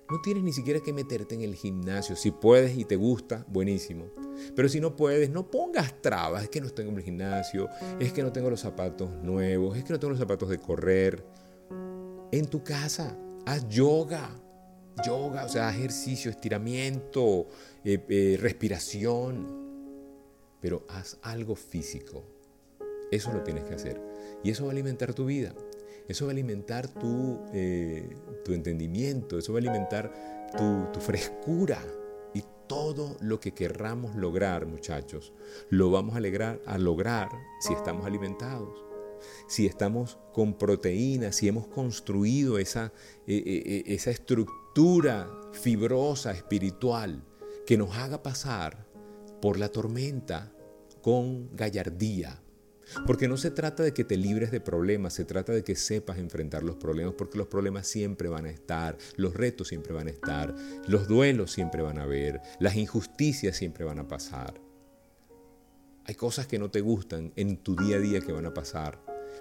no 0.10 0.20
tienes 0.24 0.42
ni 0.42 0.52
siquiera 0.52 0.80
que 0.80 0.92
meterte 0.92 1.36
en 1.36 1.42
el 1.42 1.54
gimnasio. 1.54 2.16
Si 2.16 2.32
puedes 2.32 2.76
y 2.76 2.86
te 2.86 2.96
gusta, 2.96 3.46
buenísimo. 3.48 4.08
Pero 4.56 4.68
si 4.68 4.80
no 4.80 4.96
puedes, 4.96 5.30
no 5.30 5.52
pongas 5.52 6.02
trabas. 6.02 6.42
Es 6.42 6.50
que 6.50 6.60
no 6.60 6.72
tengo 6.72 6.90
en 6.90 6.98
el 6.98 7.04
gimnasio, 7.04 7.70
es 8.00 8.12
que 8.12 8.24
no 8.24 8.32
tengo 8.32 8.50
los 8.50 8.62
zapatos 8.62 9.12
nuevos, 9.22 9.78
es 9.78 9.84
que 9.84 9.94
no 9.94 10.00
tengo 10.00 10.10
los 10.10 10.20
zapatos 10.20 10.50
de 10.50 10.58
correr. 10.58 11.24
En 12.32 12.48
tu 12.48 12.64
casa, 12.64 13.16
haz 13.46 13.70
yoga. 13.70 14.28
Yoga, 15.06 15.46
o 15.46 15.50
sea, 15.50 15.70
ejercicio, 15.70 16.32
estiramiento, 16.32 17.48
eh, 17.84 18.04
eh, 18.10 18.38
respiración 18.40 19.63
pero 20.64 20.86
haz 20.88 21.18
algo 21.24 21.58
físico. 21.58 22.24
Eso 23.12 23.34
lo 23.34 23.44
tienes 23.44 23.66
que 23.66 23.76
hacer. 23.76 24.02
Y 24.46 24.50
eso 24.50 24.64
va 24.64 24.70
a 24.70 24.72
alimentar 24.72 25.14
tu 25.14 25.26
vida. 25.26 25.54
Eso 26.08 26.26
va 26.26 26.32
a 26.32 26.32
alimentar 26.32 26.88
tu, 26.88 27.42
eh, 27.54 28.16
tu 28.46 28.54
entendimiento. 28.54 29.38
Eso 29.38 29.52
va 29.52 29.60
a 29.60 29.62
alimentar 29.62 30.14
tu, 30.58 30.88
tu 30.94 31.02
frescura. 31.02 31.84
Y 32.34 32.46
todo 32.66 33.18
lo 33.20 33.42
que 33.42 33.52
querramos 33.52 34.16
lograr, 34.16 34.66
muchachos, 34.66 35.34
lo 35.70 35.92
vamos 35.92 36.16
a, 36.16 36.20
alegrar, 36.20 36.62
a 36.66 36.78
lograr 36.78 37.28
si 37.60 37.74
estamos 37.74 38.06
alimentados 38.06 38.86
si 39.48 39.66
estamos 39.66 40.18
con 40.34 40.58
proteínas, 40.58 41.38
si 41.38 41.48
hemos 41.48 41.68
construido 41.68 42.58
esa, 42.58 42.92
eh, 43.26 43.42
eh, 43.46 43.84
esa 43.88 44.12
estructura 44.12 45.30
fibrosa, 45.54 46.34
espiritual, 46.34 47.24
que 47.66 47.78
nos 47.78 47.96
haga 47.96 48.22
pasar 48.22 48.86
por 49.42 49.58
la 49.58 49.70
tormenta 49.70 50.53
con 51.04 51.56
gallardía. 51.56 52.40
Porque 53.06 53.28
no 53.28 53.38
se 53.38 53.52
trata 53.52 53.84
de 53.84 53.94
que 53.94 54.04
te 54.04 54.18
libres 54.18 54.52
de 54.52 54.60
problemas, 54.60 55.14
se 55.14 55.26
trata 55.26 55.52
de 55.52 55.64
que 55.64 55.76
sepas 55.76 56.18
enfrentar 56.18 56.64
los 56.64 56.78
problemas, 56.78 57.14
porque 57.18 57.38
los 57.38 57.48
problemas 57.48 57.88
siempre 57.88 58.30
van 58.30 58.46
a 58.46 58.50
estar, 58.50 58.98
los 59.16 59.34
retos 59.34 59.68
siempre 59.68 59.94
van 59.94 60.08
a 60.08 60.12
estar, 60.12 60.56
los 60.88 61.08
duelos 61.08 61.52
siempre 61.52 61.82
van 61.82 61.98
a 61.98 62.04
haber, 62.04 62.42
las 62.60 62.76
injusticias 62.76 63.56
siempre 63.56 63.86
van 63.86 64.00
a 64.00 64.08
pasar. 64.08 64.60
Hay 66.06 66.16
cosas 66.16 66.48
que 66.48 66.60
no 66.60 66.72
te 66.72 66.82
gustan 66.82 67.32
en 67.36 67.58
tu 67.58 67.76
día 67.76 67.98
a 67.98 68.00
día 68.00 68.22
que 68.22 68.34
van 68.34 68.46
a 68.46 68.54
pasar, 68.54 69.00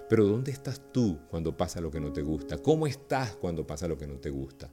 pero 0.09 0.25
¿dónde 0.25 0.51
estás 0.51 0.81
tú 0.91 1.19
cuando 1.29 1.55
pasa 1.55 1.81
lo 1.81 1.91
que 1.91 1.99
no 1.99 2.11
te 2.11 2.21
gusta? 2.21 2.57
¿Cómo 2.57 2.87
estás 2.87 3.35
cuando 3.35 3.67
pasa 3.67 3.87
lo 3.87 3.97
que 3.97 4.07
no 4.07 4.19
te 4.19 4.29
gusta? 4.29 4.71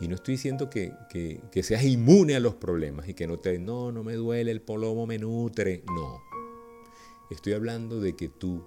Y 0.00 0.08
no 0.08 0.14
estoy 0.14 0.34
diciendo 0.34 0.70
que, 0.70 0.92
seas 1.62 1.84
inmune 1.84 2.36
a 2.36 2.40
los 2.40 2.54
problemas 2.54 3.08
y 3.08 3.14
que 3.14 3.26
no 3.26 3.38
te, 3.38 3.58
no, 3.58 3.90
no 3.90 4.04
me 4.04 4.14
duele, 4.14 4.50
el 4.50 4.60
polomo 4.60 5.06
me 5.06 5.18
nutre. 5.18 5.82
No. 5.86 6.22
Estoy 7.30 7.54
hablando 7.54 8.00
de 8.00 8.14
que 8.14 8.28
tú, 8.28 8.64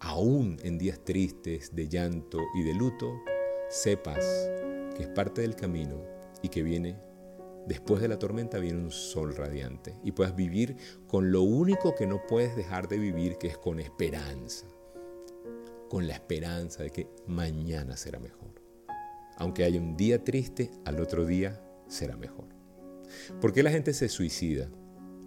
aún 0.00 0.58
en 0.62 0.76
días 0.78 1.04
tristes, 1.04 1.74
de 1.74 1.88
llanto 1.88 2.40
y 2.54 2.62
de 2.62 2.74
luto, 2.74 3.20
sepas 3.70 4.24
que 4.96 5.04
es 5.04 5.08
parte 5.08 5.42
del 5.42 5.54
camino 5.54 6.02
y 6.42 6.48
que 6.48 6.62
viene, 6.62 6.96
después 7.66 8.00
de 8.00 8.08
la 8.08 8.18
tormenta 8.18 8.58
viene 8.58 8.82
un 8.82 8.90
sol 8.90 9.34
radiante 9.36 9.94
y 10.02 10.12
puedas 10.12 10.34
vivir 10.34 10.76
con 11.06 11.30
lo 11.30 11.42
único 11.42 11.94
que 11.94 12.06
no 12.06 12.26
puedes 12.26 12.56
dejar 12.56 12.88
de 12.88 12.98
vivir, 12.98 13.36
que 13.38 13.48
es 13.48 13.58
con 13.58 13.78
esperanza. 13.78 14.66
Con 15.88 16.08
la 16.08 16.14
esperanza 16.14 16.82
de 16.82 16.90
que 16.90 17.08
mañana 17.26 17.96
será 17.96 18.18
mejor. 18.18 18.55
Aunque 19.36 19.64
haya 19.64 19.80
un 19.80 19.96
día 19.96 20.24
triste, 20.24 20.70
al 20.84 21.00
otro 21.00 21.26
día 21.26 21.60
será 21.88 22.16
mejor. 22.16 22.46
¿Por 23.40 23.52
qué 23.52 23.62
la 23.62 23.70
gente 23.70 23.92
se 23.92 24.08
suicida? 24.08 24.68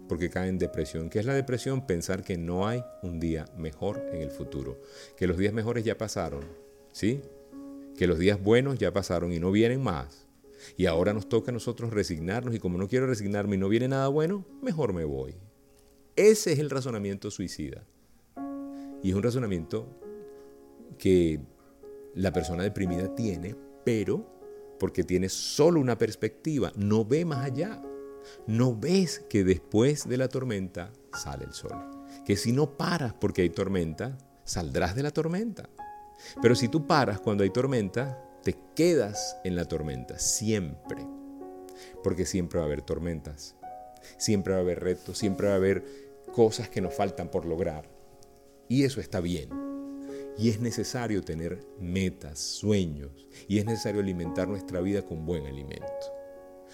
Porque 0.08 0.30
cae 0.30 0.48
en 0.48 0.58
depresión. 0.58 1.08
¿Qué 1.08 1.20
es 1.20 1.26
la 1.26 1.34
depresión? 1.34 1.86
Pensar 1.86 2.22
que 2.22 2.36
no 2.36 2.66
hay 2.66 2.82
un 3.02 3.20
día 3.20 3.46
mejor 3.56 4.04
en 4.12 4.22
el 4.22 4.30
futuro. 4.30 4.80
Que 5.16 5.26
los 5.26 5.38
días 5.38 5.52
mejores 5.52 5.84
ya 5.84 5.96
pasaron. 5.96 6.44
¿Sí? 6.92 7.22
Que 7.96 8.06
los 8.06 8.18
días 8.18 8.42
buenos 8.42 8.78
ya 8.78 8.92
pasaron 8.92 9.32
y 9.32 9.38
no 9.38 9.52
vienen 9.52 9.82
más. 9.82 10.26
Y 10.76 10.86
ahora 10.86 11.12
nos 11.12 11.28
toca 11.28 11.50
a 11.50 11.54
nosotros 11.54 11.92
resignarnos 11.92 12.54
y 12.54 12.58
como 12.58 12.76
no 12.76 12.88
quiero 12.88 13.06
resignarme 13.06 13.56
y 13.56 13.58
no 13.58 13.68
viene 13.68 13.88
nada 13.88 14.08
bueno, 14.08 14.44
mejor 14.62 14.92
me 14.92 15.04
voy. 15.04 15.36
Ese 16.16 16.52
es 16.52 16.58
el 16.58 16.70
razonamiento 16.70 17.30
suicida. 17.30 17.86
Y 19.02 19.10
es 19.10 19.14
un 19.14 19.22
razonamiento 19.22 19.86
que 20.98 21.40
la 22.14 22.32
persona 22.32 22.62
deprimida 22.62 23.14
tiene 23.14 23.54
pero 23.84 24.26
porque 24.78 25.04
tienes 25.04 25.32
solo 25.32 25.78
una 25.78 25.98
perspectiva, 25.98 26.72
no 26.74 27.04
ve 27.04 27.24
más 27.24 27.44
allá. 27.44 27.82
No 28.46 28.76
ves 28.76 29.24
que 29.28 29.44
después 29.44 30.08
de 30.08 30.16
la 30.16 30.28
tormenta 30.28 30.90
sale 31.12 31.44
el 31.44 31.52
sol. 31.52 31.72
Que 32.24 32.36
si 32.36 32.52
no 32.52 32.76
paras 32.76 33.14
porque 33.14 33.42
hay 33.42 33.50
tormenta, 33.50 34.16
saldrás 34.44 34.94
de 34.94 35.02
la 35.02 35.10
tormenta. 35.10 35.68
Pero 36.40 36.54
si 36.54 36.68
tú 36.68 36.86
paras 36.86 37.20
cuando 37.20 37.44
hay 37.44 37.50
tormenta, 37.50 38.22
te 38.42 38.56
quedas 38.74 39.36
en 39.44 39.54
la 39.54 39.66
tormenta 39.66 40.18
siempre. 40.18 41.06
Porque 42.02 42.24
siempre 42.24 42.58
va 42.58 42.64
a 42.64 42.66
haber 42.66 42.82
tormentas. 42.82 43.56
Siempre 44.16 44.54
va 44.54 44.60
a 44.60 44.62
haber 44.62 44.80
retos, 44.80 45.18
siempre 45.18 45.48
va 45.48 45.54
a 45.54 45.56
haber 45.56 45.84
cosas 46.32 46.68
que 46.68 46.80
nos 46.80 46.94
faltan 46.94 47.30
por 47.30 47.44
lograr. 47.44 47.88
Y 48.68 48.84
eso 48.84 49.00
está 49.00 49.20
bien. 49.20 49.69
Y 50.40 50.48
es 50.48 50.58
necesario 50.58 51.22
tener 51.22 51.66
metas, 51.78 52.38
sueños, 52.38 53.10
y 53.46 53.58
es 53.58 53.66
necesario 53.66 54.00
alimentar 54.00 54.48
nuestra 54.48 54.80
vida 54.80 55.02
con 55.02 55.26
buen 55.26 55.44
alimento. 55.44 55.86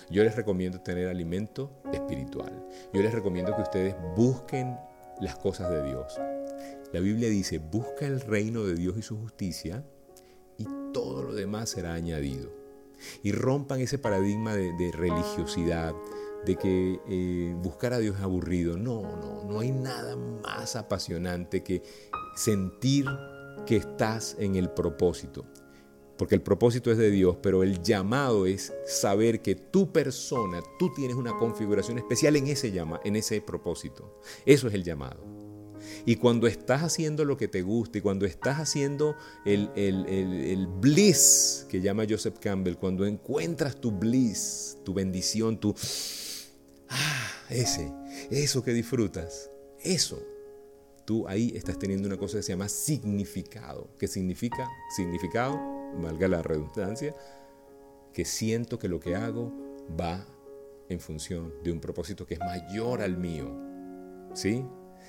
Yo 0.08 0.22
les 0.22 0.36
recomiendo 0.36 0.80
tener 0.82 1.08
alimento 1.08 1.72
espiritual. 1.92 2.64
Yo 2.92 3.02
les 3.02 3.12
recomiendo 3.12 3.56
que 3.56 3.62
ustedes 3.62 3.96
busquen 4.14 4.76
las 5.20 5.34
cosas 5.34 5.68
de 5.70 5.82
Dios. 5.82 6.16
La 6.92 7.00
Biblia 7.00 7.28
dice, 7.28 7.58
busca 7.58 8.06
el 8.06 8.20
reino 8.20 8.62
de 8.62 8.76
Dios 8.76 8.96
y 8.98 9.02
su 9.02 9.18
justicia 9.18 9.84
y 10.58 10.64
todo 10.92 11.24
lo 11.24 11.34
demás 11.34 11.70
será 11.70 11.94
añadido. 11.94 12.52
Y 13.24 13.32
rompan 13.32 13.80
ese 13.80 13.98
paradigma 13.98 14.54
de, 14.54 14.92
religiosidad, 14.92 15.92
de 16.44 16.54
que 16.54 17.00
eh, 17.08 17.56
buscar 17.64 17.94
a 17.94 17.98
Dios 17.98 18.14
es 18.14 18.22
aburrido. 18.22 18.76
No, 18.76 19.02
no, 19.02 19.42
no 19.42 19.58
hay 19.58 19.72
nada 19.72 20.14
más 20.14 20.76
apasionante 20.76 21.64
que 21.64 21.82
sentir 22.36 23.06
que 23.64 23.76
estás 23.76 24.36
en 24.38 24.56
el 24.56 24.70
propósito. 24.70 25.46
Porque 26.16 26.34
el 26.34 26.42
propósito 26.42 26.90
es 26.90 26.98
de 26.98 27.10
Dios, 27.10 27.36
pero 27.42 27.62
el 27.62 27.82
llamado 27.82 28.46
es 28.46 28.72
saber 28.86 29.42
que 29.42 29.54
tu 29.54 29.92
persona, 29.92 30.62
tú 30.78 30.92
tienes 30.94 31.16
una 31.16 31.36
configuración 31.36 31.98
especial 31.98 32.36
en 32.36 32.46
ese 32.46 32.72
llama, 32.72 33.00
en 33.04 33.16
ese 33.16 33.40
propósito. 33.42 34.18
Eso 34.46 34.68
es 34.68 34.74
el 34.74 34.82
llamado. 34.82 35.22
Y 36.06 36.16
cuando 36.16 36.46
estás 36.46 36.82
haciendo 36.82 37.24
lo 37.24 37.36
que 37.36 37.48
te 37.48 37.62
gusta 37.62 37.98
y 37.98 38.00
cuando 38.00 38.24
estás 38.24 38.58
haciendo 38.58 39.14
el, 39.44 39.70
el, 39.76 40.66
bliss 40.66 41.66
que 41.68 41.80
llama 41.80 42.04
Joseph 42.08 42.38
Campbell, 42.40 42.76
cuando 42.76 43.04
encuentras 43.04 43.80
tu 43.80 43.90
bliss, 43.92 44.78
tu 44.84 44.94
bendición, 44.94 45.58
tu... 45.58 45.74
Ah, 46.88 47.30
ese, 47.50 47.92
eso 48.30 48.62
que 48.62 48.72
disfrutas, 48.72 49.50
eso 49.80 50.35
tú 51.06 51.26
ahí 51.28 51.52
estás 51.54 51.78
teniendo 51.78 52.08
una 52.08 52.18
cosa 52.18 52.38
que 52.38 52.42
se 52.42 52.52
llama 52.52 52.68
significado. 52.68 53.88
¿Qué 53.98 54.08
significa? 54.08 54.68
Significado, 54.94 55.58
valga 56.02 56.28
la 56.28 56.42
redundancia, 56.42 57.14
que 58.12 58.24
siento 58.24 58.78
que 58.78 58.88
lo 58.88 59.00
que 59.00 59.14
hago 59.14 59.52
va 59.98 60.26
en 60.88 61.00
función 61.00 61.54
de 61.62 61.72
un 61.72 61.80
propósito 61.80 62.26
que 62.26 62.34
es 62.34 62.40
mayor 62.40 63.00
al 63.00 63.16
mío. 63.16 63.50
¿Sí? 64.34 64.64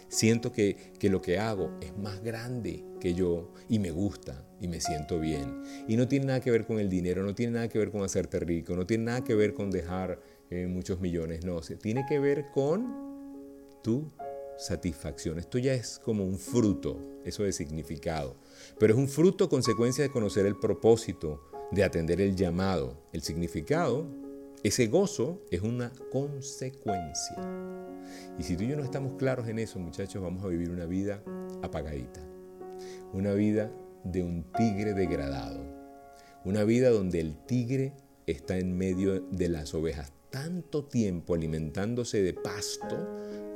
Siento 0.08 0.54
que, 0.54 0.94
que, 1.00 1.10
lo 1.10 1.22
que 1.22 1.38
hago 1.38 1.72
es 1.82 1.98
más 1.98 2.24
grande 2.24 2.86
que 3.02 3.14
yo 3.14 3.52
y 3.68 3.80
me 3.80 3.92
gusta 3.92 4.46
y 4.62 4.68
me 4.68 4.80
siento 4.80 5.20
bien. 5.20 5.64
Y 5.88 5.98
no 5.98 6.08
tiene 6.08 6.28
nada 6.28 6.40
que 6.40 6.52
ver 6.52 6.66
con 6.66 6.80
el 6.80 6.90
dinero, 6.90 7.24
no 7.24 7.36
tiene 7.36 7.54
nada 7.54 7.68
que 7.68 7.80
ver 7.80 7.92
con 7.92 8.04
hacerte 8.04 8.40
rico, 8.40 8.76
no 8.76 8.86
tiene 8.86 9.06
nada 9.06 9.24
que 9.24 9.36
ver 9.36 9.54
con 9.54 9.70
dejar 9.70 10.22
eh, 10.50 10.68
muchos 10.68 11.02
millones, 11.02 11.44
no, 11.44 11.60
tiene 11.60 12.06
que 12.08 12.20
ver 12.20 12.52
con 12.54 13.08
tu 13.84 14.12
satisfacción. 14.58 15.40
Esto 15.40 15.58
ya 15.58 15.74
es 15.74 16.00
como 16.00 16.24
un 16.24 16.38
fruto, 16.38 17.00
eso 17.24 17.44
de 17.44 17.52
significado. 17.52 18.36
Pero 18.80 18.94
es 18.94 19.00
un 19.00 19.08
fruto 19.08 19.50
consecuencia 19.50 20.04
de 20.04 20.12
conocer 20.12 20.46
el 20.46 20.58
propósito, 20.58 21.42
de 21.72 21.84
atender 21.84 22.22
el 22.22 22.36
llamado. 22.36 22.98
El 23.14 23.22
significado, 23.22 24.08
ese 24.64 24.88
gozo 24.88 25.42
es 25.52 25.62
una 25.62 25.92
consecuencia. 26.12 27.38
Y 28.40 28.44
si 28.44 28.56
tú 28.56 28.64
y 28.64 28.70
yo 28.70 28.78
no 28.78 28.84
estamos 28.84 29.18
claros 29.18 29.48
en 29.48 29.60
eso, 29.60 29.80
muchachos, 29.80 30.22
vamos 30.22 30.44
a 30.44 30.48
vivir 30.48 30.70
una 30.70 30.86
vida 30.86 31.24
apagadita. 31.62 32.22
Una 33.14 33.34
vida 33.34 33.72
de 34.04 34.24
un 34.24 34.44
tigre 34.54 34.94
degradado. 34.94 35.62
Una 36.46 36.64
vida 36.64 36.90
donde 36.90 37.20
el 37.20 37.38
tigre 37.46 37.94
está 38.26 38.58
en 38.58 38.78
medio 38.78 39.22
de 39.22 39.50
las 39.50 39.74
ovejas 39.74 40.12
tanto 40.30 40.86
tiempo 40.86 41.34
alimentándose 41.34 42.22
de 42.22 42.34
pasto 42.34 42.96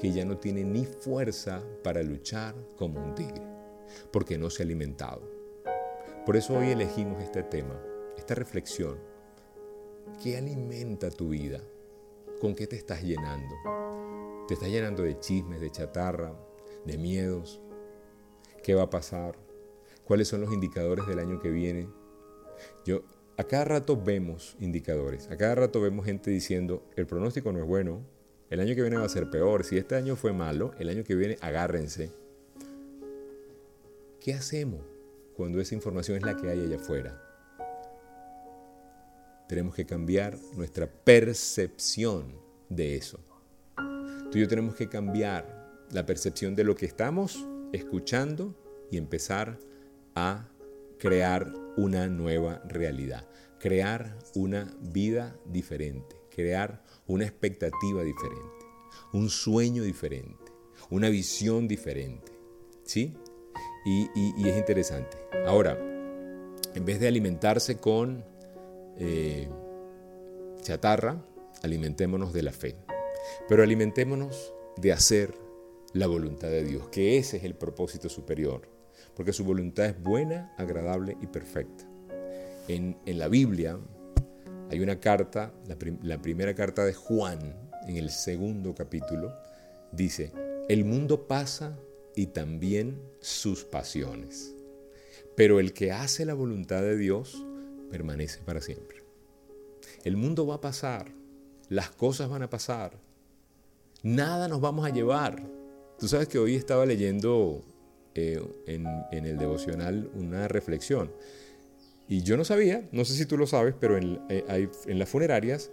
que 0.01 0.11
ya 0.11 0.25
no 0.25 0.39
tiene 0.39 0.63
ni 0.63 0.83
fuerza 0.83 1.63
para 1.83 2.01
luchar 2.01 2.55
como 2.75 2.99
un 2.99 3.13
tigre, 3.13 3.45
porque 4.11 4.35
no 4.35 4.49
se 4.49 4.63
ha 4.63 4.65
alimentado. 4.65 5.21
Por 6.25 6.35
eso 6.35 6.57
hoy 6.57 6.71
elegimos 6.71 7.21
este 7.21 7.43
tema, 7.43 7.79
esta 8.17 8.33
reflexión. 8.33 8.97
¿Qué 10.23 10.37
alimenta 10.37 11.11
tu 11.11 11.29
vida? 11.29 11.61
¿Con 12.39 12.55
qué 12.55 12.65
te 12.65 12.77
estás 12.77 13.03
llenando? 13.03 13.53
¿Te 14.47 14.55
estás 14.55 14.69
llenando 14.69 15.03
de 15.03 15.19
chismes, 15.19 15.61
de 15.61 15.69
chatarra, 15.69 16.33
de 16.83 16.97
miedos? 16.97 17.61
¿Qué 18.63 18.73
va 18.73 18.83
a 18.83 18.89
pasar? 18.89 19.37
¿Cuáles 20.03 20.27
son 20.27 20.41
los 20.41 20.51
indicadores 20.51 21.05
del 21.05 21.19
año 21.19 21.39
que 21.39 21.51
viene? 21.51 21.87
Yo 22.85 23.03
a 23.37 23.43
cada 23.43 23.65
rato 23.65 24.01
vemos 24.01 24.57
indicadores, 24.59 25.29
a 25.29 25.37
cada 25.37 25.53
rato 25.53 25.79
vemos 25.79 26.07
gente 26.07 26.31
diciendo, 26.31 26.83
el 26.95 27.05
pronóstico 27.05 27.51
no 27.51 27.59
es 27.59 27.67
bueno, 27.67 28.01
el 28.51 28.59
año 28.59 28.75
que 28.75 28.81
viene 28.81 28.97
va 28.97 29.05
a 29.05 29.09
ser 29.09 29.29
peor, 29.29 29.63
si 29.63 29.77
este 29.77 29.95
año 29.95 30.17
fue 30.17 30.33
malo, 30.33 30.73
el 30.77 30.89
año 30.89 31.05
que 31.05 31.15
viene 31.15 31.37
agárrense. 31.39 32.11
¿Qué 34.19 34.33
hacemos 34.33 34.81
cuando 35.37 35.61
esa 35.61 35.73
información 35.73 36.17
es 36.17 36.23
la 36.23 36.35
que 36.35 36.49
hay 36.49 36.59
allá 36.59 36.75
afuera? 36.75 37.17
Tenemos 39.47 39.73
que 39.73 39.85
cambiar 39.85 40.37
nuestra 40.57 40.85
percepción 40.85 42.35
de 42.67 42.97
eso. 42.97 43.19
Tú 44.29 44.37
y 44.37 44.41
yo 44.41 44.47
tenemos 44.49 44.75
que 44.75 44.89
cambiar 44.89 45.71
la 45.89 46.05
percepción 46.05 46.53
de 46.53 46.65
lo 46.65 46.75
que 46.75 46.85
estamos 46.85 47.47
escuchando 47.71 48.53
y 48.91 48.97
empezar 48.97 49.57
a 50.13 50.49
crear 50.99 51.53
una 51.77 52.09
nueva 52.09 52.61
realidad, 52.67 53.25
crear 53.59 54.17
una 54.35 54.75
vida 54.81 55.37
diferente, 55.45 56.20
crear 56.41 56.83
una 57.07 57.25
expectativa 57.25 58.03
diferente, 58.03 58.65
un 59.13 59.29
sueño 59.29 59.83
diferente, 59.83 60.51
una 60.89 61.09
visión 61.09 61.67
diferente. 61.67 62.31
¿Sí? 62.83 63.15
Y, 63.85 64.47
es 64.47 64.57
interesante. 64.57 65.17
Ahora, 65.45 65.77
en 65.79 66.85
vez 66.85 66.99
de 66.99 67.07
alimentarse 67.07 67.77
con 67.77 68.23
eh, 68.97 69.47
chatarra, 70.61 71.23
alimentémonos 71.63 72.33
de 72.33 72.43
la 72.43 72.51
fe. 72.51 72.75
Pero 73.47 73.63
alimentémonos 73.63 74.53
de 74.77 74.91
hacer 74.91 75.33
la 75.93 76.07
voluntad 76.07 76.49
de 76.49 76.63
Dios, 76.63 76.89
que 76.89 77.17
ese 77.17 77.37
es 77.37 77.43
el 77.43 77.55
propósito 77.55 78.09
superior 78.09 78.67
porque 79.15 79.33
su 79.33 79.43
voluntad 79.43 79.85
es 79.85 80.01
buena, 80.01 80.53
agradable 80.57 81.17
y 81.21 81.27
perfecta. 81.27 81.85
En, 82.67 82.97
la 83.05 83.27
Biblia 83.27 83.77
hay 84.71 84.79
una 84.79 85.01
carta, 85.01 85.51
la, 86.01 86.17
primera 86.21 86.55
carta 86.55 86.85
de 86.85 86.93
Juan, 86.93 87.39
en 87.89 87.97
el 87.97 88.09
segundo 88.09 88.73
capítulo, 88.73 89.35
dice, 89.91 90.31
el 90.69 90.85
mundo 90.85 91.27
pasa 91.27 91.77
y 92.15 92.27
también 92.27 92.97
sus 93.19 93.65
pasiones, 93.65 94.55
pero 95.35 95.59
el 95.59 95.73
que 95.73 95.91
hace 95.91 96.23
la 96.23 96.33
voluntad 96.35 96.81
de 96.81 96.95
Dios 96.95 97.45
permanece 97.89 98.39
para 98.45 98.61
siempre. 98.61 99.03
El 100.05 100.15
mundo 100.15 100.47
va 100.47 100.55
a 100.55 100.61
pasar, 100.61 101.11
las 101.67 101.89
cosas 101.91 102.29
van 102.29 102.43
a 102.43 102.49
pasar, 102.49 102.97
nada 104.03 104.47
nos 104.47 104.61
vamos 104.61 104.85
a 104.85 104.93
llevar. 104.93 105.43
Tú 105.99 106.07
sabes 106.07 106.29
que 106.29 106.39
hoy 106.39 106.55
estaba 106.55 106.85
leyendo 106.85 107.61
eh, 108.15 108.41
en, 108.67 109.25
el 109.25 109.37
devocional 109.37 110.09
una 110.13 110.47
reflexión. 110.47 111.11
Y 112.11 112.23
yo 112.23 112.35
no 112.35 112.43
sabía, 112.43 112.89
no 112.91 113.05
sé 113.05 113.13
si 113.13 113.25
tú 113.25 113.37
lo 113.37 113.47
sabes, 113.47 113.73
pero 113.79 113.95
en, 113.95 114.19
eh, 114.27 114.67
en 114.85 114.99
las 114.99 115.07
funerarias 115.07 115.71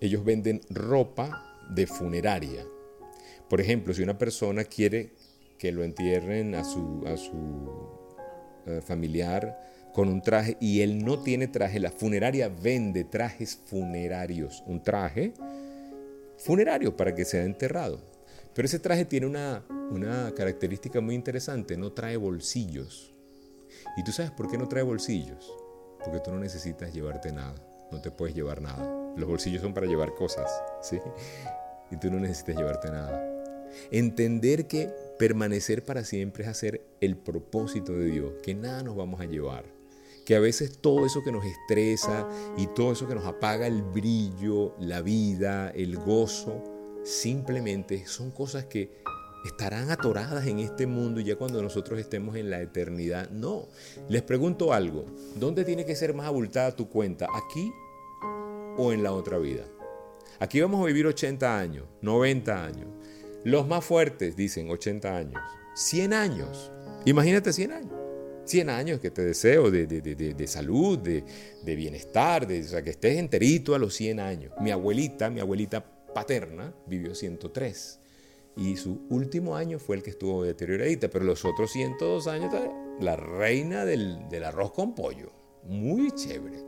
ellos 0.00 0.24
venden 0.24 0.60
ropa 0.70 1.56
de 1.70 1.86
funeraria. 1.86 2.66
Por 3.48 3.60
ejemplo, 3.60 3.94
si 3.94 4.02
una 4.02 4.18
persona 4.18 4.64
quiere 4.64 5.12
que 5.56 5.70
lo 5.70 5.84
entierren 5.84 6.56
a 6.56 6.64
su, 6.64 7.04
eh, 8.66 8.80
familiar 8.84 9.56
con 9.94 10.08
un 10.08 10.20
traje 10.20 10.56
y 10.60 10.80
él 10.80 11.04
no 11.04 11.20
tiene 11.22 11.46
traje, 11.46 11.78
la 11.78 11.92
funeraria 11.92 12.48
vende 12.48 13.04
trajes 13.04 13.60
funerarios, 13.64 14.64
un 14.66 14.82
traje 14.82 15.32
funerario 16.38 16.96
para 16.96 17.14
que 17.14 17.24
sea 17.24 17.44
enterrado. 17.44 18.00
Pero 18.52 18.66
ese 18.66 18.80
traje 18.80 19.04
tiene 19.04 19.26
una 19.28 20.32
característica 20.34 21.00
muy 21.00 21.14
interesante, 21.14 21.76
no 21.76 21.92
trae 21.92 22.16
bolsillos. 22.16 23.14
¿Y 23.96 24.02
tú 24.02 24.10
sabes 24.10 24.32
por 24.32 24.50
qué 24.50 24.58
no 24.58 24.66
trae 24.66 24.82
bolsillos? 24.82 25.67
Porque 26.04 26.20
tú 26.20 26.30
no 26.30 26.38
necesitas 26.38 26.92
llevarte 26.92 27.32
nada, 27.32 27.54
no 27.90 28.00
te 28.00 28.10
puedes 28.10 28.34
llevar 28.34 28.60
nada. 28.60 29.12
Los 29.16 29.28
bolsillos 29.28 29.62
son 29.62 29.74
para 29.74 29.86
llevar 29.86 30.14
cosas, 30.14 30.50
¿sí? 30.80 30.98
Y 31.90 31.96
tú 31.96 32.10
no 32.10 32.20
necesitas 32.20 32.56
llevarte 32.56 32.90
nada. 32.90 33.38
Entender 33.90 34.66
que 34.66 34.90
permanecer 35.18 35.84
para 35.84 36.04
siempre 36.04 36.44
es 36.44 36.50
hacer 36.50 36.82
el 37.00 37.16
propósito 37.16 37.92
de 37.92 38.06
Dios, 38.06 38.32
que 38.42 38.54
nada 38.54 38.82
nos 38.82 38.96
vamos 38.96 39.20
a 39.20 39.24
llevar. 39.24 39.64
Que 40.24 40.36
a 40.36 40.40
veces 40.40 40.78
todo 40.78 41.06
eso 41.06 41.24
que 41.24 41.32
nos 41.32 41.44
estresa 41.44 42.28
y 42.56 42.66
todo 42.68 42.92
eso 42.92 43.08
que 43.08 43.14
nos 43.14 43.24
apaga 43.24 43.66
el 43.66 43.82
brillo, 43.82 44.74
la 44.78 45.00
vida, 45.00 45.70
el 45.70 45.96
gozo, 45.96 46.62
simplemente 47.02 48.06
son 48.06 48.30
cosas 48.30 48.66
que 48.66 49.02
estarán 49.48 49.90
atoradas 49.90 50.46
en 50.46 50.60
este 50.60 50.86
mundo 50.86 51.20
ya 51.20 51.36
cuando 51.36 51.62
nosotros 51.62 51.98
estemos 51.98 52.36
en 52.36 52.50
la 52.50 52.60
eternidad. 52.60 53.30
No. 53.30 53.66
Les 54.08 54.22
pregunto 54.22 54.72
algo. 54.72 55.06
¿Dónde 55.36 55.64
tiene 55.64 55.84
que 55.84 55.96
ser 55.96 56.14
más 56.14 56.26
abultada 56.26 56.76
tu 56.76 56.88
cuenta? 56.88 57.26
¿Aquí 57.34 57.72
o 58.76 58.92
en 58.92 59.02
la 59.02 59.12
otra 59.12 59.38
vida? 59.38 59.64
Aquí 60.38 60.60
vamos 60.60 60.82
a 60.82 60.86
vivir 60.86 61.06
80 61.06 61.58
años, 61.58 61.86
90 62.02 62.64
años. 62.64 62.88
Los 63.44 63.66
más 63.66 63.84
fuertes 63.84 64.36
dicen 64.36 64.70
80 64.70 65.16
años. 65.16 65.40
100 65.74 66.12
años. 66.12 66.70
Imagínate 67.04 67.52
100 67.52 67.72
años. 67.72 67.92
100 68.44 68.70
años 68.70 69.00
que 69.00 69.10
te 69.10 69.22
deseo 69.22 69.70
de, 69.70 69.86
de 69.86 70.46
salud, 70.46 70.98
de, 70.98 71.74
bienestar, 71.74 72.46
de, 72.46 72.60
o 72.60 72.64
sea, 72.64 72.82
que 72.82 72.90
estés 72.90 73.18
enterito 73.18 73.74
a 73.74 73.78
los 73.78 73.94
100 73.94 74.20
años. 74.20 74.52
Mi 74.60 74.70
abuelita, 74.70 75.28
mi 75.28 75.40
abuelita 75.40 75.84
paterna, 76.14 76.72
vivió 76.86 77.14
103 77.14 78.00
y 78.58 78.76
su 78.76 79.02
último 79.08 79.54
año 79.54 79.78
fue 79.78 79.94
el 79.94 80.02
que 80.02 80.10
estuvo 80.10 80.42
deterioradita, 80.42 81.08
pero 81.08 81.24
los 81.24 81.44
otros 81.44 81.70
102 81.70 82.26
años, 82.26 82.52
la 82.98 83.14
reina 83.14 83.84
del, 83.84 84.26
arroz 84.44 84.72
con 84.72 84.96
pollo, 84.96 85.30
muy 85.62 86.10
chévere. 86.10 86.64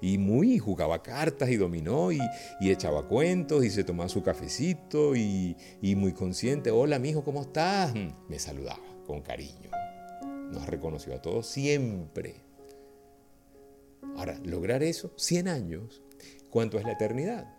Y 0.00 0.16
muy 0.16 0.58
jugaba 0.58 1.02
cartas 1.02 1.50
y 1.50 1.56
dominó 1.56 2.12
y, 2.12 2.20
echaba 2.62 3.06
cuentos 3.06 3.62
y 3.62 3.70
se 3.70 3.84
tomaba 3.84 4.08
su 4.08 4.22
cafecito 4.22 5.14
y, 5.14 5.54
y 5.82 5.94
muy 5.96 6.12
consciente, 6.12 6.70
hola 6.70 6.98
mijo, 6.98 7.22
¿cómo 7.22 7.42
estás? 7.42 7.94
Mm, 7.94 8.08
me 8.28 8.38
saludaba 8.38 8.82
con 9.06 9.20
cariño. 9.20 9.70
Nos 10.50 10.66
reconoció 10.66 11.14
a 11.14 11.20
todos 11.20 11.46
siempre. 11.46 12.36
Ahora, 14.16 14.38
lograr 14.44 14.82
eso, 14.82 15.12
100 15.16 15.48
años, 15.48 16.02
¿cuánto 16.48 16.78
es 16.78 16.84
la 16.84 16.92
eternidad? 16.92 17.54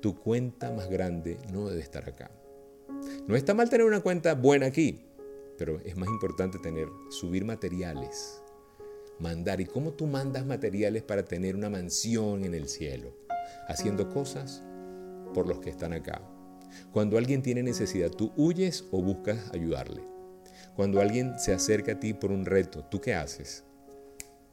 Tu 0.00 0.16
cuenta 0.16 0.72
más 0.72 0.88
grande 0.88 1.38
no 1.52 1.68
debe 1.68 1.82
estar 1.82 2.08
acá. 2.08 2.30
No 3.28 3.36
está 3.36 3.52
mal 3.52 3.68
tener 3.68 3.86
una 3.86 4.00
cuenta 4.00 4.34
buena 4.34 4.64
aquí, 4.64 5.04
pero 5.58 5.80
es 5.84 5.98
más 5.98 6.08
importante 6.08 6.58
tener, 6.58 6.88
subir 7.10 7.44
materiales, 7.44 8.42
mandar. 9.18 9.60
¿Y 9.60 9.66
cómo 9.66 9.92
tú 9.92 10.06
mandas 10.06 10.46
materiales 10.46 11.02
para 11.02 11.26
tener 11.26 11.54
una 11.54 11.68
mansión 11.68 12.42
en 12.42 12.54
el 12.54 12.70
cielo? 12.70 13.14
Haciendo 13.68 14.08
cosas 14.08 14.62
por 15.34 15.46
los 15.46 15.60
que 15.60 15.68
están 15.68 15.92
acá. 15.92 16.22
Cuando 16.90 17.18
alguien 17.18 17.42
tiene 17.42 17.62
necesidad, 17.62 18.10
tú 18.10 18.32
huyes 18.34 18.86
o 18.92 19.02
buscas 19.02 19.50
ayudarle. 19.52 20.00
Cuando 20.74 20.98
alguien 20.98 21.38
se 21.38 21.52
acerca 21.52 21.92
a 21.92 22.00
ti 22.00 22.14
por 22.14 22.32
un 22.32 22.46
reto, 22.46 22.82
¿tú 22.86 22.98
qué 22.98 23.12
haces? 23.12 23.62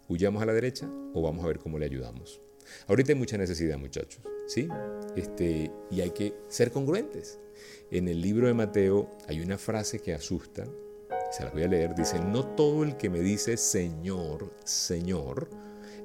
¿Huyamos 0.09 0.43
a 0.43 0.47
la 0.47 0.53
derecha 0.53 0.85
o 1.13 1.21
vamos 1.21 1.45
a 1.45 1.47
ver 1.47 1.59
cómo 1.59 1.79
le 1.79 1.85
ayudamos? 1.85 2.41
Ahorita 2.87 3.11
hay 3.11 3.17
mucha 3.17 3.37
necesidad, 3.37 3.77
muchachos, 3.77 4.21
¿sí? 4.47 4.67
Este, 5.15 5.71
y 5.91 6.01
hay 6.01 6.11
que 6.11 6.33
ser 6.47 6.71
congruentes. 6.71 7.39
En 7.91 8.07
el 8.07 8.21
libro 8.21 8.47
de 8.47 8.53
Mateo 8.53 9.15
hay 9.27 9.41
una 9.41 9.57
frase 9.57 9.99
que 9.99 10.13
asusta, 10.13 10.65
se 11.31 11.43
la 11.43 11.51
voy 11.51 11.63
a 11.63 11.67
leer, 11.67 11.95
dice, 11.95 12.19
no 12.19 12.45
todo 12.55 12.83
el 12.83 12.97
que 12.97 13.09
me 13.09 13.19
dice 13.19 13.57
Señor, 13.57 14.53
Señor, 14.63 15.49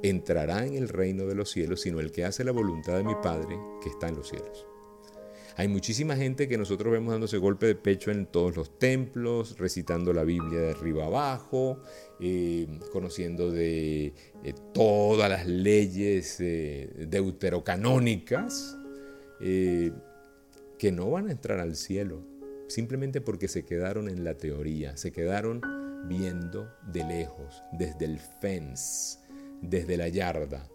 entrará 0.02 0.64
en 0.66 0.74
el 0.74 0.88
reino 0.88 1.26
de 1.26 1.34
los 1.34 1.50
cielos, 1.50 1.82
sino 1.82 2.00
el 2.00 2.12
que 2.12 2.24
hace 2.24 2.44
la 2.44 2.52
voluntad 2.52 2.96
de 2.96 3.04
mi 3.04 3.14
Padre 3.22 3.58
que 3.82 3.90
está 3.90 4.08
en 4.08 4.16
los 4.16 4.28
cielos. 4.28 4.69
Hay 5.60 5.68
muchísima 5.68 6.16
gente 6.16 6.48
que 6.48 6.56
nosotros 6.56 6.90
vemos 6.90 7.12
dándose 7.12 7.36
golpe 7.36 7.66
de 7.66 7.74
pecho 7.74 8.10
en 8.10 8.24
todos 8.24 8.56
los 8.56 8.78
templos, 8.78 9.58
recitando 9.58 10.14
la 10.14 10.24
Biblia 10.24 10.58
de 10.58 10.70
arriba 10.70 11.04
abajo, 11.04 11.82
eh, 12.18 12.66
conociendo 12.90 13.50
de 13.50 14.06
eh, 14.42 14.54
todas 14.72 15.28
las 15.28 15.46
leyes 15.46 16.38
eh, 16.40 16.88
deuterocanónicas, 17.06 18.74
que 19.38 20.92
no 20.92 21.10
van 21.10 21.28
a 21.28 21.32
entrar 21.32 21.60
al 21.60 21.76
cielo, 21.76 22.22
simplemente 22.68 23.20
porque 23.20 23.46
se 23.46 23.66
quedaron 23.66 24.08
en 24.08 24.24
la 24.24 24.38
teoría, 24.38 24.96
se 24.96 25.12
quedaron 25.12 25.60
viendo 26.08 26.72
de 26.90 27.04
lejos, 27.04 27.62
desde 27.72 28.06
el 28.06 28.18
fence, 28.18 29.18
desde 29.60 29.98
la 29.98 30.08
yarda, 30.08 30.66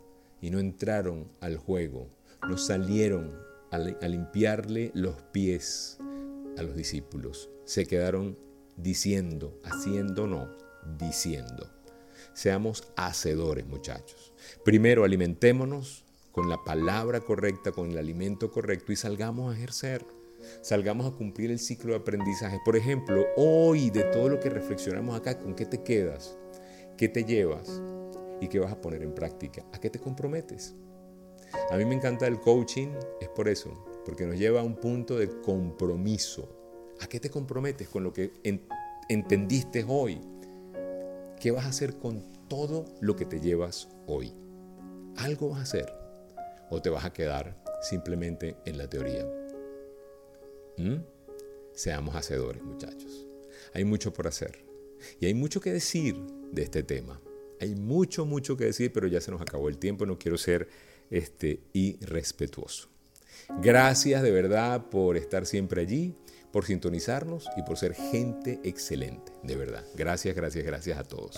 y 0.42 0.52
no 0.52 0.60
entraron 0.60 1.32
al 1.42 1.58
juego, 1.58 2.08
no 2.48 2.60
salieron 2.60 3.55
a, 3.76 4.08
limpiarle 4.08 4.92
los 4.94 5.22
pies 5.32 5.98
a 6.58 6.64
los 6.64 6.76
discípulos. 6.76 7.50
Se 7.66 7.86
quedaron 7.86 8.38
diciendo, 8.78 9.60
haciendo 9.64 10.28
no, 10.28 10.50
diciendo. 10.98 11.70
Seamos 12.34 12.84
hacedores, 12.96 13.66
muchachos. 13.66 14.34
Primero 14.64 15.04
alimentémonos 15.04 16.04
con 16.32 16.50
la 16.50 16.64
palabra 16.64 17.22
correcta, 17.22 17.72
con 17.72 17.92
el 17.92 17.98
alimento 17.98 18.52
correcto 18.52 18.92
y 18.92 18.96
salgamos 18.96 19.54
a 19.54 19.58
ejercer. 19.58 20.06
Salgamos 20.62 21.08
a 21.08 21.16
cumplir 21.16 21.50
el 21.50 21.60
ciclo 21.60 21.94
de 21.94 22.00
aprendizaje. 22.00 22.60
Por 22.64 22.76
ejemplo, 22.76 23.26
hoy 23.38 23.90
de 23.90 24.04
todo 24.04 24.30
lo 24.30 24.40
que 24.40 24.50
reflexionamos 24.50 25.18
acá, 25.18 25.40
¿con 25.40 25.56
qué 25.56 25.66
te 25.66 25.82
quedas? 25.82 26.38
¿Qué 26.98 27.10
te 27.10 27.24
llevas? 27.24 27.82
¿Y 28.42 28.48
qué 28.48 28.60
vas 28.60 28.72
a 28.72 28.82
poner 28.82 29.02
en 29.02 29.16
práctica? 29.16 29.66
¿A 29.74 29.80
qué 29.80 29.90
te 29.90 30.00
comprometes? 30.00 30.76
A 31.72 31.78
mí 31.78 31.86
me 31.86 31.96
encanta 31.96 32.28
el 32.28 32.40
coaching, 32.40 32.90
es 33.20 33.30
por 33.30 33.48
eso, 33.48 33.74
porque 34.06 34.26
nos 34.26 34.38
lleva 34.38 34.62
a 34.62 34.64
un 34.64 34.76
punto 34.76 35.18
de 35.18 35.30
compromiso. 35.42 36.48
¿A 37.02 37.08
qué 37.08 37.20
te 37.20 37.30
comprometes 37.30 37.90
con 37.90 38.04
lo 38.04 38.14
que 38.14 38.32
entendiste 39.10 39.86
hoy? 39.88 40.22
¿Qué 41.40 41.52
vas 41.52 41.66
a 41.66 41.70
hacer 41.70 41.98
con 41.98 42.24
todo 42.48 42.86
lo 43.02 43.16
que 43.16 43.26
te 43.26 43.40
llevas 43.40 43.90
hoy? 44.08 44.34
¿Algo 45.18 45.50
vas 45.50 45.60
a 45.60 45.64
hacer? 45.64 45.94
¿O 46.70 46.82
te 46.82 46.90
vas 46.90 47.06
a 47.06 47.14
quedar 47.14 47.62
simplemente 47.82 48.56
en 48.66 48.78
la 48.78 48.90
teoría? 48.90 49.26
¿Mm? 50.78 50.98
Seamos 51.74 52.16
hacedores, 52.16 52.64
muchachos. 52.64 53.28
Hay 53.74 53.84
mucho 53.84 54.14
por 54.14 54.28
hacer. 54.28 54.66
Y 55.20 55.26
hay 55.26 55.34
mucho 55.34 55.60
que 55.60 55.74
decir 55.74 56.16
de 56.52 56.64
este 56.64 56.84
tema. 56.84 57.22
Hay 57.60 57.76
mucho, 57.76 58.26
mucho 58.26 58.58
que 58.58 58.66
decir, 58.66 58.92
pero 58.94 59.08
ya 59.08 59.22
se 59.22 59.32
nos 59.32 59.42
acabó 59.42 59.70
el 59.70 59.78
tiempo. 59.78 60.06
No 60.06 60.18
quiero 60.18 60.38
ser 60.38 60.68
este, 61.10 61.62
y 61.74 61.98
respetuoso. 62.06 62.90
Gracias 63.62 64.24
de 64.24 64.32
verdad 64.32 64.90
por 64.90 65.18
estar 65.18 65.46
siempre 65.46 65.82
allí, 65.82 66.16
por 66.52 66.66
sintonizarnos 66.66 67.48
y 67.58 67.64
por 67.64 67.78
ser 67.78 67.94
gente 67.94 68.60
excelente, 68.64 69.34
de 69.44 69.56
verdad. 69.56 69.84
Gracias, 69.96 70.36
gracias, 70.36 70.66
gracias 70.66 70.98
a 70.98 71.04
todos. 71.04 71.34